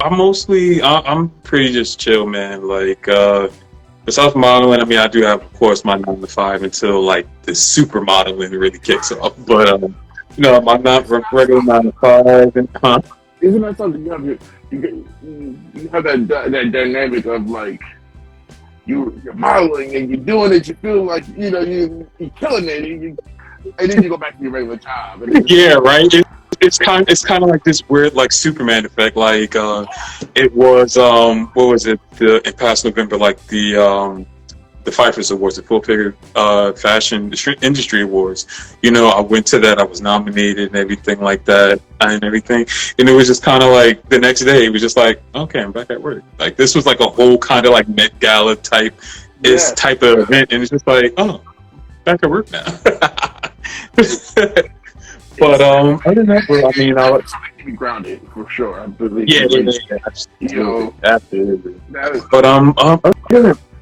I'm 0.00 0.18
mostly 0.18 0.82
I, 0.82 1.00
I'm 1.00 1.30
pretty 1.42 1.72
just 1.72 1.98
chill, 1.98 2.26
man. 2.26 2.66
Like, 2.66 3.08
uh, 3.08 3.48
besides 4.04 4.34
modeling, 4.34 4.80
I 4.80 4.84
mean, 4.84 4.98
I 4.98 5.06
do 5.06 5.22
have, 5.22 5.42
of 5.42 5.52
course, 5.54 5.84
my 5.84 5.96
nine 5.96 6.20
to 6.20 6.26
five 6.26 6.62
until 6.62 7.00
like 7.02 7.26
the 7.42 7.54
super 7.54 8.00
modeling 8.00 8.52
really 8.52 8.78
kicks 8.78 9.12
off. 9.12 9.34
But 9.46 9.68
um, 9.68 9.96
you 10.36 10.42
know, 10.42 10.60
my 10.60 10.76
not 10.76 11.08
regular 11.32 11.62
nine 11.62 11.84
to 11.84 11.92
five 11.92 12.56
and 12.56 12.68
huh? 12.82 13.00
isn't 13.40 13.62
that 13.62 13.76
something 13.76 14.04
you 14.04 14.10
have 14.10 14.24
you 14.24 14.38
you 14.72 15.58
you 15.74 15.88
have 15.88 16.04
that 16.04 16.26
that 16.28 16.72
dynamic 16.72 17.24
of 17.26 17.48
like 17.48 17.80
you 18.88 19.20
you're 19.22 19.34
modeling 19.34 19.94
and 19.94 20.08
you're 20.08 20.18
doing 20.18 20.52
it, 20.52 20.66
you 20.66 20.74
feel 20.74 21.04
like 21.04 21.24
you 21.36 21.50
know 21.50 21.60
you 21.60 22.10
you're 22.18 22.30
killing 22.30 22.64
it, 22.68 22.84
and, 22.84 23.02
you, 23.02 23.18
and 23.78 23.90
then 23.90 24.02
you 24.02 24.08
go 24.08 24.16
back 24.16 24.36
to 24.36 24.42
your 24.42 24.52
regular 24.52 24.76
job. 24.76 25.22
Yeah, 25.46 25.74
right. 25.74 26.12
It, 26.12 26.26
it's 26.60 26.78
kind 26.78 27.08
it's 27.08 27.24
kind 27.24 27.44
of 27.44 27.50
like 27.50 27.62
this 27.62 27.88
weird 27.88 28.14
like 28.14 28.32
Superman 28.32 28.86
effect. 28.86 29.16
Like 29.16 29.54
uh, 29.54 29.86
it 30.34 30.52
was 30.54 30.96
um 30.96 31.48
what 31.54 31.68
was 31.68 31.86
it 31.86 32.00
the 32.12 32.40
past 32.56 32.84
November 32.84 33.16
like 33.18 33.44
the 33.46 33.76
um 33.76 34.26
the 34.84 34.90
Fifers 34.90 35.30
Awards, 35.30 35.56
the 35.56 35.62
Full 35.62 35.82
Figure 35.82 36.14
uh, 36.34 36.72
Fashion 36.72 37.32
Industry- 37.62 38.02
Awards. 38.02 38.76
You 38.82 38.90
know, 38.90 39.08
I 39.08 39.20
went 39.20 39.46
to 39.48 39.58
that. 39.60 39.78
I 39.78 39.82
was 39.84 40.00
nominated 40.00 40.68
and 40.68 40.76
everything 40.76 41.20
like 41.20 41.44
that, 41.44 41.80
and 42.00 42.22
everything. 42.24 42.66
And 42.98 43.08
it 43.08 43.12
was 43.12 43.26
just 43.26 43.42
kind 43.42 43.62
of 43.62 43.70
like 43.70 44.06
the 44.08 44.18
next 44.18 44.40
day. 44.44 44.64
It 44.66 44.70
was 44.70 44.80
just 44.80 44.96
like, 44.96 45.22
okay, 45.34 45.60
I'm 45.60 45.72
back 45.72 45.90
at 45.90 46.00
work. 46.00 46.22
Like 46.38 46.56
this 46.56 46.74
was 46.74 46.86
like 46.86 47.00
a 47.00 47.08
whole 47.08 47.36
kind 47.38 47.66
of 47.66 47.72
like 47.72 47.88
Met 47.88 48.18
Gala 48.20 48.56
type 48.56 48.98
is 49.42 49.68
Yeah. 49.68 49.74
type 49.74 50.02
of 50.02 50.18
event, 50.20 50.52
and 50.52 50.62
it's 50.62 50.70
just 50.70 50.86
like, 50.86 51.12
oh, 51.18 51.42
back 52.04 52.20
at 52.22 52.30
work 52.30 52.50
now. 52.50 52.64
but 55.38 55.60
um, 55.60 56.00
other 56.06 56.14
than 56.14 56.26
that, 56.26 56.44
well, 56.48 56.66
I 56.66 56.78
mean, 56.78 56.98
I, 56.98 57.20
be 57.64 57.72
grounded 57.72 58.20
for 58.32 58.48
sure. 58.48 58.80
I 58.80 58.86
believe. 58.86 59.28
yeah, 59.28 59.46
yeah, 59.50 59.70
yeah, 59.90 59.98
You 60.40 60.56
know, 60.56 60.94
absolutely, 61.04 61.74
absolutely. 61.94 62.28
But 62.30 62.46
um, 62.46 62.74
um 62.78 63.00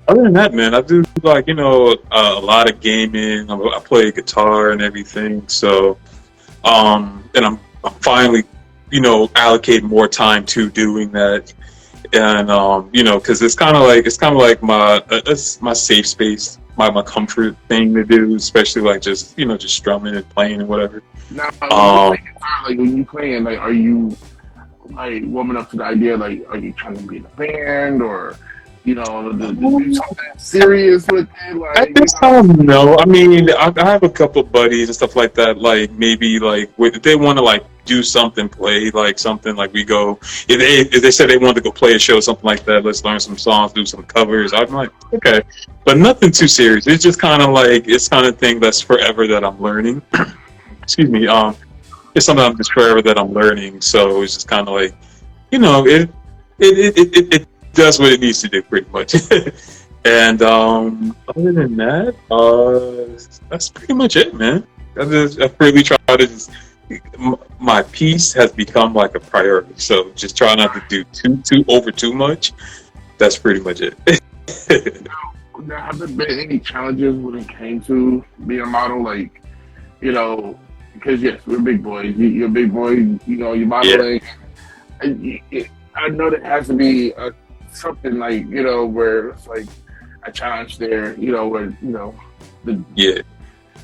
other, 0.09 0.23
than, 0.23 0.33
that, 0.35 0.55
man, 0.55 0.75
I 0.75 0.81
do 0.81 1.05
like 1.23 1.47
you 1.49 1.55
know 1.55 1.93
uh, 2.11 2.35
a 2.37 2.41
lot 2.41 2.71
of 2.71 2.81
gaming. 2.81 3.51
I, 3.51 3.55
I 3.55 3.81
play 3.81 4.11
guitar 4.13 4.71
and 4.71 4.83
everything. 4.83 5.47
So, 5.49 5.99
um, 6.65 7.29
and 7.35 7.45
I'm, 7.45 7.61
I'm 7.85 7.93
finally, 7.95 8.45
you 8.91 9.01
know, 9.01 9.29
allocating 9.29 9.85
more 9.85 10.09
time 10.09 10.47
to 10.47 10.71
doing 10.71 11.11
that. 11.13 11.53
And 12.13 12.51
um, 12.51 12.89
you 12.93 13.03
know, 13.03 13.19
because 13.19 13.43
it's 13.43 13.55
kind 13.55 13.77
of 13.77 13.83
like 13.83 14.07
it's 14.07 14.17
kind 14.17 14.35
of 14.35 14.41
like 14.41 14.63
my 14.63 15.03
uh, 15.11 15.23
it's 15.27 15.61
my 15.61 15.73
safe 15.73 16.07
space, 16.07 16.59
my 16.77 16.89
my 16.91 17.03
comfort 17.03 17.57
thing 17.69 17.93
to 17.95 18.05
do, 18.05 18.37
especially 18.37 18.83
like 18.83 19.01
just 19.01 19.37
you 19.39 19.45
know 19.45 19.57
just 19.57 19.75
strumming 19.75 20.15
and 20.15 20.29
playing 20.31 20.61
and 20.61 20.69
whatever. 20.69 21.03
now, 21.31 21.49
Um, 21.63 22.17
play 22.17 22.23
like 22.69 22.79
when 22.79 22.97
you 22.97 23.05
playing, 23.05 23.45
like, 23.45 23.59
are 23.59 23.73
you 23.73 24.17
like 24.91 25.25
warming 25.27 25.57
up 25.57 25.71
to 25.71 25.77
the 25.77 25.85
idea? 25.85 26.17
Like, 26.17 26.45
are 26.49 26.59
you 26.59 26.73
trying 26.73 26.97
to 26.97 27.03
be 27.03 27.17
in 27.17 27.27
a 27.27 27.29
band 27.31 28.03
or? 28.03 28.37
You 28.87 28.95
know, 28.95 29.33
to 29.33 29.53
do 29.53 30.01
serious 30.37 31.09
with 31.09 31.29
it. 31.43 31.57
Like, 31.57 31.77
At 31.77 31.95
this 31.97 32.15
you 32.23 32.29
know, 32.29 32.43
time, 32.43 32.67
no. 32.67 32.97
I 32.97 33.05
mean, 33.05 33.51
I, 33.51 33.73
I 33.77 33.85
have 33.85 34.05
a 34.05 34.09
couple 34.09 34.45
buddies 34.45 34.89
and 34.89 34.95
stuff 34.95 35.17
like 35.17 35.35
that. 35.35 35.59
Like 35.59 35.91
maybe 35.91 36.39
like 36.39 36.71
if 36.79 37.03
they 37.03 37.17
want 37.17 37.37
to 37.39 37.43
like 37.43 37.65
do 37.85 38.05
something, 38.05 38.49
play 38.49 38.93
like 38.93 39.19
something. 39.19 39.57
Like 39.57 39.73
we 39.73 39.83
go 39.83 40.21
if 40.23 40.47
they 40.47 40.97
if 40.97 41.03
they 41.03 41.11
said 41.11 41.31
they 41.31 41.37
wanted 41.37 41.57
to 41.57 41.61
go 41.63 41.73
play 41.73 41.97
a 41.97 41.99
show, 41.99 42.21
something 42.21 42.45
like 42.45 42.65
that. 42.67 42.85
Let's 42.85 43.05
learn 43.05 43.19
some 43.19 43.37
songs, 43.37 43.73
do 43.73 43.85
some 43.85 44.05
covers. 44.05 44.53
I'm 44.53 44.73
like, 44.73 44.91
okay, 45.15 45.41
but 45.85 45.99
nothing 45.99 46.31
too 46.31 46.47
serious. 46.47 46.87
It's 46.87 47.03
just 47.03 47.21
kind 47.21 47.43
of 47.43 47.51
like 47.51 47.89
it's 47.89 48.07
kind 48.09 48.25
of 48.25 48.39
thing 48.39 48.61
that's 48.61 48.81
forever 48.81 49.27
that 49.27 49.45
I'm 49.45 49.61
learning. 49.61 50.01
Excuse 50.85 51.11
me. 51.11 51.27
Um, 51.27 51.57
it's 52.15 52.27
something 52.27 52.45
I'm 52.45 52.57
just 52.57 52.73
forever 52.73 53.03
that 53.03 53.19
I'm 53.19 53.33
learning. 53.33 53.81
So 53.81 54.23
it's 54.23 54.35
just 54.35 54.47
kind 54.47 54.69
of 54.69 54.75
like, 54.75 54.95
you 55.51 55.59
know, 55.59 55.85
it 55.87 56.09
it 56.59 56.79
it 56.79 57.17
it, 57.17 57.35
it, 57.35 57.49
does 57.77 58.01
what 58.01 58.13
it 58.13 58.21
needs 58.21 58.41
to 58.43 58.49
do 58.49 58.63
pretty 58.63 58.91
much. 58.91 59.15
and 60.05 60.43
um, 60.43 61.17
other 61.29 61.53
than 61.53 61.77
that, 61.77 62.17
uh, 62.31 63.39
that's 63.49 63.69
pretty 63.69 63.95
much 63.95 64.17
it, 64.17 64.35
man. 64.35 64.67
I 64.99 65.05
just 65.05 65.41
I 65.41 65.51
really 65.61 65.83
try 65.83 65.97
to 66.09 66.27
just 66.27 66.51
my 67.61 67.83
peace 67.83 68.33
has 68.33 68.53
become 68.53 68.95
like 68.95 69.15
a 69.15 69.21
priority. 69.21 69.75
So 69.77 70.11
just 70.13 70.37
try 70.37 70.55
not 70.55 70.75
to 70.75 70.83
do 70.89 71.05
too 71.13 71.37
too 71.39 71.65
over 71.69 71.93
too 71.93 72.13
much. 72.13 72.53
That's 73.19 73.39
pretty 73.39 73.61
much 73.61 73.81
it. 73.81 73.95
there 75.67 75.79
have 75.79 75.99
there 75.99 76.09
been 76.09 76.39
any 76.39 76.59
challenges 76.59 77.17
when 77.17 77.37
it 77.37 77.49
came 77.49 77.81
to 77.83 78.25
being 78.47 78.61
a 78.61 78.67
model, 78.67 79.03
like 79.03 79.43
you 80.01 80.13
know, 80.13 80.59
because 80.95 81.23
yes, 81.23 81.41
we're 81.47 81.61
big 81.61 81.83
boys. 81.83 82.17
You, 82.17 82.29
you're 82.29 82.49
a 82.49 82.51
big 82.51 82.73
boy. 82.73 82.91
You 82.91 83.19
know, 83.27 83.53
you're 83.53 83.67
modeling. 83.67 84.21
You, 85.03 85.41
I 85.95 86.09
know 86.09 86.31
there 86.31 86.45
has 86.45 86.69
to 86.69 86.75
be 86.75 87.11
a, 87.13 87.33
something 87.77 88.19
like 88.19 88.47
you 88.49 88.63
know 88.63 88.87
where 88.87 89.31
it's 89.31 89.47
like 89.47 89.67
a 90.25 90.33
challenge 90.33 90.79
there. 90.79 91.15
You 91.19 91.33
know, 91.33 91.49
where 91.49 91.65
you 91.67 91.91
know 91.97 92.15
the 92.65 92.83
yeah. 92.95 93.23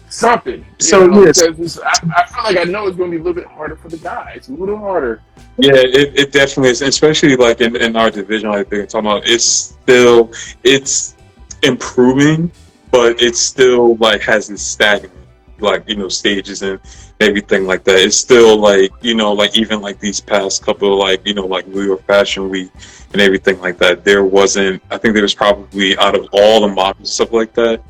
something. 0.09 0.65
So, 0.79 1.07
know, 1.07 1.25
yes. 1.25 1.41
'cause 1.41 1.59
it's- 1.59 1.79
I, 1.79 2.23
I 2.23 2.27
feel 2.27 2.45
like 2.45 2.59
I 2.59 2.65
know 2.71 2.87
it's 2.87 2.97
going 2.97 3.11
to 3.11 3.17
be 3.17 3.21
a 3.21 3.25
little 3.25 3.41
bit 3.43 3.47
harder 3.51 3.77
for 3.77 3.89
the 3.89 3.99
guys. 3.99 4.49
A 4.49 4.53
little 4.53 4.79
harder. 4.79 5.23
Yeah, 5.59 5.73
it, 5.77 6.19
it 6.19 6.33
definitely 6.33 6.71
is, 6.71 6.83
especially 6.83 7.37
like 7.37 7.61
in, 7.61 7.77
in 7.77 7.95
our 7.97 8.11
division, 8.11 8.51
like 8.51 8.69
they're 8.69 8.87
talking 8.87 9.11
about. 9.11 9.27
It's 9.29 9.45
still 9.45 10.33
it's 10.65 11.15
improving, 11.63 12.51
but 12.91 13.21
it 13.23 13.37
still 13.37 13.97
like 13.97 14.23
has 14.23 14.51
its 14.51 14.63
stagnant, 14.63 15.13
like 15.61 15.89
you 15.89 15.97
know, 15.97 16.09
stages 16.09 16.63
and 16.63 16.81
everything 17.21 17.67
like 17.67 17.85
that. 17.85 17.97
It's 17.99 18.17
still 18.17 18.57
like 18.57 18.91
you 19.03 19.15
know, 19.15 19.33
like 19.33 19.57
even 19.57 19.81
like 19.83 20.01
these 20.01 20.21
past 20.21 20.65
couple, 20.65 20.99
like 20.99 21.25
you 21.27 21.35
know, 21.35 21.47
like 21.47 21.69
New 21.69 21.83
York 21.83 22.03
Fashion 22.07 22.49
Week 22.49 22.71
and 23.13 23.21
everything 23.21 23.61
like 23.61 23.79
that. 23.79 24.05
There 24.05 24.25
wasn't. 24.25 24.83
I 24.91 24.99
think 24.99 25.15
there 25.15 25.23
was 25.23 25.35
probably 25.35 25.97
out 25.99 26.15
of 26.15 26.29
all 26.33 26.61
the 26.61 26.69
models 26.69 26.99
and 26.99 27.09
stuff 27.09 27.33
like 27.33 27.55
that. 27.55 27.83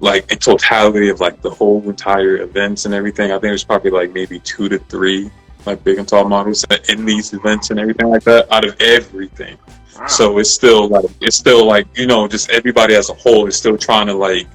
Like 0.00 0.30
in 0.32 0.38
totality 0.38 1.08
of 1.08 1.20
like 1.20 1.42
the 1.42 1.50
whole 1.50 1.82
entire 1.88 2.38
events 2.38 2.86
and 2.86 2.94
everything, 2.94 3.30
I 3.30 3.34
think 3.34 3.42
there's 3.42 3.64
probably 3.64 3.90
like 3.90 4.12
maybe 4.12 4.38
two 4.40 4.68
to 4.68 4.78
three 4.78 5.30
like 5.66 5.84
big 5.84 5.98
and 5.98 6.08
tall 6.08 6.26
models 6.28 6.64
in 6.88 7.04
these 7.04 7.32
events 7.32 7.70
and 7.70 7.78
everything 7.78 8.08
like 8.08 8.22
that 8.24 8.50
out 8.50 8.64
of 8.64 8.80
everything. 8.80 9.58
Wow. 9.98 10.06
So 10.06 10.38
it's 10.38 10.50
still 10.50 10.88
like 10.88 11.04
it's 11.20 11.36
still 11.36 11.66
like 11.66 11.86
you 11.98 12.06
know 12.06 12.26
just 12.26 12.50
everybody 12.50 12.94
as 12.94 13.10
a 13.10 13.14
whole 13.14 13.46
is 13.46 13.56
still 13.56 13.76
trying 13.76 14.06
to 14.06 14.14
like 14.14 14.46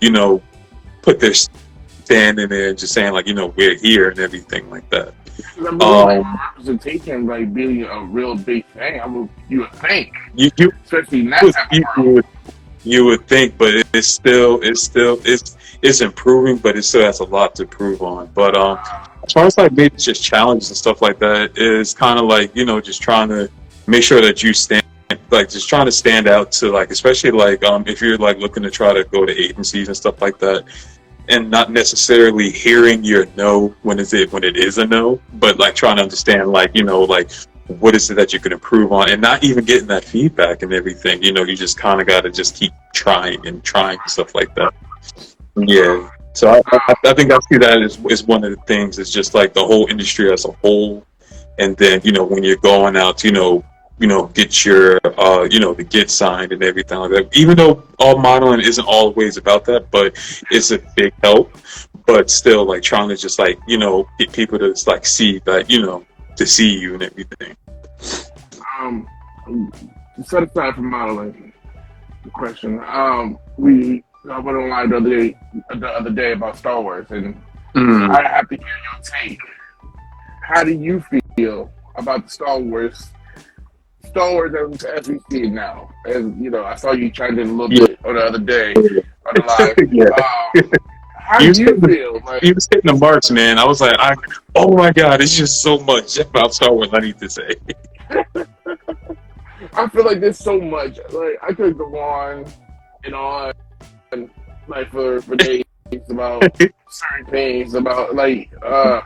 you 0.00 0.10
know 0.10 0.42
put 1.02 1.20
their 1.20 1.34
stand 1.34 2.38
in 2.38 2.48
there 2.48 2.70
and 2.70 2.78
just 2.78 2.94
saying 2.94 3.12
like 3.12 3.26
you 3.26 3.34
know 3.34 3.48
we're 3.48 3.76
here 3.76 4.08
and 4.10 4.18
everything 4.18 4.68
like 4.70 4.88
that. 4.90 5.12
Mean, 5.56 5.78
like, 5.78 6.24
um, 6.24 6.40
representation, 6.56 7.26
like 7.26 7.52
being 7.54 7.84
a 7.84 8.00
real 8.04 8.34
big 8.36 8.66
thing. 8.68 9.00
I 9.00 9.06
would 9.06 9.28
you 9.48 9.60
would 9.60 9.72
think, 9.72 10.12
You 10.34 10.50
you 10.56 10.72
especially 10.84 11.28
that 11.28 11.42
would, 11.42 11.54
you 11.72 11.84
would 12.14 12.24
you 12.84 13.04
would 13.06 13.26
think, 13.26 13.56
but 13.56 13.74
it- 13.74 13.88
it's 13.94 14.08
still 14.08 14.60
it's 14.62 14.82
still 14.82 15.18
it's 15.24 15.56
it's 15.82 16.00
improving, 16.00 16.56
but 16.58 16.76
it 16.76 16.82
still 16.82 17.02
has 17.04 17.20
a 17.20 17.24
lot 17.24 17.54
to 17.56 17.66
prove 17.66 18.02
on. 18.02 18.30
But 18.34 18.56
um, 18.56 18.78
as 19.24 19.32
far 19.32 19.46
as 19.46 19.56
like 19.58 19.72
maybe 19.72 19.96
just 19.96 20.22
challenges 20.22 20.70
and 20.70 20.76
stuff 20.76 21.00
like 21.02 21.18
that 21.18 21.56
is 21.56 21.94
kind 21.94 22.18
of 22.18 22.26
like 22.26 22.54
you 22.54 22.64
know 22.64 22.80
just 22.80 23.00
trying 23.02 23.28
to 23.28 23.50
make 23.86 24.02
sure 24.02 24.20
that 24.20 24.42
you 24.42 24.52
stand 24.52 24.82
like 25.30 25.48
just 25.48 25.68
trying 25.68 25.84
to 25.86 25.92
stand 25.92 26.26
out 26.26 26.50
to 26.52 26.70
like 26.70 26.90
especially 26.90 27.30
like 27.30 27.62
um 27.64 27.84
if 27.86 28.00
you're 28.00 28.16
like 28.18 28.38
looking 28.38 28.62
to 28.62 28.70
try 28.70 28.92
to 28.92 29.04
go 29.04 29.24
to 29.26 29.32
agencies 29.38 29.88
and 29.88 29.96
stuff 29.96 30.20
like 30.22 30.38
that 30.38 30.64
and 31.28 31.50
not 31.50 31.70
necessarily 31.70 32.50
hearing 32.50 33.02
your 33.02 33.26
no 33.36 33.74
when 33.82 33.98
is 33.98 34.12
it 34.12 34.32
when 34.32 34.44
it 34.44 34.56
is 34.56 34.78
a 34.78 34.86
no 34.86 35.20
but 35.34 35.58
like 35.58 35.74
trying 35.74 35.96
to 35.96 36.02
understand 36.02 36.50
like 36.50 36.70
you 36.74 36.84
know 36.84 37.02
like 37.02 37.30
what 37.66 37.94
is 37.94 38.10
it 38.10 38.14
that 38.14 38.32
you 38.32 38.40
can 38.40 38.52
improve 38.52 38.92
on? 38.92 39.10
And 39.10 39.20
not 39.20 39.42
even 39.42 39.64
getting 39.64 39.88
that 39.88 40.04
feedback 40.04 40.62
and 40.62 40.72
everything 40.72 41.22
you 41.22 41.32
know 41.32 41.42
you 41.44 41.56
just 41.56 41.78
kind 41.78 42.00
of 42.00 42.06
got 42.06 42.22
to 42.22 42.30
just 42.30 42.54
keep 42.54 42.72
trying 42.94 43.46
and 43.46 43.62
trying 43.64 43.98
and 44.00 44.10
stuff 44.10 44.34
like 44.34 44.54
that. 44.54 44.74
Yeah. 45.56 46.10
So 46.34 46.48
I, 46.48 46.62
I, 46.72 46.94
I 47.04 47.14
think 47.14 47.32
I 47.32 47.38
see 47.50 47.58
that 47.58 47.80
as, 47.80 47.98
as 48.10 48.24
one 48.24 48.44
of 48.44 48.50
the 48.50 48.60
things 48.66 48.98
is 48.98 49.10
just 49.10 49.34
like 49.34 49.54
the 49.54 49.64
whole 49.64 49.86
industry 49.88 50.32
as 50.32 50.44
a 50.44 50.52
whole. 50.52 51.06
And 51.58 51.76
then 51.76 52.00
you 52.04 52.12
know 52.12 52.24
when 52.24 52.42
you're 52.42 52.56
going 52.56 52.96
out 52.96 53.24
you 53.24 53.32
know 53.32 53.64
you 53.98 54.06
know 54.06 54.26
get 54.28 54.64
your 54.64 55.00
uh 55.18 55.46
you 55.50 55.60
know 55.60 55.74
to 55.74 55.84
get 55.84 56.10
signed 56.10 56.52
and 56.52 56.62
everything 56.62 56.98
like 56.98 57.10
that 57.10 57.36
even 57.36 57.56
though 57.56 57.82
all 57.98 58.18
modeling 58.18 58.60
isn't 58.60 58.86
always 58.86 59.36
about 59.36 59.64
that 59.64 59.90
but 59.90 60.14
it's 60.50 60.70
a 60.70 60.78
big 60.96 61.12
help 61.22 61.56
but 62.06 62.28
still 62.28 62.64
like 62.64 62.82
trying 62.82 63.08
to 63.08 63.16
just 63.16 63.38
like 63.38 63.58
you 63.68 63.78
know 63.78 64.06
get 64.18 64.32
people 64.32 64.58
to 64.58 64.74
like 64.86 65.06
see 65.06 65.38
that 65.44 65.70
you 65.70 65.80
know 65.80 66.04
to 66.36 66.44
see 66.44 66.76
you 66.78 66.94
and 66.94 67.02
everything 67.04 67.56
um, 68.80 69.06
set 70.24 70.42
aside 70.42 70.74
from 70.74 70.90
modeling 70.90 71.52
the 72.24 72.30
question. 72.30 72.80
Um, 72.86 73.38
we 73.56 74.02
I 74.30 74.38
went 74.40 74.56
online 74.56 74.90
the 74.90 74.96
other 74.96 75.10
day, 75.10 75.36
the 75.74 75.88
other 75.88 76.10
day 76.10 76.32
about 76.32 76.56
Star 76.56 76.80
Wars, 76.80 77.06
and 77.10 77.40
I 77.74 78.26
have 78.26 78.48
to 78.48 78.56
hear 78.56 78.66
your 78.66 79.02
take. 79.02 79.38
How 80.42 80.64
do 80.64 80.72
you 80.72 81.04
feel 81.36 81.70
about 81.94 82.24
the 82.24 82.30
Star 82.30 82.58
Wars? 82.58 83.10
Star 84.14 84.30
Wars 84.32 84.54
as, 84.54 84.84
as 84.84 85.08
we 85.08 85.18
see 85.28 85.42
it 85.46 85.52
now, 85.52 85.90
as 86.06 86.22
you 86.38 86.48
know, 86.50 86.64
I 86.64 86.76
saw 86.76 86.92
you 86.92 87.10
in 87.18 87.38
a 87.38 87.42
little 87.42 87.72
Yeah. 87.72 87.86
bit 87.86 87.98
on 88.04 88.14
the 88.14 88.20
other 88.22 88.38
day 88.38 88.72
on 89.26 89.34
the 89.34 89.42
live. 89.44 89.88
Yeah. 89.92 90.62
Um, 90.62 90.70
how 91.18 91.40
You 91.40 91.52
do 91.52 91.62
you 91.62 91.80
feel? 91.80 92.20
Like, 92.24 92.42
he 92.42 92.52
was 92.52 92.68
hitting 92.72 92.92
the 92.92 92.98
marks 92.98 93.30
man 93.30 93.58
i 93.58 93.64
was 93.64 93.80
like 93.80 93.96
i 93.98 94.14
oh 94.54 94.76
my 94.76 94.92
god 94.92 95.22
it's 95.22 95.34
just 95.34 95.62
so 95.62 95.78
much 95.78 96.18
about 96.26 96.52
star 96.52 96.70
wars 96.72 96.90
i 96.92 96.98
need 96.98 97.18
to 97.18 97.30
say 97.30 97.48
I 99.72 99.88
feel 99.88 100.04
like 100.04 100.20
there's 100.20 100.38
so 100.38 100.60
much. 100.60 100.98
Like 101.10 101.38
I 101.42 101.52
could 101.52 101.76
go 101.78 101.98
on 101.98 102.44
and 103.04 103.14
on, 103.14 103.52
and 104.12 104.30
like 104.68 104.90
for 104.90 105.20
for 105.22 105.36
days 105.36 105.64
about 106.10 106.44
certain 106.88 107.26
things 107.30 107.74
about 107.74 108.14
like 108.14 108.50
uh 108.62 109.00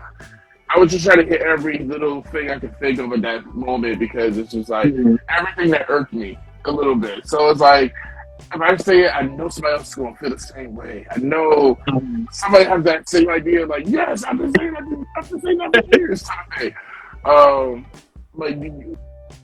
I 0.71 0.79
was 0.79 0.91
just 0.93 1.05
trying 1.05 1.19
to 1.19 1.25
hit 1.25 1.41
every 1.41 1.79
little 1.79 2.23
thing 2.23 2.51
I 2.51 2.59
could 2.59 2.79
think 2.79 2.99
of 2.99 3.13
at 3.13 3.23
that 3.23 3.47
moment 3.55 3.99
because 3.99 4.37
it's 4.37 4.53
just 4.53 4.69
like 4.69 4.93
everything 5.29 5.71
that 5.71 5.87
irked 5.89 6.13
me 6.13 6.39
a 6.67 6.71
little 6.73 6.95
bit. 6.95 7.27
So 7.27 7.49
it's 7.51 7.61
like 7.61 7.95
if 8.55 8.61
I 8.61 8.77
say 8.77 9.01
it, 9.05 9.11
I 9.15 9.23
know 9.23 9.49
somebody 9.49 9.75
else 9.77 9.89
is 9.89 9.95
going 9.95 10.15
to 10.15 10.21
feel 10.21 10.31
the 10.31 10.39
same 10.39 10.75
way. 10.75 11.07
I 11.11 11.19
know 11.19 11.79
somebody 12.31 12.65
has 12.65 12.85
that 12.85 13.09
same 13.09 13.29
idea. 13.31 13.67
Like, 13.67 13.85
yes, 13.87 14.25
I've 14.25 14.39
been 14.39 14.53
saying 14.59 14.73
that. 14.75 15.07
I've 15.17 15.29
been 15.31 15.41
saying 15.41 15.59
that 15.59 15.75
for 15.91 15.99
years. 15.99 16.29
Um, 17.25 17.87
like, 18.35 18.57
you- 18.63 18.97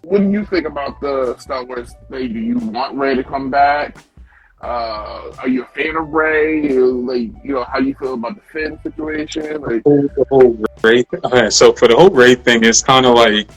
what 0.02 0.18
do 0.18 0.30
you 0.30 0.44
think 0.46 0.66
about 0.66 1.00
the 1.00 1.36
Star 1.38 1.64
Wars 1.64 1.92
thing? 2.10 2.32
Do 2.32 2.38
you 2.38 2.58
want 2.58 2.96
Rey 2.96 3.14
to 3.14 3.24
come 3.24 3.50
back? 3.50 3.96
Uh, 4.64 5.30
are 5.40 5.48
you 5.48 5.62
a 5.62 5.66
fan 5.66 5.94
of 5.94 6.08
Rey? 6.08 6.70
Like, 6.70 7.30
you 7.44 7.52
know, 7.52 7.64
how 7.64 7.78
you 7.80 7.94
feel 7.96 8.14
about 8.14 8.36
the 8.36 8.40
Finn 8.50 8.78
situation? 8.82 9.60
Like, 9.60 9.84
the 9.84 10.24
whole 10.30 10.58
Rey. 10.82 11.04
Okay, 11.22 11.50
so 11.50 11.74
for 11.74 11.86
the 11.86 11.94
whole 11.94 12.08
Rey 12.08 12.34
thing, 12.34 12.64
it's 12.64 12.80
kind 12.80 13.04
of 13.04 13.14
like 13.14 13.50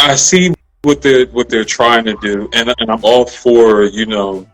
I 0.00 0.16
see 0.16 0.52
what 0.82 1.02
they're 1.02 1.26
what 1.26 1.48
they're 1.48 1.64
trying 1.64 2.04
to 2.06 2.16
do, 2.20 2.50
and 2.52 2.74
and 2.80 2.90
I'm 2.90 3.04
all 3.04 3.24
for 3.26 3.84
you 3.84 4.06
know 4.06 4.44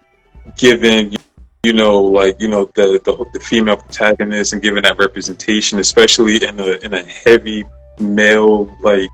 giving 0.58 1.16
you 1.62 1.72
know 1.72 1.98
like 1.98 2.38
you 2.38 2.48
know 2.48 2.70
the 2.74 3.00
the, 3.06 3.24
the 3.32 3.40
female 3.40 3.78
protagonist 3.78 4.52
and 4.52 4.60
giving 4.60 4.82
that 4.82 4.98
representation, 4.98 5.78
especially 5.78 6.44
in 6.44 6.60
a 6.60 6.72
in 6.84 6.92
a 6.92 7.02
heavy 7.04 7.64
male 7.98 8.66
like 8.82 9.10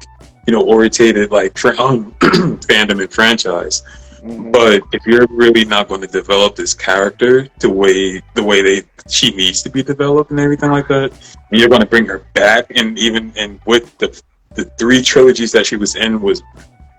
you 0.48 0.52
know 0.52 0.62
orientated 0.64 1.30
like 1.30 1.54
fandom 1.54 3.00
and 3.00 3.12
franchise. 3.12 3.84
Mhm. 4.24 4.52
But 4.52 4.82
if 4.92 5.04
you're 5.06 5.26
really 5.30 5.64
not 5.64 5.88
going 5.88 6.00
to 6.00 6.06
develop 6.06 6.56
this 6.56 6.74
character 6.74 7.48
the 7.58 7.70
way 7.70 8.22
the 8.34 8.42
way 8.42 8.62
they 8.62 8.82
she 9.08 9.30
needs 9.30 9.62
to 9.62 9.70
be 9.70 9.82
developed 9.82 10.30
and 10.30 10.40
everything 10.40 10.70
like 10.70 10.88
that, 10.88 11.12
and 11.50 11.60
you're 11.60 11.68
going 11.68 11.82
to 11.82 11.86
bring 11.86 12.06
her 12.06 12.24
back, 12.32 12.66
and 12.74 12.98
even 12.98 13.32
and 13.36 13.60
with 13.66 13.96
the 13.98 14.20
the 14.54 14.64
three 14.78 15.02
trilogies 15.02 15.52
that 15.52 15.66
she 15.66 15.76
was 15.76 15.96
in 15.96 16.20
was 16.20 16.42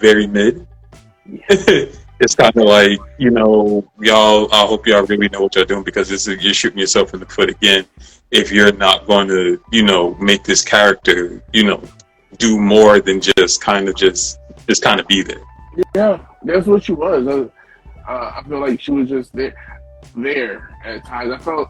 very 0.02 0.28
mid. 0.28 0.68
it's 2.20 2.36
kind 2.36 2.56
of 2.56 2.64
like 2.64 3.00
you 3.18 3.32
know 3.32 3.90
y'all. 4.00 4.54
I 4.54 4.66
hope 4.66 4.86
y'all 4.88 5.06
really 5.06 5.30
know 5.30 5.42
what 5.42 5.56
y'all 5.56 5.66
doing 5.66 5.84
because 5.84 6.10
this 6.10 6.28
is 6.28 6.44
you're 6.44 6.54
shooting 6.54 6.80
yourself 6.80 7.14
in 7.14 7.20
the 7.20 7.26
foot 7.26 7.50
again 7.50 7.86
if 8.32 8.52
you're 8.52 8.74
not 8.74 9.06
going 9.08 9.28
to 9.28 9.62
you 9.72 9.84
know 9.84 10.16
make 10.16 10.44
this 10.44 10.64
character 10.64 11.42
you 11.54 11.64
know 11.64 11.82
do 12.38 12.60
more 12.60 13.00
than 13.00 13.22
just 13.22 13.62
kind 13.62 13.88
of 13.88 13.96
just 13.96 14.40
just 14.68 14.84
kind 14.84 15.00
of 15.00 15.08
be 15.08 15.22
there. 15.24 15.42
Yeah, 15.96 16.20
that's 16.44 16.68
what 16.68 16.84
she 16.84 16.94
was. 16.94 17.28
Uh, 17.28 17.48
uh, 18.08 18.34
I 18.36 18.44
feel 18.48 18.60
like 18.60 18.80
she 18.80 18.92
was 18.92 19.10
just 19.10 19.34
there, 19.34 19.56
there 20.16 20.78
at 20.84 21.06
times. 21.06 21.32
I 21.32 21.38
felt, 21.38 21.70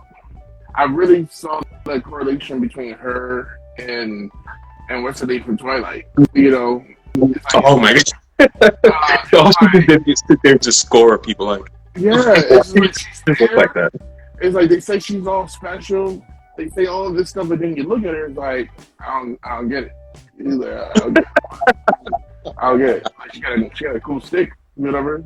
I 0.76 0.84
really 0.84 1.28
saw 1.32 1.62
that 1.86 2.04
correlation 2.04 2.60
between 2.60 2.94
her 2.94 3.60
and 3.78 4.32
and 4.90 5.04
what's 5.04 5.20
the 5.20 5.26
name 5.26 5.44
from 5.44 5.58
Twilight. 5.58 6.08
You 6.34 6.52
know, 6.52 6.86
like, 7.18 7.42
Oh 7.54 7.80
my 7.80 7.94
god. 7.94 8.50
uh, 8.62 9.18
All 9.40 9.52
she 9.52 9.66
like, 9.66 9.88
did 9.88 10.08
is 10.08 10.22
sit 10.28 10.40
there 10.44 10.54
and 10.54 10.62
just 10.62 10.82
score 10.82 11.18
people 11.18 11.48
like 11.48 11.62
yeah, 11.98 12.14
it's 12.36 12.76
like 12.76 13.40
there. 13.40 13.58
like 13.58 13.74
that. 13.74 13.92
It's 14.42 14.54
like 14.54 14.70
they 14.70 14.82
say 14.82 15.00
she's 15.00 15.26
all 15.26 15.48
special. 15.48 16.26
They 16.58 16.70
say 16.70 16.86
all 16.88 17.08
of 17.08 17.16
this 17.16 17.30
stuff, 17.30 17.50
but 17.50 17.60
then 17.60 17.76
you 17.76 17.84
look 17.84 18.00
at 18.00 18.14
her, 18.14 18.26
it's 18.26 18.38
like 18.38 18.70
I 19.00 19.20
don't, 19.20 19.40
I 19.44 19.56
don't 19.56 19.70
get 19.70 19.84
it. 19.86 19.92
She's 20.38 20.54
like, 20.54 20.70
I 20.74 20.94
don't 21.00 21.14
get 21.14 21.24
it. 21.24 22.54
I 22.58 22.70
don't 22.70 22.80
get 22.80 22.90
it. 22.90 23.08
Like, 23.20 23.34
she 23.34 23.40
got 23.42 23.58
a, 23.58 23.70
she 23.76 23.84
got 23.86 23.96
a 23.96 24.00
cool 24.00 24.22
stick, 24.22 24.52
whatever. 24.76 25.24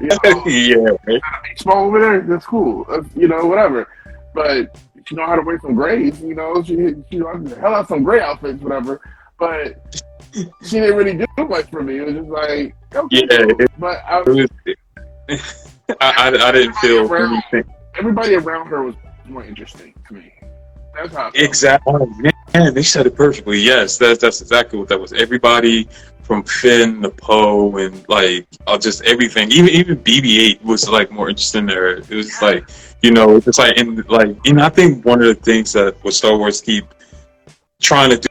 You 0.00 0.10
know, 0.10 0.38
yeah, 1.08 1.18
small 1.56 1.86
over 1.86 2.00
there, 2.00 2.20
that's 2.20 2.46
cool. 2.46 2.84
Uh, 2.88 3.02
you 3.16 3.28
know, 3.28 3.46
whatever. 3.46 3.88
But 4.34 4.76
she 5.06 5.14
know 5.14 5.26
how 5.26 5.36
to 5.36 5.42
wear 5.42 5.58
some 5.60 5.74
grays. 5.74 6.20
You 6.20 6.34
know, 6.34 6.62
she 6.62 6.74
she 7.10 7.18
know 7.18 7.36
the 7.38 7.56
hell 7.60 7.74
out 7.74 7.88
some 7.88 8.02
gray 8.02 8.20
outfits, 8.20 8.60
whatever. 8.62 9.00
But 9.38 10.04
she 10.32 10.80
didn't 10.80 10.96
really 10.96 11.14
do 11.16 11.26
much 11.48 11.70
for 11.70 11.82
me. 11.82 11.98
It 11.98 12.06
was 12.06 12.14
just 12.14 12.28
like, 12.28 12.74
okay, 12.94 13.22
Yeah, 13.30 13.44
cool. 13.46 13.66
but 13.78 14.02
I, 14.06 14.20
was, 14.20 14.48
I, 16.00 16.30
I, 16.30 16.48
I 16.48 16.52
didn't 16.52 16.74
feel 16.76 17.12
anything. 17.14 17.64
everybody 17.96 18.34
around 18.34 18.66
her 18.68 18.82
was 18.82 18.94
more 19.26 19.44
interesting 19.44 19.94
to 20.08 20.14
me. 20.14 20.32
That's 20.94 21.14
how. 21.14 21.30
Exactly. 21.34 21.94
Oh, 21.94 22.06
man, 22.54 22.74
they 22.74 22.82
said 22.82 23.06
it 23.06 23.16
perfectly. 23.16 23.58
Yes, 23.58 23.98
that's 23.98 24.20
that's 24.20 24.40
exactly 24.40 24.78
what 24.78 24.88
that 24.88 25.00
was. 25.00 25.12
Everybody 25.12 25.88
from 26.24 26.42
Finn 26.42 27.02
to 27.02 27.10
Poe 27.10 27.76
and 27.76 28.08
like 28.08 28.46
uh, 28.66 28.78
just 28.78 29.02
everything. 29.04 29.50
Even 29.50 29.70
even 29.70 29.98
BB-8 29.98 30.62
was 30.64 30.88
like 30.88 31.10
more 31.10 31.28
interesting 31.28 31.66
there. 31.66 31.98
It 31.98 32.10
was 32.10 32.40
like 32.42 32.68
you 33.02 33.10
know, 33.10 33.36
it's 33.36 33.58
like 33.58 33.76
and 33.78 34.08
like 34.08 34.36
and 34.46 34.60
I 34.60 34.68
think 34.70 35.04
one 35.04 35.20
of 35.20 35.28
the 35.28 35.34
things 35.34 35.72
that 35.74 35.96
what 36.02 36.14
Star 36.14 36.36
Wars 36.36 36.60
keep 36.60 36.86
trying 37.80 38.10
to 38.10 38.16
do. 38.16 38.28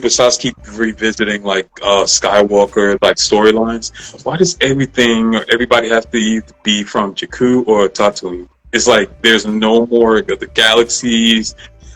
Besides 0.00 0.38
keep 0.38 0.56
revisiting 0.72 1.42
like 1.42 1.68
uh 1.82 2.04
Skywalker 2.04 2.96
like 3.02 3.16
storylines, 3.16 4.24
why 4.24 4.38
does 4.38 4.56
everything 4.62 5.34
everybody 5.52 5.90
have 5.90 6.10
to 6.12 6.16
either 6.16 6.46
be 6.62 6.82
from 6.82 7.14
Jakku 7.14 7.68
or 7.68 7.90
Tatooine? 7.90 8.48
It's 8.72 8.86
like 8.86 9.20
there's 9.20 9.44
no 9.44 9.84
more 9.86 10.16
of 10.16 10.26
the 10.26 10.50
galaxies 10.54 11.54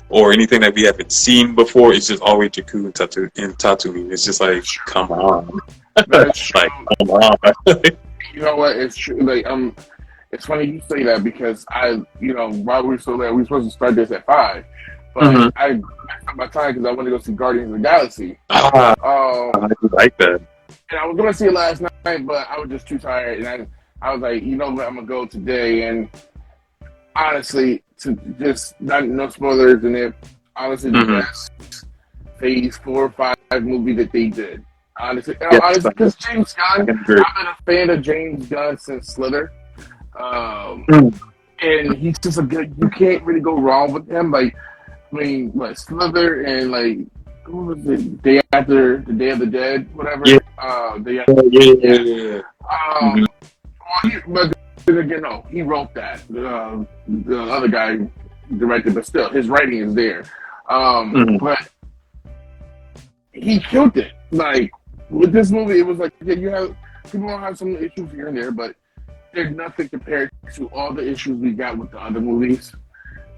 or 0.08 0.32
anything 0.32 0.60
that 0.60 0.74
we 0.74 0.82
haven't 0.84 1.10
seen 1.12 1.54
before. 1.54 1.92
It's 1.92 2.06
just 2.08 2.22
always 2.22 2.50
Jakku 2.50 2.84
and 2.84 2.94
Tatooine. 2.94 3.30
And 3.36 3.58
Tatooine. 3.58 4.12
It's 4.12 4.24
just 4.24 4.40
like, 4.40 4.64
come 4.86 5.10
on, 5.10 5.60
That's 6.08 6.54
like 6.54 6.70
come 6.98 7.10
on. 7.10 7.36
you 8.34 8.42
know 8.42 8.56
what? 8.56 8.76
It's 8.76 8.96
true. 8.96 9.20
Like 9.20 9.46
um, 9.46 9.74
it's 10.32 10.46
funny 10.46 10.64
you 10.64 10.82
say 10.88 11.02
that 11.04 11.24
because 11.24 11.64
I, 11.70 12.00
you 12.20 12.34
know, 12.34 12.50
while 12.52 12.82
we 12.82 12.88
were 12.90 12.98
still 12.98 13.18
there, 13.18 13.32
we 13.32 13.42
were 13.42 13.44
supposed 13.46 13.68
to 13.68 13.72
start 13.74 13.94
this 13.94 14.10
at 14.10 14.26
five, 14.26 14.64
but 15.14 15.24
Mhm. 15.24 15.52
I 15.56 15.68
messed 15.72 16.28
up 16.28 16.36
my 16.36 16.46
time 16.48 16.74
because 16.74 16.86
I 16.86 16.92
wanted 16.92 17.10
to 17.10 17.16
go 17.16 17.22
see 17.22 17.32
Guardians 17.32 17.72
of 17.72 17.78
the 17.78 17.82
Galaxy. 17.82 18.38
ah, 18.50 18.90
Um, 19.02 19.64
I 19.64 19.68
like 19.92 20.16
that. 20.18 20.40
and 20.90 21.00
I 21.00 21.06
was 21.06 21.16
gonna 21.16 21.32
see 21.32 21.46
it 21.46 21.52
last 21.54 21.80
night, 21.80 22.26
but 22.26 22.46
I 22.50 22.58
was 22.58 22.68
just 22.68 22.86
too 22.86 22.98
tired, 22.98 23.38
and 23.38 23.48
I, 23.48 23.66
I 24.06 24.12
was 24.12 24.20
like, 24.20 24.42
you 24.42 24.56
know 24.56 24.70
what, 24.70 24.86
I'm 24.86 24.96
gonna 24.96 25.06
go 25.06 25.24
today. 25.26 25.88
And 25.88 26.08
honestly, 27.14 27.82
to 27.98 28.14
just 28.38 28.74
not 28.80 29.06
no 29.08 29.28
spoilers, 29.28 29.84
and 29.84 29.96
it 29.96 30.14
honestly 30.56 30.90
the 30.90 30.98
Mhm. 30.98 31.20
best 31.20 31.84
Phase 32.38 32.76
four 32.78 33.04
or 33.04 33.10
five 33.10 33.36
movie 33.62 33.94
that 33.94 34.12
they 34.12 34.28
did. 34.28 34.62
Honestly, 34.98 35.36
Yeah. 35.40 35.58
honestly, 35.62 35.90
because 35.90 36.14
James 36.16 36.54
Gunn. 36.54 36.88
I've 36.90 37.06
been 37.06 37.18
a 37.18 37.56
fan 37.64 37.90
of 37.90 38.02
James 38.02 38.46
Gunn 38.46 38.76
since 38.78 39.08
Slither. 39.14 39.50
Um, 40.18 40.84
Mm. 40.88 41.20
and 41.62 41.94
he's 41.96 42.18
just 42.18 42.38
a 42.38 42.42
good. 42.42 42.74
You 42.78 42.88
can't 42.90 43.22
really 43.24 43.40
go 43.40 43.58
wrong 43.58 43.92
with 43.92 44.08
him. 44.10 44.30
Like, 44.30 44.54
I 44.88 45.16
mean, 45.16 45.50
what 45.52 45.78
Slither 45.78 46.42
and 46.42 46.70
like, 46.70 46.98
what 47.46 47.76
was 47.76 47.86
it? 47.86 48.22
Day 48.22 48.40
after 48.52 48.98
the 48.98 49.12
Day 49.12 49.30
of 49.30 49.38
the 49.38 49.46
Dead, 49.46 49.88
whatever. 49.94 50.22
Yeah. 50.26 50.38
Uh, 50.58 50.98
Day 50.98 51.14
Yeah, 51.14 51.20
after, 51.28 51.42
yeah, 51.50 51.72
yeah, 51.80 52.00
yeah. 52.00 52.40
um, 53.00 53.16
Mhm. 53.16 53.26
well, 53.80 54.10
he, 54.10 54.18
but 54.32 54.55
again, 54.88 55.22
no, 55.22 55.44
he 55.50 55.62
wrote 55.62 55.92
that. 55.94 56.20
Uh, 56.30 56.84
the 57.08 57.42
other 57.42 57.68
guy 57.68 57.98
directed, 58.56 58.94
but 58.94 59.04
still, 59.04 59.28
his 59.30 59.48
writing 59.48 59.78
is 59.80 59.94
there. 59.94 60.24
Um, 60.68 61.12
Mhm. 61.12 61.40
But 61.40 61.68
he 63.32 63.58
killed 63.60 63.96
it. 63.96 64.12
Like 64.30 64.70
with 65.10 65.32
this 65.32 65.50
movie, 65.50 65.78
it 65.80 65.86
was 65.86 65.98
like 65.98 66.12
yeah, 66.24 66.34
you 66.34 66.48
have 66.50 66.74
people 67.10 67.28
don't 67.28 67.40
have 67.40 67.58
some 67.58 67.76
issues 67.76 68.10
here 68.12 68.28
and 68.28 68.36
there, 68.36 68.50
but 68.50 68.74
there's 69.34 69.54
nothing 69.54 69.88
compared 69.88 70.30
to 70.54 70.66
all 70.68 70.92
the 70.94 71.06
issues 71.08 71.38
we 71.38 71.52
got 71.52 71.76
with 71.76 71.90
the 71.90 72.00
other 72.00 72.20
movies 72.20 72.72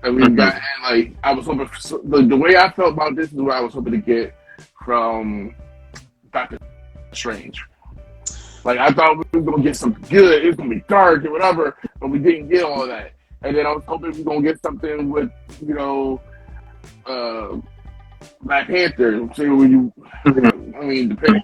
that 0.02 0.12
we 0.14 0.22
Mhm. 0.22 0.36
got. 0.36 0.54
And 0.54 0.82
like 0.96 1.16
I 1.24 1.32
was 1.32 1.46
hoping, 1.46 1.66
for, 1.66 1.98
the, 2.04 2.22
the 2.22 2.36
way 2.36 2.56
I 2.56 2.70
felt 2.70 2.92
about 2.92 3.16
this 3.16 3.32
is 3.32 3.38
what 3.40 3.56
I 3.56 3.60
was 3.60 3.74
hoping 3.74 3.92
to 3.92 3.98
get 3.98 4.34
from 4.84 5.54
Doctor 6.32 6.58
Strange. 7.12 7.62
Like 8.64 8.78
I 8.78 8.90
thought 8.90 9.18
we 9.32 9.40
were 9.40 9.50
gonna 9.52 9.62
get 9.62 9.76
something 9.76 10.04
good. 10.08 10.44
It 10.44 10.46
was 10.48 10.56
gonna 10.56 10.70
be 10.70 10.84
dark 10.88 11.24
and 11.24 11.32
whatever, 11.32 11.76
but 12.00 12.08
we 12.08 12.18
didn't 12.18 12.48
get 12.48 12.64
all 12.64 12.86
that. 12.86 13.12
And 13.42 13.56
then 13.56 13.66
I 13.66 13.72
was 13.72 13.84
hoping 13.86 14.10
we 14.12 14.18
were 14.22 14.24
gonna 14.34 14.42
get 14.42 14.60
something 14.60 15.10
with, 15.10 15.30
you 15.64 15.74
know, 15.74 16.20
uh, 17.06 17.56
Black 18.42 18.66
Panther. 18.66 19.28
See 19.34 19.48
what 19.48 19.70
you, 19.70 19.92
Mhm. 20.26 20.76
I 20.76 20.84
mean, 20.84 21.08
depending. 21.10 21.42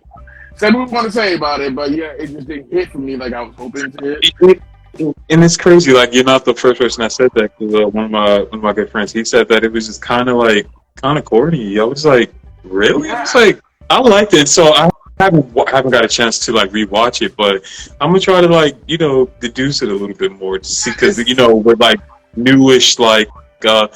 Said 0.56 0.74
what 0.74 0.88
we 0.88 0.92
want 0.94 1.06
to 1.06 1.12
say 1.12 1.34
about 1.34 1.60
it, 1.60 1.74
but 1.74 1.90
yeah, 1.90 2.12
it 2.18 2.28
just 2.28 2.46
didn't 2.46 2.72
hit 2.72 2.90
for 2.92 2.98
me 2.98 3.16
like 3.16 3.32
I 3.32 3.42
was 3.42 3.54
hoping 3.56 3.90
to 3.90 4.04
hit. 4.04 4.18
It- 4.40 4.62
it- 4.98 5.16
And 5.30 5.42
it's 5.42 5.56
crazy. 5.56 5.92
Like 5.92 6.14
you're 6.14 6.22
not 6.24 6.44
the 6.44 6.54
first 6.54 6.80
person 6.80 7.02
that 7.02 7.10
said 7.12 7.30
that. 7.34 7.56
'cause, 7.58 7.74
uh, 7.74 7.88
one 7.88 8.04
of 8.04 8.10
my 8.12 8.38
one 8.38 8.48
of 8.54 8.62
my 8.62 8.72
good 8.72 8.90
friends, 8.90 9.12
he 9.12 9.24
said 9.24 9.48
that 9.48 9.64
it 9.64 9.72
was 9.72 9.86
just 9.86 10.00
kind 10.00 10.28
of 10.28 10.36
like 10.36 10.66
kind 11.02 11.18
of 11.18 11.24
corny. 11.24 11.80
I 11.80 11.84
was 11.84 12.04
like, 12.06 12.32
really? 12.62 13.10
I 13.10 13.20
was 13.22 13.34
like, 13.34 13.60
I 13.90 13.98
liked 14.00 14.34
it. 14.34 14.46
So 14.48 14.72
I 14.74 14.88
haven't 15.18 15.46
wa- 15.52 15.66
haven't 15.66 15.90
got 15.92 16.04
a 16.04 16.08
chance 16.08 16.38
to 16.40 16.52
like 16.52 16.70
rewatch 16.70 17.22
it, 17.24 17.36
but 17.36 17.62
I'm 18.00 18.10
gonna 18.10 18.20
try 18.20 18.40
to 18.40 18.48
like 18.48 18.76
you 18.86 18.98
know 18.98 19.26
deduce 19.40 19.82
it 19.82 19.88
a 19.88 19.92
little 19.92 20.14
bit 20.16 20.32
more 20.32 20.58
to 20.58 20.64
see 20.64 20.90
because 20.90 21.18
you 21.28 21.34
know 21.34 21.54
with 21.54 21.80
like 21.80 22.00
newish 22.36 22.98
like 22.98 23.28
uh 23.66 23.86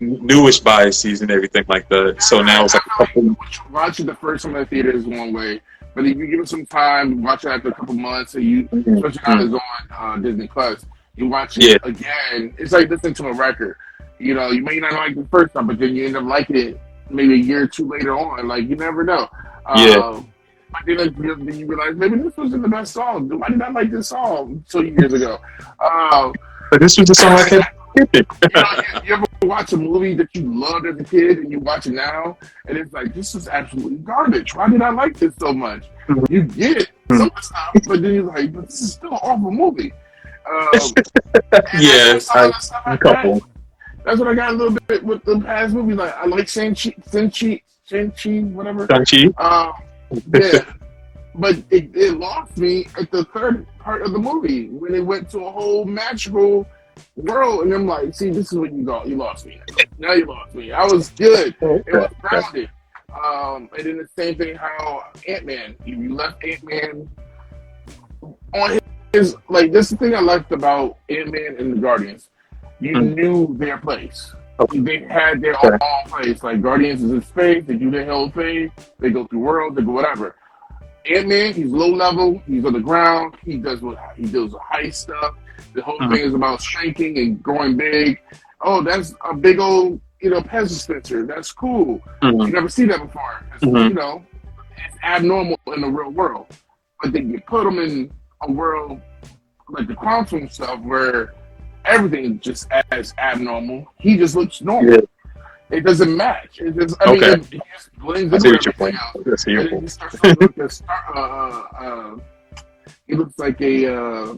newish 0.00 0.60
biases 0.60 1.22
and 1.22 1.30
everything 1.30 1.64
like 1.68 1.88
that. 1.88 2.22
So 2.22 2.42
now 2.42 2.64
it's 2.64 2.74
like 2.74 2.86
a 2.86 2.90
couple. 2.90 3.36
Watch 3.70 4.00
it 4.00 4.06
the 4.06 4.14
first 4.14 4.44
time 4.44 4.54
in 4.54 4.62
the 4.62 4.66
theater 4.66 4.90
is 4.92 5.04
one 5.06 5.32
way, 5.32 5.60
but 5.94 6.06
if 6.06 6.16
you 6.16 6.26
give 6.28 6.40
it 6.40 6.48
some 6.48 6.64
time, 6.66 7.22
watch 7.22 7.44
it 7.44 7.48
after 7.48 7.68
a 7.68 7.74
couple 7.74 7.94
months, 7.94 8.34
and 8.36 8.44
you, 8.44 8.68
especially 8.72 9.20
now 9.26 9.42
it's 9.58 9.64
on 9.98 10.18
uh, 10.20 10.22
Disney 10.22 10.46
Plus, 10.46 10.86
you 11.16 11.26
watch 11.28 11.58
it 11.58 11.64
Yeah. 11.64 11.76
again. 11.82 12.54
It's 12.58 12.70
like 12.72 12.88
listening 12.88 13.14
to 13.14 13.26
a 13.26 13.32
record. 13.32 13.76
You 14.20 14.34
know, 14.34 14.50
you 14.50 14.62
may 14.62 14.78
not 14.78 14.92
like 14.92 15.14
the 15.16 15.26
first 15.30 15.54
time, 15.54 15.66
but 15.66 15.78
then 15.78 15.94
you 15.96 16.06
end 16.06 16.16
up 16.16 16.24
liking 16.24 16.56
it 16.56 16.80
maybe 17.10 17.34
a 17.34 17.36
year 17.36 17.62
or 17.64 17.66
two 17.66 17.88
later 17.88 18.16
on. 18.16 18.46
Like 18.46 18.68
you 18.68 18.76
never 18.76 19.02
know. 19.02 19.28
Yeah. 19.76 19.96
Um, 19.96 20.32
but 20.72 20.80
then, 20.86 20.96
like, 20.98 21.16
you- 21.18 21.34
then 21.36 21.58
you 21.58 21.66
realize 21.66 21.94
maybe 21.96 22.16
this 22.18 22.36
wasn't 22.36 22.62
the 22.62 22.68
best 22.68 22.92
song. 22.94 23.28
Why 23.28 23.48
did 23.48 23.62
I 23.62 23.70
like 23.70 23.90
this 23.90 24.08
song 24.08 24.64
two 24.68 24.84
years 24.84 25.12
ago? 25.12 25.38
Um, 25.80 26.32
But 26.70 26.80
this 26.80 26.98
was 26.98 27.08
the 27.08 27.14
song 27.14 27.32
I 27.32 27.48
kept 27.48 27.74
you, 27.96 28.04
know, 28.04 28.20
you, 28.52 29.00
you 29.04 29.14
ever 29.14 29.24
watch 29.42 29.72
a 29.72 29.76
movie 29.76 30.14
that 30.14 30.28
you 30.34 30.42
loved 30.42 30.86
as 30.86 31.00
a 31.00 31.04
kid 31.04 31.38
and 31.38 31.50
you 31.50 31.58
watch 31.58 31.86
it 31.86 31.92
now 31.94 32.36
and 32.68 32.76
it's 32.78 32.92
like 32.92 33.12
this 33.14 33.34
is 33.34 33.48
absolutely 33.48 33.96
garbage. 33.96 34.54
Why 34.54 34.68
did 34.68 34.82
I 34.82 34.90
like 34.90 35.16
this 35.16 35.34
so 35.40 35.52
much? 35.52 35.84
Mhm. 36.08 36.30
You 36.30 36.42
get 36.44 36.76
it 36.82 36.90
of 37.10 37.18
the 37.18 37.40
stuff, 37.40 37.72
but 37.86 38.02
then 38.02 38.14
you're 38.14 38.24
like, 38.24 38.52
but 38.52 38.66
this 38.66 38.80
is 38.82 38.92
still 38.92 39.12
an 39.12 39.18
awful 39.22 39.50
movie. 39.50 39.92
Um, 40.48 40.68
Yeah, 41.78 42.12
that's 42.12 42.26
some 42.26 42.44
of 42.46 42.52
the 42.52 42.58
stuff 42.60 42.82
a 42.86 42.90
I 42.90 42.96
couple. 42.98 43.42
That's 44.04 44.18
what 44.18 44.28
I 44.28 44.34
got 44.34 44.50
a 44.50 44.56
little 44.56 44.78
bit 44.86 45.02
with 45.02 45.24
the 45.24 45.40
past 45.40 45.74
movies. 45.74 45.96
Like 45.96 46.14
I 46.16 46.26
like 46.26 46.48
Shang-Chi, 46.48 46.94
Shang-Chi, 47.10 47.62
Shang-Chi, 47.86 48.40
whatever. 48.54 48.86
Shang-Chi. 48.86 49.28
Um, 49.42 49.72
yeah, 50.32 50.64
but 51.34 51.56
it, 51.70 51.94
it 51.94 52.18
lost 52.18 52.56
me 52.56 52.86
at 52.98 53.10
the 53.10 53.24
third 53.26 53.66
part 53.78 54.02
of 54.02 54.12
the 54.12 54.18
movie 54.18 54.68
when 54.68 54.94
it 54.94 55.04
went 55.04 55.30
to 55.30 55.40
a 55.44 55.50
whole 55.50 55.84
magical 55.84 56.66
world, 57.16 57.62
and 57.64 57.72
I'm 57.72 57.86
like, 57.86 58.14
see, 58.14 58.30
this 58.30 58.52
is 58.52 58.58
what 58.58 58.72
you 58.72 58.82
got. 58.84 59.06
You 59.06 59.16
lost 59.16 59.46
me. 59.46 59.60
Now 59.98 60.12
you 60.12 60.26
lost 60.26 60.54
me. 60.54 60.72
I 60.72 60.84
was 60.84 61.10
good. 61.10 61.54
It 61.60 61.84
was 61.92 62.10
grounded. 62.20 62.70
Um, 63.24 63.68
and 63.76 63.86
then 63.86 63.96
the 63.98 64.08
same 64.16 64.36
thing 64.36 64.54
how 64.54 65.04
Ant 65.26 65.46
Man, 65.46 65.74
you 65.84 66.14
left 66.14 66.44
Ant 66.44 66.62
Man 66.64 67.08
on 68.54 68.78
his 69.12 69.34
like. 69.48 69.72
This 69.72 69.86
is 69.86 69.90
the 69.92 69.96
thing 69.96 70.14
I 70.14 70.20
liked 70.20 70.52
about 70.52 70.98
Ant 71.08 71.32
Man 71.32 71.56
and 71.58 71.72
the 71.76 71.80
Guardians. 71.80 72.30
You 72.80 72.94
Hmm. 73.00 73.14
knew 73.14 73.56
their 73.58 73.78
place. 73.78 74.32
Okay. 74.60 74.80
They 74.80 74.98
had 75.04 75.40
their 75.40 75.54
Okay. 75.54 75.68
own 75.68 76.10
place. 76.10 76.42
Like 76.42 76.60
Guardians 76.62 77.02
is 77.02 77.10
in 77.10 77.22
space. 77.22 77.64
They 77.66 77.74
do 77.74 77.90
their 77.90 78.06
whole 78.06 78.30
thing. 78.30 78.70
They 78.98 79.10
go 79.10 79.24
through 79.26 79.40
worlds. 79.40 79.76
They 79.76 79.82
go 79.82 79.92
whatever. 79.92 80.34
Ant 81.10 81.28
Man, 81.28 81.54
he's 81.54 81.70
low 81.70 81.88
level. 81.90 82.42
He's 82.46 82.64
on 82.64 82.72
the 82.72 82.80
ground. 82.80 83.36
He 83.44 83.56
does 83.56 83.80
what 83.80 83.98
he 84.16 84.24
does 84.24 84.52
with 84.52 84.60
high 84.62 84.90
stuff. 84.90 85.34
The 85.74 85.82
whole 85.82 85.98
Mhm. 86.00 86.12
thing 86.12 86.24
is 86.24 86.34
about 86.34 86.60
shrinking 86.60 87.18
and 87.18 87.42
growing 87.42 87.76
big. 87.76 88.18
Oh, 88.60 88.82
that's 88.82 89.14
a 89.24 89.34
big 89.34 89.58
old 89.60 90.00
you 90.20 90.30
know 90.30 90.42
pest 90.42 90.68
dispenser. 90.70 91.24
That's 91.24 91.52
cool. 91.52 92.00
Mhm. 92.22 92.46
You 92.46 92.52
never 92.52 92.68
see 92.68 92.84
that 92.86 93.00
before. 93.00 93.42
It's, 93.54 93.64
Mhm. 93.64 93.88
You 93.90 93.94
know, 93.94 94.22
it's 94.76 94.96
abnormal 95.04 95.58
in 95.74 95.80
the 95.82 95.88
real 95.88 96.10
world. 96.10 96.46
But 97.00 97.12
then 97.12 97.30
you 97.30 97.40
put 97.46 97.64
them 97.64 97.78
in 97.78 98.10
a 98.42 98.50
world 98.50 99.00
like 99.68 99.86
the 99.86 99.94
quantum 99.94 100.48
stuff 100.48 100.80
where 100.80 101.32
everything 101.88 102.38
just 102.40 102.68
as 102.92 103.14
abnormal. 103.18 103.86
He 103.98 104.16
just 104.16 104.34
looks 104.36 104.60
normal. 104.60 104.92
Yeah. 104.94 105.00
It 105.70 105.84
doesn't 105.84 106.16
match. 106.16 106.60
It 106.60 106.76
just, 106.78 106.96
I 107.00 107.12
mean, 107.12 107.22
Okay. 107.24 107.32
it, 107.32 107.54
it 107.54 107.62
just 107.74 107.92
blends 107.98 108.32
I 108.32 108.38
see 108.38 108.50
what 108.52 108.64
you're 108.64 108.72
playing. 108.72 108.96
I 108.96 109.36
see 109.36 109.50
your 109.50 109.68
point. 109.68 109.82
he 109.82 109.88
starts 109.88 110.20
to 110.20 110.36
look 110.40 110.56
like 110.56 110.70
star, 110.70 111.04
uh, 111.14 111.20
uh, 111.20 111.84
uh, 112.16 112.16
he 113.06 113.14
looks 113.14 113.38
like 113.38 113.60
a 113.60 113.94
uh, 113.94 114.34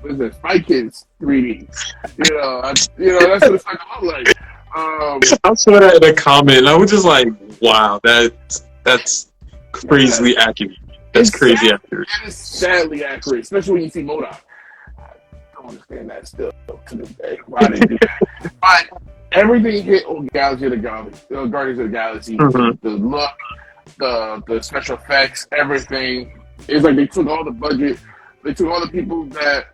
what 0.00 0.12
is 0.12 0.18
that? 0.18 0.34
Spy 0.34 0.58
Kids 0.58 1.06
3D. 1.22 1.66
You 2.18 2.36
know, 2.36 2.60
I, 2.62 2.74
you 2.98 3.12
know 3.12 3.18
that's 3.26 3.42
what 3.46 3.54
it's 3.54 3.64
like 3.66 3.78
to 3.78 4.04
look 4.04 4.14
like. 4.26 4.36
Um, 4.76 5.20
I 5.44 5.54
saw 5.54 5.80
that 5.80 5.94
in 6.02 6.04
a 6.04 6.12
comment, 6.12 6.58
and 6.58 6.68
I 6.68 6.76
was 6.76 6.90
just 6.90 7.06
like, 7.06 7.28
"Wow, 7.62 7.98
that 8.04 8.60
that's 8.84 9.32
crazily 9.72 10.36
accurate. 10.36 10.76
That's 11.14 11.30
It's 11.30 11.38
crazy 11.38 11.68
sad. 11.68 11.74
accurate." 11.84 12.08
That 12.20 12.28
is 12.28 12.36
sadly 12.36 13.02
accurate, 13.02 13.40
especially 13.44 13.72
when 13.74 13.82
you 13.84 13.88
see 13.88 14.02
MODOK. 14.02 14.38
I 15.66 15.70
don't 15.70 15.76
understand 15.78 16.10
that 16.10 16.28
still 16.28 16.52
to 16.86 16.96
this 16.96 17.08
day. 17.10 17.38
Why 17.46 17.66
they 17.68 17.80
do 17.80 17.98
that? 18.00 18.50
but 18.60 19.02
everything 19.32 19.82
hit 19.82 20.04
on 20.06 20.26
Galaxy 20.32 20.66
of 20.66 20.70
the 20.72 20.76
Galaxy, 20.76 21.34
uh, 21.34 21.44
Guardians 21.46 21.78
of 21.80 21.86
the 21.86 21.92
Galaxy. 21.92 22.36
Mhm. 22.36 22.80
The 22.80 22.90
look, 22.90 23.30
the 23.98 24.42
the 24.46 24.62
special 24.62 24.96
effects, 24.96 25.46
everything. 25.52 26.40
It's 26.68 26.84
like 26.84 26.96
they 26.96 27.06
took 27.06 27.26
all 27.26 27.44
the 27.44 27.50
budget. 27.50 27.98
They 28.44 28.54
took 28.54 28.68
all 28.68 28.80
the 28.80 28.90
people 28.90 29.24
that 29.26 29.66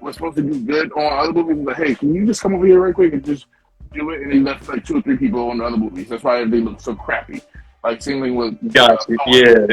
were 0.00 0.12
supposed 0.12 0.36
to 0.36 0.42
do 0.42 0.60
good 0.60 0.92
on 0.92 1.18
other 1.18 1.32
movies. 1.32 1.56
and 1.58 1.66
Like, 1.66 1.76
hey, 1.76 1.94
can 1.94 2.14
you 2.14 2.24
just 2.26 2.40
come 2.42 2.54
over 2.54 2.64
here 2.66 2.80
right 2.80 2.94
quick 2.94 3.12
and 3.12 3.24
just 3.24 3.46
do 3.92 4.10
it? 4.10 4.22
And 4.22 4.32
they 4.32 4.38
left 4.38 4.68
like 4.68 4.84
two 4.84 4.98
or 4.98 5.02
three 5.02 5.16
people 5.16 5.50
on 5.50 5.58
the 5.58 5.64
other 5.64 5.76
movies. 5.76 6.08
That's 6.08 6.22
why 6.22 6.44
they 6.44 6.60
look 6.60 6.80
so 6.80 6.94
crappy. 6.94 7.42
Like 7.82 8.00
same 8.02 8.22
thing 8.22 8.36
with 8.36 8.72
Gotcha. 8.72 8.94
uh, 9.12 9.16
Yeah. 9.26 9.66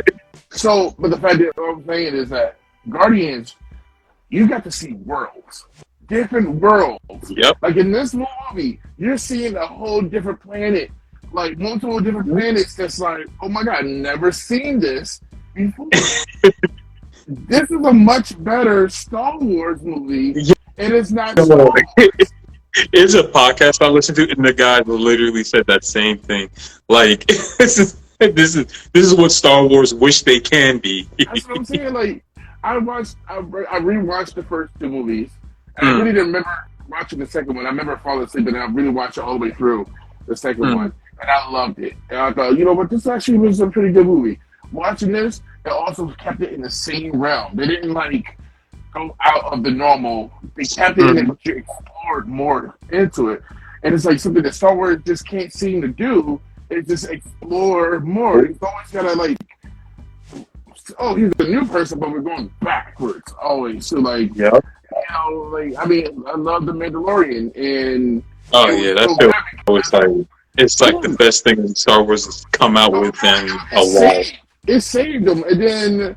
so, 0.50 0.96
but 0.98 1.12
the 1.12 1.18
fact 1.20 1.38
that 1.40 1.52
what 1.56 1.76
I'm 1.78 1.86
saying 1.86 2.14
is 2.16 2.30
that 2.30 2.58
Guardians, 2.90 3.56
you 4.30 4.48
got 4.48 4.64
to 4.64 4.72
see 4.72 4.94
worlds, 4.94 5.66
different 6.08 6.50
worlds. 6.62 7.32
Yep. 7.32 7.58
Like 7.62 7.78
in 7.78 7.92
this 7.92 8.14
movie, 8.14 8.80
you're 8.98 9.18
seeing 9.18 9.56
a 9.56 9.66
whole 9.68 10.02
different 10.02 10.42
planet, 10.42 10.92
like 11.32 11.58
multiple 11.58 12.00
different 12.00 12.28
planets. 12.30 12.76
That's 12.76 13.00
like, 13.00 13.26
oh 13.42 13.50
my 13.50 13.64
god, 13.64 13.86
never 13.86 14.32
seen 14.32 14.80
this 14.80 15.22
before. 15.54 15.88
this 17.28 17.70
is 17.72 17.86
a 17.86 17.94
much 17.94 18.42
better 18.44 18.90
Star 18.90 19.38
Wars 19.40 19.82
movie, 19.82 20.34
Yeah. 20.36 20.54
and 20.78 20.94
it's 20.94 21.12
not 21.12 21.40
Star. 21.40 21.58
Wars. 21.58 21.82
It's 22.94 23.16
a 23.16 23.24
podcast 23.24 23.84
I 23.84 23.90
listened 23.90 24.18
to, 24.18 24.30
and 24.30 24.46
the 24.46 24.54
guy 24.54 24.82
literally 24.82 25.44
said 25.44 25.66
that 25.66 25.84
same 25.84 26.20
thing. 26.20 26.48
Like, 26.88 27.26
this 27.58 27.80
is 27.80 28.00
this 28.20 28.56
is 28.56 28.90
this 28.94 29.04
is 29.06 29.16
what 29.16 29.32
Star 29.32 29.66
Wars 29.66 29.96
wish 29.96 30.22
they 30.22 30.40
can 30.40 30.78
be. 30.78 31.10
That's 31.18 31.48
what 31.48 31.58
I'm 31.58 31.66
saying. 31.66 31.94
Like, 31.94 32.24
I 32.64 32.78
watched, 32.78 33.16
I, 33.30 33.38
re- 33.38 33.66
I 33.70 33.80
rewatched 33.80 34.34
the 34.34 34.44
first 34.44 34.74
two 34.80 34.90
movies, 34.90 35.30
and 35.78 35.88
I 35.90 35.92
Mm. 35.94 35.98
really 36.00 36.12
didn't 36.12 36.28
remember 36.28 36.50
watching 36.90 37.20
the 37.20 37.26
second 37.26 37.56
one. 37.56 37.66
I 37.66 37.70
remember 37.70 37.98
falling 37.98 38.24
asleep, 38.26 38.48
and 38.48 38.58
I 38.58 38.66
really 38.66 38.90
watched 38.90 39.18
it 39.18 39.22
all 39.24 39.34
the 39.34 39.40
way 39.40 39.52
through 39.52 39.86
the 40.28 40.36
second 40.36 40.64
Mm. 40.66 40.76
one, 40.76 40.94
and 41.22 41.30
I 41.30 41.50
loved 41.50 41.80
it. 41.80 41.94
And 42.10 42.20
I 42.20 42.34
thought, 42.34 42.58
you 42.58 42.66
know 42.66 42.74
what, 42.74 42.90
this 42.90 43.08
actually 43.08 43.38
was 43.38 43.60
a 43.60 43.68
pretty 43.68 43.94
good 43.94 44.06
movie. 44.08 44.40
Watching 44.72 45.12
this, 45.12 45.42
it 45.66 45.70
also 45.72 46.08
kept 46.12 46.42
it 46.42 46.52
in 46.54 46.62
the 46.62 46.70
same 46.70 47.12
realm. 47.14 47.56
They 47.56 47.68
didn't 47.68 47.94
like 47.94 48.38
go 48.94 49.16
out 49.22 49.46
of 49.46 49.64
the 49.64 49.72
normal. 49.72 50.32
They 50.56 50.64
kept 50.64 50.98
it 50.98 51.10
in 51.10 51.18
it, 51.18 51.28
but 51.28 51.38
you 51.46 51.56
explored 51.56 52.28
more 52.28 52.76
into 52.92 53.30
it, 53.30 53.44
and 53.84 53.94
it's 53.94 54.06
like 54.06 54.20
something 54.20 54.44
that 54.44 54.56
Star 54.56 54.76
Wars 54.76 54.98
just 55.06 55.26
can't 55.28 55.54
seem 55.54 55.82
to 55.82 55.88
do. 55.88 56.42
Is 56.70 56.86
just 56.86 57.10
explore 57.10 58.02
more. 58.02 58.44
It's 58.44 58.62
always 58.62 58.92
gotta 58.92 59.14
like 59.14 59.38
oh, 61.00 61.16
he's 61.16 61.32
a 61.40 61.44
new 61.44 61.66
person, 61.66 62.00
but 62.00 62.12
we're 62.12 62.22
going 62.22 62.52
backwards 62.62 63.34
always. 63.42 63.86
So 63.88 64.00
like, 64.00 64.32
yeah. 64.36 64.52
you 64.54 65.02
know, 65.14 65.42
like 65.52 65.74
I 65.78 65.86
mean, 65.86 66.24
I 66.28 66.36
love 66.36 66.66
the 66.66 66.74
Mandalorian, 66.74 67.56
and 67.56 68.24
Oh 68.54 68.70
yeah, 68.70 68.94
that's 68.94 69.14
so 69.16 69.30
so 69.30 69.32
always 69.68 69.94
like 69.94 70.28
it's 70.58 70.82
like 70.82 71.02
the 71.02 71.10
best 71.10 71.44
thing 71.44 71.62
that 71.62 71.78
Star 71.78 72.04
Wars 72.04 72.26
has 72.26 72.46
come 72.46 72.78
out 72.78 72.92
with 72.94 73.22
in 73.24 73.50
a 73.50 73.54
it 73.54 73.74
while. 73.74 73.84
saved, 74.24 74.38
it 74.68 74.82
saved 74.82 75.26
them, 75.26 75.44
and 75.44 75.62
then 75.62 76.16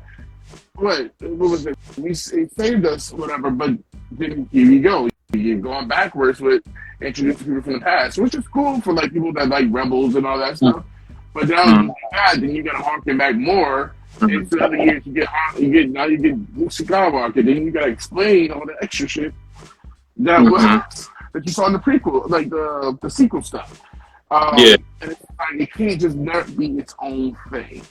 what? 0.75 1.11
What 1.19 1.49
was 1.49 1.65
it? 1.65 1.77
We 1.97 2.11
it 2.11 2.51
saved 2.55 2.85
us, 2.85 3.11
whatever. 3.11 3.51
But 3.51 3.71
then 4.11 4.47
here 4.51 4.65
you 4.65 4.81
go, 4.81 5.09
you're 5.33 5.59
going 5.59 5.87
backwards 5.87 6.39
with 6.39 6.63
introducing 7.01 7.45
people 7.47 7.61
from 7.61 7.73
the 7.73 7.79
past, 7.79 8.17
which 8.17 8.35
is 8.35 8.47
cool 8.47 8.79
for 8.81 8.93
like 8.93 9.11
people 9.11 9.33
that 9.33 9.49
like 9.49 9.65
rebels 9.69 10.15
and 10.15 10.25
all 10.25 10.37
that 10.39 10.57
stuff. 10.57 10.83
But 11.33 11.49
now 11.49 11.63
Mhm. 11.65 11.87
you 12.35 12.41
then 12.41 12.55
you 12.55 12.63
got 12.63 12.73
to 12.77 12.83
harken 12.83 13.17
back 13.17 13.35
more 13.35 13.93
Mhm. 14.19 14.49
the 14.49 14.63
other 14.63 14.77
years. 14.77 15.05
You 15.05 15.13
get 15.13 15.29
you 15.59 15.71
get 15.71 15.89
now 15.89 16.05
you 16.05 16.17
get 16.17 16.35
Skywalker. 16.69 17.35
Then 17.45 17.65
you 17.65 17.71
got 17.71 17.85
to 17.85 17.91
explain 17.91 18.51
all 18.51 18.65
the 18.65 18.75
extra 18.81 19.07
shit 19.07 19.33
that 20.17 20.41
was 20.41 20.61
Mhm. 20.63 21.09
that 21.33 21.45
you 21.45 21.51
saw 21.51 21.67
in 21.67 21.73
the 21.73 21.79
prequel, 21.79 22.29
like 22.29 22.49
the 22.49 22.97
the 23.01 23.09
sequel 23.09 23.41
stuff. 23.41 23.81
Um, 24.29 24.55
Yeah. 24.57 24.75
and 25.01 25.11
it's 25.11 25.21
like 25.39 25.61
it 25.61 25.73
can't 25.73 25.99
just 25.99 26.15
not 26.15 26.55
be 26.57 26.67
its 26.77 26.95
own 27.01 27.35
thing, 27.51 27.81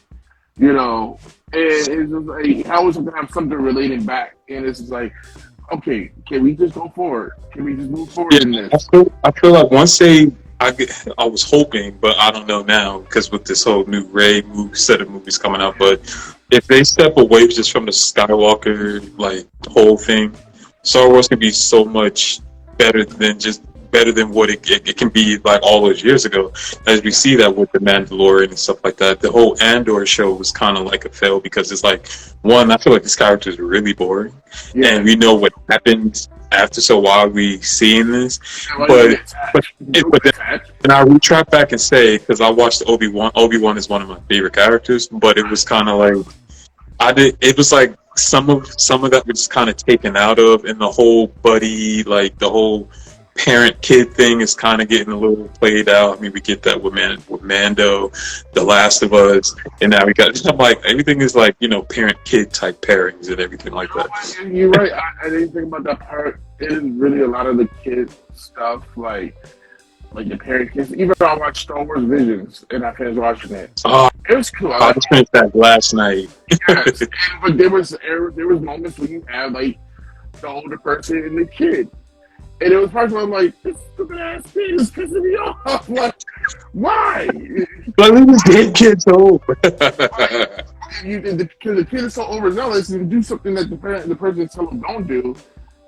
you 0.59 0.73
know. 0.73 1.19
And 1.53 1.63
it's 1.63 1.89
just 1.89 2.27
like 2.27 2.67
I 2.69 2.77
always 2.77 2.97
have 2.97 3.05
to 3.07 3.13
have 3.13 3.31
something 3.31 3.59
relating 3.59 4.05
back, 4.05 4.37
and 4.49 4.65
it's 4.65 4.79
just 4.81 4.93
like, 4.93 5.13
okay, 5.73 6.11
can 6.29 6.43
we 6.43 6.55
just 6.55 6.75
go 6.75 6.89
forward? 6.95 7.33
Can 7.53 7.65
we 7.65 7.75
just 7.75 7.91
move 7.91 8.09
forward 8.11 8.35
in 8.35 8.53
Yeah, 8.53 8.67
I 8.67 8.69
this? 8.69 8.89
feel, 8.89 9.13
I 9.25 9.31
feel 9.33 9.53
like 9.53 9.71
once 9.71 9.99
they, 9.99 10.31
I, 10.61 10.75
I 11.17 11.25
was 11.25 11.43
hoping, 11.43 11.97
but 12.01 12.17
I 12.19 12.31
don't 12.31 12.47
know 12.47 12.63
now 12.63 13.01
because 13.01 13.33
with 13.33 13.45
this 13.45 13.65
whole 13.65 13.87
new 13.87 14.05
Rey 14.07 14.43
movie, 14.43 14.75
set 14.75 15.01
of 15.01 15.09
movies 15.09 15.39
coming 15.39 15.61
out. 15.63 15.79
But 15.79 16.01
if 16.51 16.67
they 16.67 16.85
step 16.85 17.17
away 17.17 17.49
just 17.49 17.73
from 17.73 17.87
the 17.87 17.93
Skywalker 17.93 19.19
like 19.19 19.47
whole 19.69 19.97
thing, 19.97 20.37
Star 20.83 21.09
Wars 21.09 21.29
can 21.29 21.39
be 21.39 21.51
so 21.51 21.85
much 21.85 22.41
better 22.77 23.05
than 23.05 23.39
just 23.39 23.63
better 23.91 24.13
than 24.13 24.31
what 24.31 24.51
it, 24.51 24.69
it, 24.71 24.89
it 24.89 24.97
can 24.97 25.09
be 25.09 25.39
like 25.39 25.61
all 25.63 25.83
those 25.83 26.03
years 26.03 26.25
ago. 26.25 26.53
As 26.87 27.03
we 27.03 27.11
see 27.11 27.37
that 27.37 27.55
with 27.55 27.71
the 27.73 27.79
Mandalorian 27.81 28.49
and 28.49 28.59
stuff 28.59 28.83
like 28.85 28.97
that, 28.97 29.21
the 29.21 29.31
whole 29.31 29.61
Andor 29.63 30.05
show 30.07 30.33
was 30.33 30.51
kind 30.53 30.77
of 30.79 30.85
like 30.87 31.05
a 31.05 31.09
fail 31.11 31.41
because 31.41 31.71
it's 31.73 31.85
like 31.85 32.09
one, 32.43 32.71
I 32.71 32.77
feel 32.79 32.93
like 32.93 33.03
this 33.03 33.17
character 33.17 33.51
is 33.51 33.59
really 33.59 33.93
boring 33.93 34.33
Yeah, 34.75 34.97
and 34.97 35.05
we 35.05 35.17
know 35.17 35.35
what 35.35 35.53
happened 35.69 36.29
after. 36.53 36.81
So 36.81 36.99
why 36.99 37.19
are 37.19 37.29
we 37.29 37.61
seeing 37.61 38.11
this? 38.11 38.39
But- 38.89 38.91
you 39.05 39.11
get 39.11 39.21
attached? 39.21 39.53
but- 39.53 39.97
You 39.97 40.11
but 40.11 40.27
attached. 40.27 40.71
And 40.85 40.93
I 40.93 41.03
retract 41.03 41.51
back 41.51 41.73
and 41.73 41.81
say 41.81 42.19
because 42.19 42.41
I 42.41 42.51
watched 42.51 42.83
Obi 42.87 43.09
Wan. 43.09 43.31
Obi 43.35 43.59
Wan 43.59 43.77
is 43.77 43.89
one 43.89 44.03
of 44.03 44.09
my 44.09 44.19
favorite 44.29 44.55
characters, 44.55 45.09
but 45.09 45.37
it 45.39 45.47
was 45.49 45.65
kind 45.65 45.89
of 45.89 45.99
like 45.99 46.27
I 46.99 47.13
did. 47.13 47.37
It 47.41 47.57
was 47.57 47.73
like 47.73 47.95
some 48.17 48.51
of 48.51 48.69
some 48.81 49.05
of 49.05 49.11
that 49.13 49.27
was 49.27 49.47
kind 49.49 49.71
of 49.71 49.77
taken 49.77 50.17
out 50.17 50.39
of, 50.39 50.65
and 50.65 50.79
the 50.81 50.91
whole 50.91 51.29
buddy, 51.43 52.03
like 52.03 52.39
the 52.39 52.49
whole 52.51 52.89
parent 53.45 53.81
kid 53.81 54.13
thing 54.13 54.41
is 54.43 54.55
kind 54.55 54.83
of 54.83 54.89
getting 54.89 55.13
a 55.13 55.17
little 55.17 55.49
played 55.49 55.89
out. 55.89 56.19
I 56.19 56.21
mean, 56.21 56.33
we 56.33 56.41
get 56.41 56.63
that 56.65 56.81
with 56.83 56.93
Man 56.93 57.23
with 57.29 57.43
Mando, 57.43 58.11
The 58.53 58.63
Last 58.63 59.03
of 59.03 59.13
Us, 59.15 59.55
and 59.81 59.91
now 59.91 60.05
we 60.05 60.13
got. 60.13 60.45
I'm 60.51 60.57
like 60.59 60.81
everything 60.85 61.21
is 61.23 61.35
like 61.35 61.57
you 61.61 61.69
know 61.69 61.83
parent 61.83 62.23
kid 62.25 62.53
type 62.53 62.81
pairings 62.83 63.31
and 63.31 63.41
everything 63.41 63.73
like 63.73 63.91
that. 63.95 64.09
You're 64.47 64.71
right. 64.71 64.93
I, 64.93 65.27
I 65.27 65.31
didn't 65.31 65.53
think 65.53 65.67
about 65.67 65.85
that 65.85 66.01
part. 66.01 66.41
It 66.59 66.73
is 66.73 66.83
really 66.83 67.21
a 67.21 67.29
lot 67.29 67.47
of 67.47 67.57
the 67.57 67.69
kid 67.83 68.13
stuff, 68.35 68.85
like 68.97 69.35
like 70.13 70.29
the 70.29 70.37
parent 70.37 70.73
kids. 70.73 70.93
Even 70.93 71.15
though 71.19 71.27
I 71.27 71.37
watched 71.37 71.63
Star 71.63 71.83
Wars 71.83 72.05
Visions 72.05 72.65
and 72.71 72.85
I 72.85 72.93
finished 72.95 73.19
watching 73.19 73.53
it, 73.53 73.81
Oh, 73.87 74.11
it 74.29 74.37
was 74.37 74.51
cool. 74.51 74.73
I 74.73 74.77
I 74.77 74.79
liked 74.87 74.97
just 74.97 75.09
finished 75.09 75.33
that 75.33 75.55
last 75.57 75.95
night. 75.95 76.29
yes. 76.69 77.01
And- 77.01 77.11
but 77.43 77.57
there 77.59 77.71
was 77.71 77.91
there, 78.03 78.31
there 78.33 78.49
was 78.49 78.61
moments 78.61 78.99
when 78.99 79.11
you 79.11 79.25
had 79.29 79.53
like 79.53 79.79
the 80.41 80.49
older 80.49 80.77
person 80.79 81.19
and 81.19 81.39
the 81.39 81.47
kid, 81.47 81.89
and 82.61 82.73
it 82.73 82.77
was 82.77 82.91
parts 82.91 83.13
where 83.13 83.23
I'm 83.23 83.31
like, 83.31 83.61
this 83.63 83.77
stupid 83.95 84.19
ass 84.19 84.43
kid 84.53 84.81
is 84.81 84.91
pissing 84.91 85.23
me 85.23 85.37
off. 85.37 85.89
Like, 85.89 86.15
why? 86.73 87.29
Like 87.99 88.13
leave 88.13 88.27
this 88.27 88.43
damn 88.45 88.73
kids 88.73 89.05
home. 89.05 89.41
You, 91.05 91.21
the, 91.21 91.45
because 91.45 91.77
the 91.77 91.87
kid 91.89 92.05
is 92.05 92.15
so 92.15 92.25
overzealous 92.25 92.91
and 92.91 93.09
do 93.11 93.23
something 93.23 93.55
that 93.55 93.71
the 93.71 93.77
parent, 93.77 94.09
the 94.09 94.17
person 94.17 94.49
tell 94.49 94.67
them 94.67 94.81
don't 94.81 95.07
do. 95.07 95.35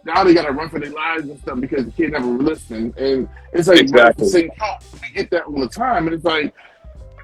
Now 0.05 0.25
they 0.25 0.35
gotta 0.35 0.53
run 0.53 0.69
for 0.69 0.81
their 0.81 0.91
lives 0.91 1.29
and 1.29 1.39
stuff 1.41 1.61
because 1.61 1.85
the 1.85 1.91
kid 1.93 2.13
never 2.13 2.27
listened. 2.27 2.97
And 2.97 3.29
it's 3.53 3.69
like 3.69 3.81
Exactly. 3.81 4.25
the 4.25 4.31
same 4.31 4.51
talk. 4.59 4.83
We 5.01 5.11
get 5.15 5.31
that 5.31 5.45
all 5.45 5.61
the 5.61 5.69
time, 5.69 6.07
and 6.07 6.15
it's 6.15 6.25
like 6.25 6.55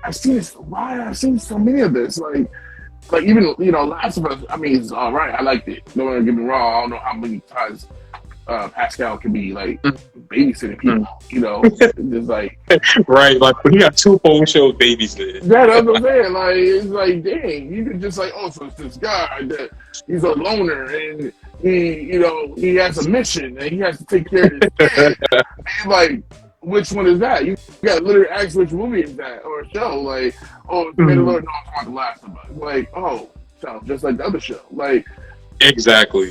I've 0.04 0.14
seen 0.16 0.34
this. 0.34 0.54
Why 0.54 1.04
I've 1.04 1.16
seen 1.18 1.38
so 1.38 1.58
many 1.58 1.80
of 1.80 1.92
this? 1.92 2.18
Like, 2.18 2.50
like 3.10 3.24
even 3.24 3.54
you 3.58 3.72
know, 3.72 3.84
Last 3.84 4.18
of 4.18 4.26
Us. 4.26 4.44
I 4.48 4.56
mean, 4.56 4.76
it's 4.76 4.92
all 4.92 5.12
right. 5.12 5.34
I 5.34 5.42
liked 5.42 5.68
it. 5.68 5.84
Don't 5.96 6.14
to 6.18 6.24
get 6.24 6.34
me 6.34 6.44
wrong. 6.44 6.74
I 6.74 6.80
don't 6.82 6.90
know 6.90 6.98
how 6.98 7.14
many 7.14 7.40
times 7.40 7.86
uh, 8.48 8.68
Pascal 8.68 9.18
can 9.18 9.32
be 9.32 9.52
like 9.52 9.80
mm. 9.82 9.98
babysitting 10.28 10.78
people. 10.78 10.98
Mm. 10.98 11.32
You 11.32 11.40
know, 11.40 11.62
just 12.10 12.28
like 12.28 12.58
right, 13.06 13.38
like 13.38 13.56
he 13.70 13.78
got 13.78 13.96
two 13.96 14.20
whole 14.24 14.44
show 14.46 14.72
babies 14.72 15.14
there. 15.14 15.40
that. 15.40 15.70
I'm 15.70 16.02
saying. 16.02 16.32
Like 16.32 16.56
it's 16.56 16.86
like, 16.86 17.22
dang, 17.22 17.72
you 17.72 17.84
could 17.84 18.00
just 18.00 18.18
like, 18.18 18.32
oh, 18.34 18.50
so 18.50 18.66
it's 18.66 18.76
this 18.76 18.96
guy 18.96 19.42
that 19.42 19.70
he's 20.06 20.24
a 20.24 20.30
loner 20.30 20.84
and 20.84 21.32
he, 21.60 22.00
you 22.02 22.20
know, 22.20 22.54
he 22.54 22.74
has 22.76 23.04
a 23.04 23.08
mission 23.08 23.58
and 23.58 23.70
he 23.70 23.78
has 23.78 23.98
to 23.98 24.04
take 24.04 24.30
care 24.30 24.46
of 24.46 24.52
his 24.52 24.70
kid. 24.78 25.18
And, 25.34 25.86
like, 25.86 26.22
which 26.60 26.92
one 26.92 27.06
is 27.06 27.18
that? 27.18 27.44
You 27.44 27.56
got 27.82 28.02
literally 28.02 28.28
ask 28.28 28.56
which 28.56 28.72
movie 28.72 29.02
is 29.02 29.14
that 29.16 29.44
or 29.44 29.64
show. 29.70 30.00
Like, 30.00 30.34
oh, 30.68 30.88
it's 30.88 30.98
mm. 30.98 31.06
Mandalorian. 31.06 31.44
No, 31.44 31.50
I'm 31.50 31.64
talking 31.64 31.90
The 31.90 31.96
Last 31.96 32.24
of 32.24 32.36
Us. 32.36 32.46
Like, 32.56 32.90
oh, 32.96 33.28
sounds 33.60 33.86
just 33.86 34.04
like 34.04 34.16
the 34.16 34.24
other 34.24 34.40
show. 34.40 34.60
Like, 34.70 35.06
Exactly. 35.60 36.30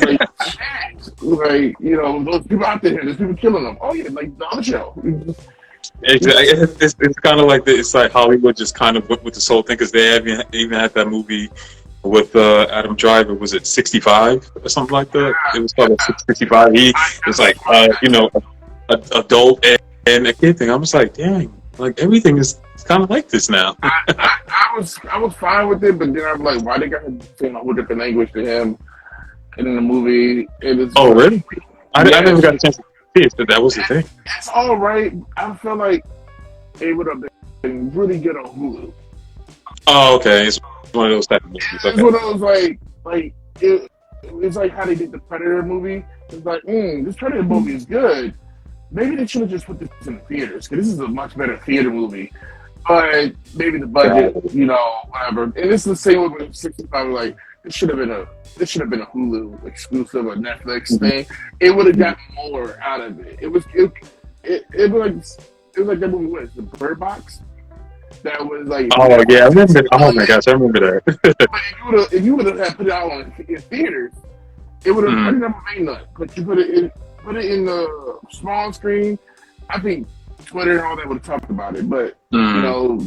like, 0.00 0.20
like, 1.22 1.76
you 1.80 1.96
know, 1.96 2.22
those 2.22 2.46
people 2.46 2.64
out 2.64 2.82
there, 2.82 3.02
there's 3.02 3.16
people 3.16 3.34
killing 3.34 3.64
them. 3.64 3.78
Oh 3.80 3.94
yeah, 3.94 4.08
like 4.10 4.36
the 4.38 4.46
other 4.46 4.62
show. 4.62 4.94
Exactly. 6.02 6.44
It's, 6.44 6.82
it's, 6.82 6.96
it's 7.00 7.18
kind 7.18 7.40
of 7.40 7.46
like 7.46 7.64
the, 7.64 7.76
it's 7.76 7.94
like 7.94 8.12
Hollywood 8.12 8.56
just 8.56 8.74
kind 8.74 8.96
of 8.96 9.08
went 9.08 9.24
with 9.24 9.34
this 9.34 9.48
whole 9.48 9.62
thing 9.62 9.74
because 9.76 9.90
they 9.90 10.16
even 10.16 10.42
even 10.52 10.78
had 10.78 10.94
that 10.94 11.08
movie 11.08 11.50
with 12.02 12.34
uh, 12.36 12.66
Adam 12.70 12.94
Driver. 12.94 13.34
Was 13.34 13.54
it 13.54 13.66
65 13.66 14.50
or 14.62 14.68
something 14.68 14.92
like 14.92 15.10
that? 15.12 15.34
It 15.54 15.60
was 15.60 15.72
called 15.72 16.00
65. 16.00 16.72
He 16.72 16.92
was 17.26 17.38
like, 17.38 17.56
uh, 17.66 17.88
you 18.02 18.10
know, 18.10 18.30
a, 18.34 18.42
a 18.90 19.20
adult 19.20 19.64
and, 19.64 19.80
and 20.06 20.26
a 20.26 20.32
kid 20.32 20.58
thing. 20.58 20.70
I'm 20.70 20.82
just 20.82 20.94
like, 20.94 21.14
dang, 21.14 21.52
like 21.78 21.98
everything 22.00 22.38
is 22.38 22.60
kind 22.84 23.02
of 23.02 23.10
like 23.10 23.28
this 23.28 23.48
now. 23.48 23.76
I, 23.82 23.90
I, 24.18 24.38
I 24.48 24.76
was 24.78 24.98
I 25.10 25.18
was 25.18 25.34
fine 25.34 25.68
with 25.68 25.82
it, 25.84 25.98
but 25.98 26.12
then 26.12 26.24
I'm 26.24 26.42
like, 26.42 26.62
why 26.62 26.78
did 26.78 26.90
they 26.90 26.96
got 26.96 27.04
to 27.20 27.26
say 27.36 27.48
a 27.48 27.52
whole 27.58 27.72
different 27.72 28.00
language 28.00 28.32
to 28.32 28.40
him? 28.44 28.78
And 29.56 29.66
in 29.66 29.74
the 29.76 29.80
movie, 29.80 30.48
it 30.60 30.78
is. 30.78 30.92
Oh, 30.96 31.12
really? 31.14 31.42
I, 31.94 32.02
I 32.02 32.08
Yeah. 32.08 32.20
never 32.20 32.40
got 32.42 32.54
a 32.54 32.58
chance 32.58 32.76
to 32.76 32.82
see 33.16 33.24
it, 33.24 33.34
but 33.36 33.48
that 33.48 33.62
was 33.62 33.74
the 33.74 33.82
thing. 33.84 34.04
That's 34.26 34.48
all 34.48 34.76
right. 34.76 35.12
I 35.36 35.54
feel 35.56 35.76
like 35.76 36.04
it 36.80 36.92
would 36.96 37.06
have 37.08 37.24
been 37.62 37.90
really 37.92 38.20
good 38.20 38.36
on 38.36 38.44
Hulu. 38.56 38.92
Oh, 39.86 40.16
okay. 40.16 40.46
It's 40.46 40.60
one 40.92 41.06
of 41.06 41.12
those 41.12 41.26
type 41.26 41.42
of 41.44 41.48
movies. 41.50 41.64
It's 41.72 42.00
one 42.02 42.14
of 42.14 42.20
those 42.20 42.40
like 42.40 42.78
like 43.04 43.34
it, 43.60 43.90
it's 44.22 44.56
like 44.56 44.72
how 44.72 44.84
they 44.84 44.94
did 44.94 45.12
the 45.12 45.18
Predator 45.18 45.62
movie. 45.62 46.04
It's 46.28 46.44
like, 46.44 46.62
mm, 46.62 47.04
this 47.04 47.16
Predator 47.16 47.42
movie 47.42 47.74
is 47.74 47.84
good. 47.84 48.34
Maybe 48.90 49.16
they 49.16 49.26
should 49.26 49.42
have 49.42 49.50
just 49.50 49.66
put 49.66 49.78
this 49.78 49.88
in 50.06 50.14
the 50.14 50.20
theaters 50.20 50.68
because 50.68 50.86
this 50.86 50.92
is 50.94 51.00
a 51.00 51.08
much 51.08 51.36
better 51.36 51.56
theater 51.58 51.90
movie. 51.90 52.32
But 52.86 53.32
maybe 53.54 53.78
the 53.78 53.86
budget, 53.86 54.34
you 54.52 54.64
know, 54.64 54.98
whatever. 55.10 55.42
And 55.44 55.56
it's 55.56 55.84
the 55.84 55.94
same 55.96 56.32
with 56.32 56.54
65. 56.54 57.08
Like 57.08 57.36
this 57.64 57.74
should 57.74 57.90
have 57.90 57.98
been 57.98 58.10
a 58.10 58.26
this 58.56 58.70
should 58.70 58.80
have 58.80 58.88
been 58.90 59.02
a 59.02 59.06
Hulu 59.06 59.66
exclusive 59.66 60.24
or 60.26 60.36
Netflix 60.36 60.92
Mhm. 60.92 61.00
thing. 61.00 61.26
It 61.60 61.70
would 61.74 61.86
have 61.86 61.98
gotten 61.98 62.22
more 62.34 62.78
out 62.80 63.00
of 63.02 63.20
it. 63.20 63.38
It 63.42 63.48
was 63.48 63.64
it 63.74 63.92
it, 64.42 64.64
it 64.72 64.90
was 64.90 65.00
like 65.02 65.46
it 65.76 65.80
was 65.80 65.88
like 65.88 66.00
that 66.00 66.08
movie 66.08 66.26
was 66.26 66.50
the 66.54 66.62
Bird 66.62 66.98
Box. 66.98 67.42
That 68.22 68.44
was 68.44 68.66
like 68.68 68.88
Oh 68.96 69.22
yeah, 69.28 69.44
I 69.44 69.48
remember. 69.48 69.82
Oh 69.92 70.12
my 70.12 70.24
gosh, 70.24 70.44
I 70.48 70.52
remember 70.52 71.02
that. 71.02 71.18
but 71.22 71.36
if 71.42 71.76
you 71.78 71.84
would 71.86 71.98
have, 72.00 72.12
if 72.14 72.24
you 72.24 72.36
would 72.36 72.46
have 72.58 72.76
put 72.78 72.86
it 72.86 72.92
out 72.92 73.12
on 73.12 73.34
in 73.46 73.60
theaters, 73.60 74.12
it 74.86 74.92
would 74.92 75.04
have 75.04 75.12
Mm. 75.12 75.38
made 75.38 75.82
nothing. 75.82 76.06
But 76.18 76.34
you 76.38 76.44
put 76.44 76.58
it 76.58 76.70
in, 76.70 76.90
put 77.28 77.36
it 77.36 77.50
in 77.50 77.64
the 77.66 78.18
small 78.30 78.72
screen. 78.72 79.18
I 79.68 79.78
think 79.80 80.06
Twitter 80.46 80.78
and 80.78 80.80
all 80.80 80.96
that 80.96 81.06
would 81.06 81.18
have 81.18 81.26
talked 81.26 81.50
about 81.50 81.76
it. 81.76 81.88
But 81.88 82.16
you 82.30 82.38
Mm. 82.38 82.62
know, 82.62 83.06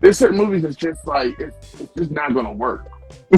there's 0.00 0.18
certain 0.18 0.36
movies 0.36 0.62
that's 0.62 0.76
just 0.76 1.04
like 1.06 1.38
it's, 1.40 1.80
it's 1.80 1.92
just 1.94 2.10
not 2.12 2.32
going 2.32 2.46
to 2.46 2.52
work 2.52 2.86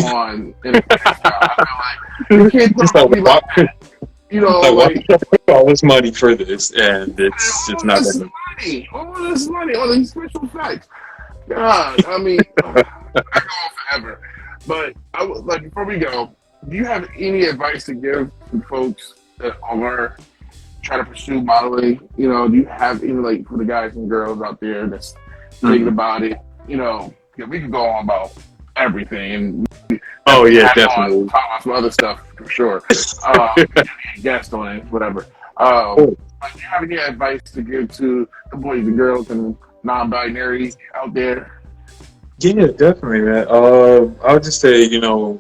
on. 0.04 0.54
In 0.64 0.74
a 0.76 0.82
I 0.90 2.24
feel 2.28 2.38
like 2.44 2.52
you 2.52 2.60
can't 2.60 2.74
put 2.76 2.82
Just 2.82 2.94
a 2.94 3.08
movie 3.08 3.20
like 3.22 3.42
that. 3.56 3.76
You 4.30 4.42
know, 4.42 4.60
like, 4.60 4.96
like. 4.96 5.06
did 5.06 5.12
I 5.14 5.16
put 5.18 5.48
all 5.48 5.66
this 5.66 5.82
money 5.82 6.10
for 6.12 6.34
this, 6.36 6.70
and 6.72 7.18
it's 7.18 7.68
it's 7.70 7.82
all 7.82 7.86
not. 7.86 7.98
this 8.00 8.16
gonna- 8.18 8.30
money, 8.60 8.88
all 8.92 9.12
this 9.30 9.48
money, 9.48 9.74
all 9.74 9.90
these 9.92 10.10
special 10.10 10.44
effects. 10.44 10.88
God, 11.48 12.04
I 12.06 12.18
mean, 12.18 12.38
I 12.64 12.82
go 12.82 12.82
on 13.14 13.70
forever. 13.88 14.20
But 14.68 14.92
I 15.14 15.24
would 15.24 15.44
like 15.46 15.62
before 15.62 15.84
we 15.84 15.98
go, 15.98 16.30
do 16.68 16.76
you 16.76 16.84
have 16.84 17.08
any 17.16 17.46
advice 17.46 17.86
to 17.86 17.94
give 17.94 18.30
to 18.52 18.60
folks 18.68 19.14
that 19.42 19.56
are 19.62 20.16
trying 20.82 21.04
to 21.04 21.10
pursue 21.10 21.42
modeling? 21.42 22.08
You 22.16 22.28
know, 22.28 22.48
do 22.48 22.56
you 22.56 22.66
have 22.66 23.02
any 23.02 23.12
like 23.12 23.46
for 23.46 23.58
the 23.58 23.64
guys 23.64 23.96
and 23.96 24.08
girls 24.08 24.40
out 24.42 24.60
there 24.60 24.86
that's 24.86 25.14
thinking 25.52 25.88
about 25.88 26.22
it? 26.22 26.38
You 26.68 26.76
know, 26.76 27.12
we 27.48 27.60
could 27.60 27.72
go 27.72 27.84
on 27.86 28.04
about 28.04 28.32
everything 28.76 29.32
and 29.90 30.00
Oh 30.26 30.44
yeah, 30.44 30.68
have 30.68 30.78
on- 30.78 31.10
definitely. 31.10 31.28
talk 31.28 31.44
about 31.46 31.62
some 31.62 31.72
other 31.72 31.90
stuff 31.90 32.22
for 32.36 32.48
sure. 32.48 32.82
Uh, 33.26 33.64
guest 34.22 34.54
on 34.54 34.76
it, 34.76 34.84
whatever. 34.90 35.26
Um, 35.58 35.96
Cool. 35.96 36.18
but 36.40 36.52
do 36.54 36.58
you 36.60 36.66
have 36.68 36.82
any 36.82 36.96
advice 36.96 37.42
to 37.52 37.62
give 37.62 37.92
to 37.96 38.26
the 38.50 38.56
boys 38.56 38.86
and 38.86 38.96
girls 38.96 39.30
and 39.30 39.54
non-binary 39.82 40.72
out 40.94 41.12
there? 41.12 41.60
Yeah, 42.38 42.68
definitely, 42.68 43.20
man. 43.20 43.46
Uh, 43.50 44.08
I 44.24 44.32
would 44.32 44.42
just 44.42 44.60
say, 44.62 44.84
you 44.84 45.00
know, 45.02 45.38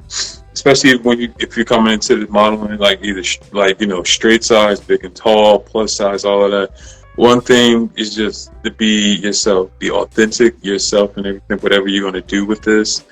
especially 0.60 0.98
when 0.98 1.18
you 1.18 1.32
if 1.38 1.56
you're 1.56 1.64
coming 1.64 1.94
into 1.94 2.16
the 2.16 2.30
modeling, 2.30 2.78
like 2.78 3.02
either 3.02 3.22
sh- 3.22 3.38
like 3.52 3.80
you 3.80 3.86
know 3.86 4.02
straight 4.02 4.44
size, 4.44 4.78
big 4.78 5.04
and 5.06 5.16
tall, 5.16 5.58
plus 5.58 5.94
size, 5.94 6.24
all 6.24 6.44
of 6.44 6.50
that. 6.50 6.68
One 7.16 7.40
thing 7.40 7.90
is 7.96 8.14
just 8.14 8.52
to 8.64 8.70
be 8.70 9.16
yourself, 9.16 9.70
be 9.78 9.90
authentic 9.90 10.62
yourself, 10.62 11.16
and 11.16 11.26
everything. 11.26 11.58
Whatever 11.60 11.88
you're 11.88 12.04
gonna 12.04 12.20
do 12.20 12.44
with 12.44 12.60
this, 12.60 13.04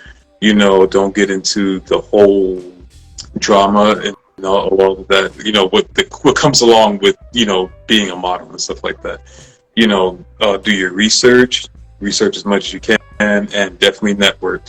you 0.43 0.55
know, 0.55 0.87
don't 0.87 1.15
get 1.15 1.31
into 1.31 1.81
the 1.81 1.99
whole 1.99 2.63
drama 3.39 3.99
and 4.05 4.15
all, 4.45 4.69
all 4.69 5.01
of 5.01 5.09
that. 5.09 5.33
You 5.43 5.53
know 5.53 5.69
what 5.69 5.93
the 5.95 6.07
what 6.23 6.37
comes 6.37 6.61
along 6.61 6.99
with 6.99 7.17
you 7.33 7.47
know 7.47 7.73
being 7.87 8.11
a 8.11 8.17
model 8.17 8.51
and 8.51 8.61
stuff 8.61 8.85
like 8.85 9.01
that. 9.03 9.21
You 9.75 9.87
know, 9.87 10.23
uh, 10.43 10.59
do 10.59 10.73
your 10.75 10.93
research, 10.93 11.67
research 11.99 12.37
as 12.37 12.45
much 12.45 12.67
as 12.67 12.73
you 12.75 12.81
can, 12.81 12.99
and 13.21 13.79
definitely 13.79 14.15
network. 14.15 14.65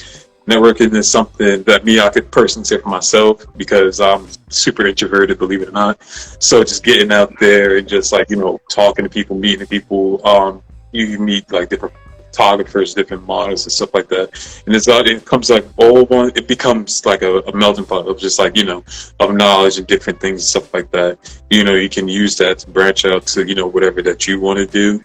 Networking 0.50 0.96
is 0.96 1.10
something 1.10 1.62
that 1.64 1.86
me 1.86 2.00
I 2.00 2.10
could 2.10 2.32
personally 2.32 2.66
say 2.66 2.80
for 2.80 2.90
myself 2.90 3.46
because 3.56 4.02
I'm 4.02 4.28
super 4.50 4.88
introverted, 4.88 5.38
believe 5.38 5.62
it 5.62 5.70
or 5.70 5.74
not. 5.74 6.02
So 6.04 6.64
just 6.64 6.84
getting 6.84 7.12
out 7.12 7.32
there 7.40 7.78
and 7.78 7.88
just 7.88 8.12
like 8.12 8.30
you 8.32 8.38
know 8.38 8.60
talking 8.70 9.04
to 9.06 9.10
people, 9.10 9.38
meeting 9.38 9.68
people. 9.68 10.26
Um, 10.26 10.64
you, 10.92 11.20
meet 11.20 11.52
like 11.52 11.70
different 11.70 11.94
photographers, 12.32 12.94
different 12.94 13.26
models 13.28 13.66
and 13.66 13.72
stuff 13.72 13.94
like 13.94 14.08
that. 14.10 14.30
And 14.66 14.76
it's 14.76 14.88
all 14.88 15.06
it 15.06 15.26
comes 15.26 15.50
like 15.50 15.66
all 15.78 16.06
one. 16.06 16.32
It 16.36 16.48
becomes 16.48 17.06
like 17.06 17.22
a, 17.22 17.40
a 17.40 17.56
melting 17.56 17.86
pot 17.86 18.08
of 18.08 18.18
just 18.18 18.40
like 18.40 18.58
you 18.58 18.64
know 18.64 18.84
of 19.20 19.36
knowledge 19.36 19.78
and 19.78 19.86
different 19.86 20.20
things 20.20 20.42
and 20.42 20.48
stuff 20.64 20.74
like 20.74 20.90
that. 20.92 21.18
You 21.50 21.64
know, 21.64 21.76
you 21.76 21.90
can 21.90 22.08
use 22.08 22.36
that 22.38 22.60
to 22.60 22.70
branch 22.70 23.06
out 23.06 23.28
to 23.28 23.48
you 23.48 23.56
know 23.56 23.68
whatever 23.68 24.02
that 24.02 24.28
you 24.28 24.40
want 24.40 24.58
to 24.60 24.66
do 24.66 25.04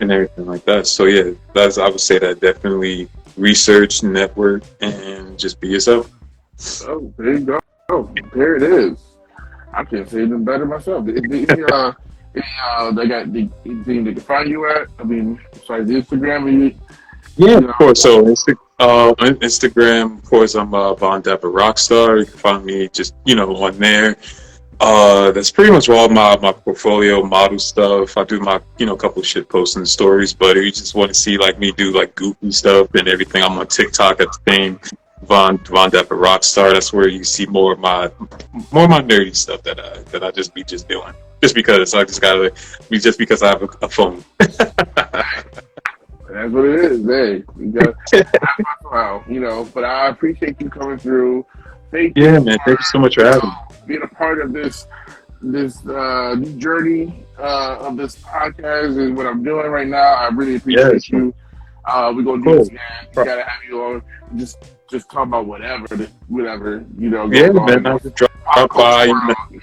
and 0.00 0.10
everything 0.10 0.46
like 0.46 0.64
that. 0.64 0.86
So 0.86 1.04
yeah, 1.04 1.32
that's 1.54 1.78
I 1.78 1.88
would 1.88 2.00
say 2.00 2.18
that 2.18 2.40
definitely 2.40 3.08
research, 3.36 4.02
network, 4.02 4.62
and 4.80 5.38
just 5.38 5.60
be 5.60 5.68
yourself. 5.68 6.10
Oh, 6.86 7.12
there 7.18 7.34
you 7.34 7.40
go. 7.40 7.60
Oh, 7.90 8.10
there 8.34 8.56
it 8.56 8.62
is. 8.62 8.98
I 9.72 9.84
can't 9.84 10.08
say 10.08 10.22
even 10.22 10.44
better 10.44 10.64
myself. 10.64 11.06
Any, 11.08 11.46
uh, 11.72 11.92
uh, 12.78 12.90
they 12.92 13.06
got 13.08 13.32
the 13.32 13.48
anything 13.64 14.04
they 14.04 14.12
can 14.14 14.22
find 14.22 14.48
you 14.48 14.68
at? 14.70 14.88
I 14.98 15.04
mean, 15.04 15.40
besides 15.52 15.90
Instagram, 15.90 16.50
you, 16.52 16.74
Yeah, 17.36 17.60
Yeah. 17.60 17.68
of 17.68 17.74
course. 17.74 18.02
So 18.02 18.26
uh, 18.78 19.14
Instagram, 19.18 20.18
of 20.18 20.24
course, 20.24 20.54
I'm 20.54 20.74
uh, 20.74 20.94
Von 20.94 21.22
Dapper 21.22 21.50
Rockstar. 21.50 22.20
You 22.20 22.26
can 22.26 22.38
find 22.38 22.64
me 22.64 22.88
just 22.88 23.14
you 23.24 23.34
know 23.34 23.54
on 23.56 23.78
there. 23.78 24.16
Uh, 24.78 25.32
that's 25.32 25.50
pretty 25.50 25.72
much 25.72 25.88
all 25.88 26.08
my, 26.08 26.36
my 26.36 26.52
portfolio 26.52 27.22
model 27.22 27.58
stuff. 27.58 28.16
I 28.16 28.24
do 28.24 28.38
my, 28.40 28.60
you 28.78 28.86
know, 28.86 28.94
a 28.94 28.98
couple 28.98 29.22
shit 29.22 29.48
posting 29.48 29.86
stories, 29.86 30.34
but 30.34 30.56
if 30.56 30.64
you 30.64 30.70
just 30.70 30.94
want 30.94 31.08
to 31.08 31.14
see 31.14 31.38
like 31.38 31.58
me 31.58 31.72
do 31.72 31.92
like 31.92 32.14
goofy 32.14 32.52
stuff 32.52 32.94
and 32.94 33.08
everything, 33.08 33.42
I'm 33.42 33.58
on 33.58 33.66
TikTok 33.66 34.20
at 34.20 34.28
the 34.28 34.38
same 34.46 34.78
Von 35.22 35.58
Von 35.58 35.90
Depp 35.90 36.08
Rockstar. 36.08 36.72
That's 36.72 36.92
where 36.92 37.08
you 37.08 37.24
see 37.24 37.46
more 37.46 37.72
of 37.72 37.78
my 37.78 38.10
more 38.70 38.84
of 38.84 38.90
my 38.90 39.00
nerdy 39.00 39.34
stuff 39.34 39.62
that 39.62 39.80
I 39.80 39.98
that 40.10 40.22
I 40.22 40.30
just 40.30 40.54
be 40.54 40.62
just 40.62 40.86
doing. 40.88 41.14
Just 41.42 41.54
because 41.54 41.94
I 41.94 42.04
just 42.04 42.20
gotta 42.20 42.52
be 42.90 42.98
just 42.98 43.18
because 43.18 43.42
I 43.42 43.48
have 43.48 43.62
a, 43.62 43.68
a 43.82 43.88
phone. 43.88 44.22
That's 44.38 44.58
what 46.52 46.66
it 46.66 46.84
is. 46.84 47.06
Hey, 47.06 47.44
you 47.58 47.72
you 49.28 49.40
know. 49.40 49.64
But 49.72 49.84
I 49.84 50.08
appreciate 50.08 50.60
you 50.60 50.68
coming 50.68 50.98
through. 50.98 51.46
Thank 51.90 52.14
you 52.16 52.24
Yeah, 52.24 52.38
man. 52.40 52.58
Thank 52.66 52.80
you 52.80 52.84
so 52.84 52.98
much 52.98 53.14
for 53.14 53.24
having 53.24 53.48
me. 53.48 53.54
Being 53.86 54.02
a 54.02 54.08
part 54.08 54.40
of 54.40 54.52
this 54.52 54.86
this 55.42 55.86
uh, 55.86 56.34
journey 56.56 57.24
uh, 57.38 57.76
of 57.80 57.96
this 57.96 58.16
podcast 58.16 58.98
and 58.98 59.16
what 59.16 59.26
I'm 59.26 59.42
doing 59.44 59.66
right 59.66 59.86
now. 59.86 59.98
I 60.14 60.28
really 60.28 60.56
appreciate 60.56 60.92
Yes. 60.94 61.08
you. 61.10 61.34
Uh, 61.84 62.12
we're 62.14 62.22
gonna 62.22 62.38
do 62.38 62.44
Cool. 62.44 62.58
this 62.58 62.68
again. 62.68 62.80
We 63.16 63.24
gotta 63.24 63.44
have 63.44 63.62
you 63.68 63.82
on. 63.82 64.02
Just 64.36 64.58
just 64.90 65.10
talk 65.10 65.26
about 65.26 65.46
whatever, 65.46 65.86
whatever 66.28 66.84
you 66.98 67.10
know. 67.10 67.30
Yeah, 67.30 67.50
man. 67.50 67.86
I'll 67.86 67.98
just 67.98 68.14
drop, 68.16 68.30
drop 68.54 68.74
by. 68.74 69.06
world, 69.08 69.36
you 69.50 69.60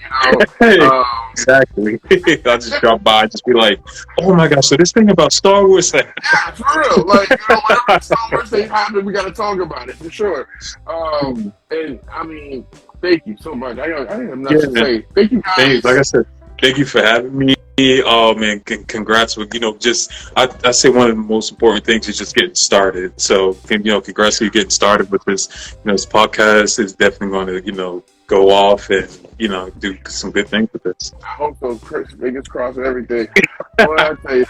know. 0.78 0.90
Um, 0.90 1.04
exactly. 1.32 2.00
I'll 2.46 2.58
just 2.58 2.80
drop 2.80 3.02
by, 3.02 3.26
just 3.26 3.44
be 3.44 3.52
like, 3.52 3.78
"Oh 4.20 4.34
my 4.34 4.48
gosh!" 4.48 4.68
So 4.68 4.76
this 4.76 4.92
thing 4.92 5.10
about 5.10 5.32
Star 5.34 5.66
Wars, 5.66 5.92
Yeah, 5.94 6.02
for 6.52 6.80
real. 6.80 7.04
Like, 7.06 7.28
you 7.30 7.36
know, 7.50 7.60
whatever 7.68 8.00
Star 8.02 8.18
Wars 8.32 8.50
thing 8.50 8.68
happen, 8.68 9.04
we 9.04 9.12
got 9.12 9.24
to 9.24 9.32
talk 9.32 9.58
about 9.60 9.88
it 9.90 9.96
for 9.96 10.10
sure. 10.10 10.48
Um, 10.86 11.52
and 11.70 12.00
I 12.10 12.22
mean, 12.22 12.64
thank 13.04 13.26
you 13.26 13.36
so 13.40 13.54
much. 13.54 13.78
I 13.78 13.84
I 13.84 14.16
have 14.24 14.38
nothing 14.38 14.58
Yeah, 14.58 14.66
to 14.66 14.72
say. 14.72 15.06
Thank 15.14 15.32
you 15.32 15.42
guys. 15.42 15.54
Thanks. 15.56 15.84
Like 15.84 15.98
I 15.98 16.02
said, 16.02 16.26
thank 16.60 16.78
you 16.78 16.84
for 16.86 17.02
having 17.02 17.36
me. 17.36 17.54
Oh 18.06 18.34
man, 18.34 18.60
congrats 18.60 19.36
with 19.36 19.52
you 19.52 19.60
know 19.60 19.76
just 19.76 20.10
I, 20.36 20.48
I 20.64 20.70
say 20.70 20.88
one 20.90 21.10
of 21.10 21.16
the 21.16 21.22
most 21.22 21.50
important 21.50 21.84
things 21.84 22.08
is 22.08 22.16
just 22.16 22.34
getting 22.34 22.54
started. 22.54 23.20
So 23.20 23.56
you 23.70 23.78
know, 23.78 24.00
congrats 24.00 24.38
to 24.38 24.44
you 24.44 24.50
getting 24.50 24.70
started 24.70 25.10
with 25.10 25.24
this. 25.24 25.76
You 25.84 25.88
know, 25.88 25.94
this 25.94 26.06
podcast 26.06 26.78
is 26.78 26.94
definitely 26.94 27.30
going 27.30 27.46
to 27.48 27.66
you 27.66 27.72
know 27.72 28.04
go 28.26 28.50
off 28.50 28.90
and 28.90 29.08
you 29.38 29.48
know 29.48 29.70
do 29.80 29.96
some 30.06 30.30
good 30.30 30.48
things 30.48 30.72
with 30.72 30.84
this. 30.84 31.12
I 31.22 31.26
hope 31.34 31.58
so. 31.58 31.76
Chris, 31.78 32.10
fingers 32.12 32.46
crossed 32.46 32.78
and 32.78 32.86
everything. 32.86 33.26
Boy, 33.78 33.96
I 33.98 34.14
tell 34.22 34.36
you, 34.36 34.46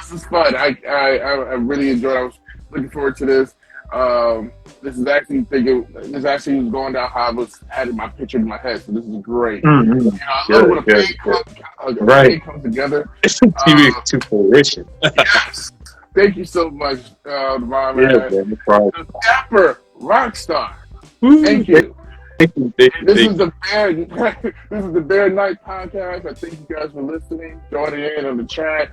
this, 0.00 0.12
is 0.12 0.24
fun. 0.26 0.56
I, 0.56 0.76
I, 0.88 1.18
I 1.18 1.32
I 1.52 1.54
really 1.54 1.90
enjoyed. 1.90 2.16
it. 2.16 2.20
I 2.20 2.22
was 2.22 2.38
looking 2.70 2.90
forward 2.90 3.16
to 3.18 3.26
this. 3.26 3.54
Um, 3.92 4.52
this 4.82 4.96
is 4.96 5.06
actually 5.06 5.44
thinking. 5.44 5.86
This 6.12 6.24
actually 6.24 6.60
was 6.60 6.70
going 6.70 6.92
down 6.92 7.10
how 7.10 7.22
I 7.22 7.30
was 7.32 7.60
had 7.68 7.94
my 7.94 8.08
picture 8.08 8.38
in 8.38 8.46
my 8.46 8.56
head. 8.58 8.82
So 8.82 8.92
this 8.92 9.04
is 9.04 9.16
great. 9.22 9.62
Mm-hmm. 9.64 9.98
You 9.98 10.04
know, 10.10 10.18
I 10.28 10.52
love 10.52 10.68
when 10.68 10.78
a 10.78 10.82
Good, 10.82 11.06
thing 11.06 11.16
good, 11.24 11.44
comes, 11.78 11.96
a 12.00 12.04
Right. 12.04 12.26
thing 12.30 12.40
comes 12.40 12.62
together. 12.62 13.08
TV 13.22 14.04
to 14.04 14.20
fruition. 14.26 14.86
Yes. 15.02 15.72
Thank 16.14 16.36
you 16.36 16.44
so 16.44 16.70
much, 16.70 16.98
uh, 17.24 17.58
Davon, 17.58 17.98
Yeah, 17.98 18.28
man. 18.28 18.50
no 18.50 18.56
problem. 18.66 18.92
The 18.96 19.18
Dapper 19.22 19.78
Rockstar. 20.00 20.72
Woo, 21.20 21.44
Thank 21.44 21.68
you. 21.68 21.94
Thank 22.38 22.56
you. 22.56 22.72
Thank 22.78 22.94
you. 23.00 23.06
This 23.06 23.18
is 23.28 23.36
the 23.36 23.52
Bear. 23.70 23.92
this 24.70 24.84
is 24.84 24.92
the 24.92 25.00
Bear 25.00 25.28
Night 25.30 25.58
podcast. 25.64 26.26
I 26.26 26.32
thank 26.34 26.54
you 26.54 26.74
guys 26.76 26.90
for 26.92 27.02
listening, 27.02 27.60
joining 27.70 28.00
in 28.18 28.24
on 28.26 28.38
the 28.38 28.44
chat. 28.44 28.90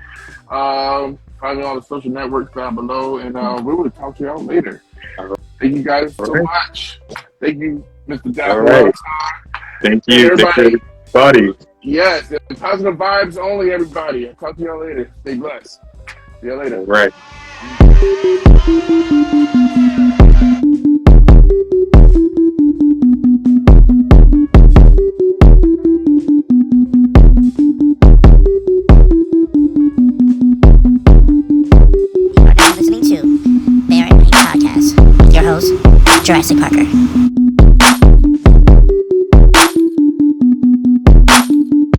Um, 0.51 1.17
find 1.39 1.59
me 1.59 1.63
on 1.65 1.77
the 1.77 1.81
social 1.81 2.11
networks 2.11 2.53
down 2.53 2.75
below, 2.75 3.17
and 3.19 3.37
uh, 3.37 3.61
we 3.63 3.73
will 3.73 3.89
talk 3.89 4.17
to 4.17 4.23
y'all 4.25 4.43
later. 4.43 4.83
Thank 5.60 5.76
you 5.76 5.84
guys 5.84 6.16
so 6.16 6.26
right. 6.26 6.43
much. 6.43 7.01
Thank 7.39 7.60
you, 7.60 7.84
Mr. 8.08 8.34
Dapper 8.34 8.64
right. 8.64 8.95
Thank 9.82 10.03
you. 10.08 10.36
Thank 10.36 10.58
Everybody. 10.58 11.41
you. 11.41 11.58
Yes, 11.84 12.34
positive 12.60 12.95
vibes 12.95 13.38
only, 13.38 13.72
everybody. 13.72 14.28
I'll 14.28 14.36
talk 14.36 14.58
to 14.58 14.64
y'all 14.64 14.80
later. 14.86 15.12
Stay 15.22 15.36
blessed. 15.36 15.80
See 16.41 16.47
you 16.47 16.55
later. 16.55 16.82
Right. 16.82 17.14
You 28.30 28.86
host, 35.47 35.71
Jurassic 36.25 36.59
Parker. 36.59 37.36